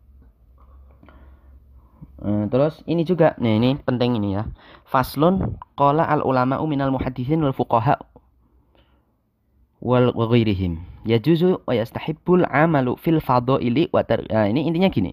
[2.18, 4.50] Uh, terus ini juga, nih ini penting ini ya.
[4.90, 7.94] Faslun qala al ulama minal muhaddisin wal fuqaha
[9.84, 14.00] wal ghairihim yajuzu wa yastahibbul amalu fil fadhaili wa
[14.32, 15.12] nah, ini intinya gini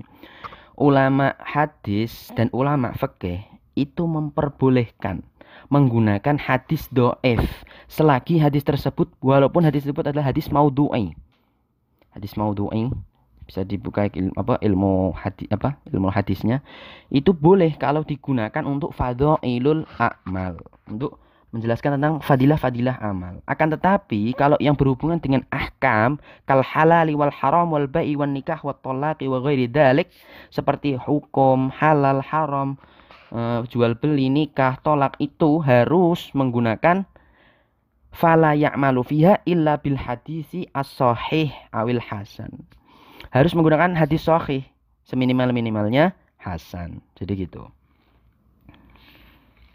[0.80, 5.24] ulama hadis dan ulama fikih itu memperbolehkan
[5.72, 7.44] menggunakan hadis doef
[7.88, 11.16] selagi hadis tersebut walaupun hadis tersebut adalah hadis maudhu'i
[12.12, 12.92] hadis maudhu'i
[13.52, 16.64] bisa dibuka ilmu apa ilmu hadis apa ilmu hadisnya.
[17.12, 20.56] Itu boleh kalau digunakan untuk fadhailul a'mal.
[20.88, 21.20] Untuk
[21.52, 23.44] menjelaskan tentang fadilah-fadilah amal.
[23.44, 26.16] Akan tetapi kalau yang berhubungan dengan ahkam
[26.48, 30.08] kal halali wal haram wal ba'i wan nikah wat talaqi wa ghairi dalik
[30.48, 32.80] seperti hukum halal haram
[33.32, 37.08] uh, jual beli nikah tolak itu harus menggunakan
[38.12, 42.68] fala ya'malu fiha illa bil hadisi as-sahih awil hasan.
[43.32, 44.68] Harus menggunakan hadis sahih
[45.08, 47.00] seminimal-minimalnya hasan.
[47.16, 47.72] Jadi gitu.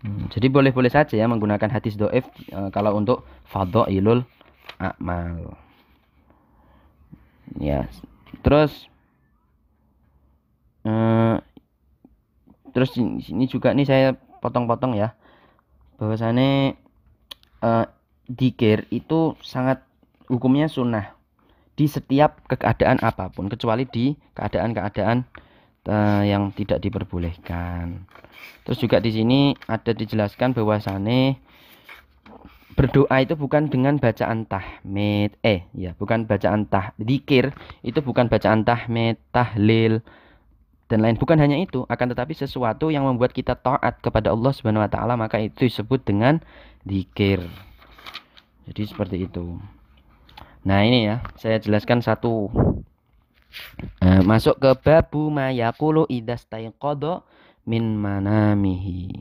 [0.04, 3.24] Hmm, jadi boleh-boleh saja ya menggunakan hadis doif e, kalau untuk
[3.88, 4.22] ilul
[4.78, 5.56] amal.
[7.56, 7.88] Ya.
[8.44, 8.92] Terus
[10.84, 10.92] e,
[12.76, 14.08] terus ini juga nih saya
[14.44, 15.16] potong-potong ya.
[15.96, 16.76] Bahwasannya
[17.64, 17.70] e,
[18.28, 19.80] dikir itu sangat
[20.28, 21.16] hukumnya sunnah
[21.76, 25.28] di setiap keadaan apa pun kecuali di keadaan-keadaan
[25.86, 28.08] uh, yang tidak diperbolehkan.
[28.66, 31.38] Terus juga di sini ada dijelaskan bahwasannya
[32.76, 38.68] berdoa itu bukan dengan bacaan tahmid eh ya bukan bacaan tah dikir itu bukan bacaan
[38.68, 40.04] tahmid tahlil
[40.86, 44.86] dan lain bukan hanya itu akan tetapi sesuatu yang membuat kita taat kepada Allah Subhanahu
[44.86, 46.38] wa taala maka itu disebut dengan
[46.86, 47.42] dikir
[48.70, 49.58] jadi seperti itu
[50.66, 52.50] nah ini ya saya jelaskan satu
[54.02, 57.24] Nah, masuk ke babu mayakulu idastaiqadha
[57.66, 59.20] min manamihi.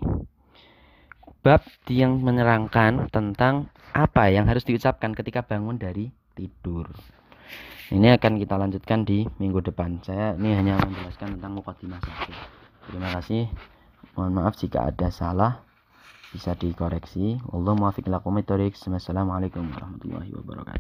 [1.46, 6.90] Bab yang menerangkan tentang apa yang harus diucapkan ketika bangun dari tidur.
[7.86, 10.02] Ini akan kita lanjutkan di minggu depan.
[10.02, 12.34] Saya ini hanya menjelaskan tentang mukadimah saja.
[12.90, 13.46] Terima kasih.
[14.18, 15.62] Mohon maaf jika ada salah
[16.34, 17.38] bisa dikoreksi.
[17.54, 20.74] Allah muwaffiq lakum Assalamualaikum warahmatullahi wabarakatuh.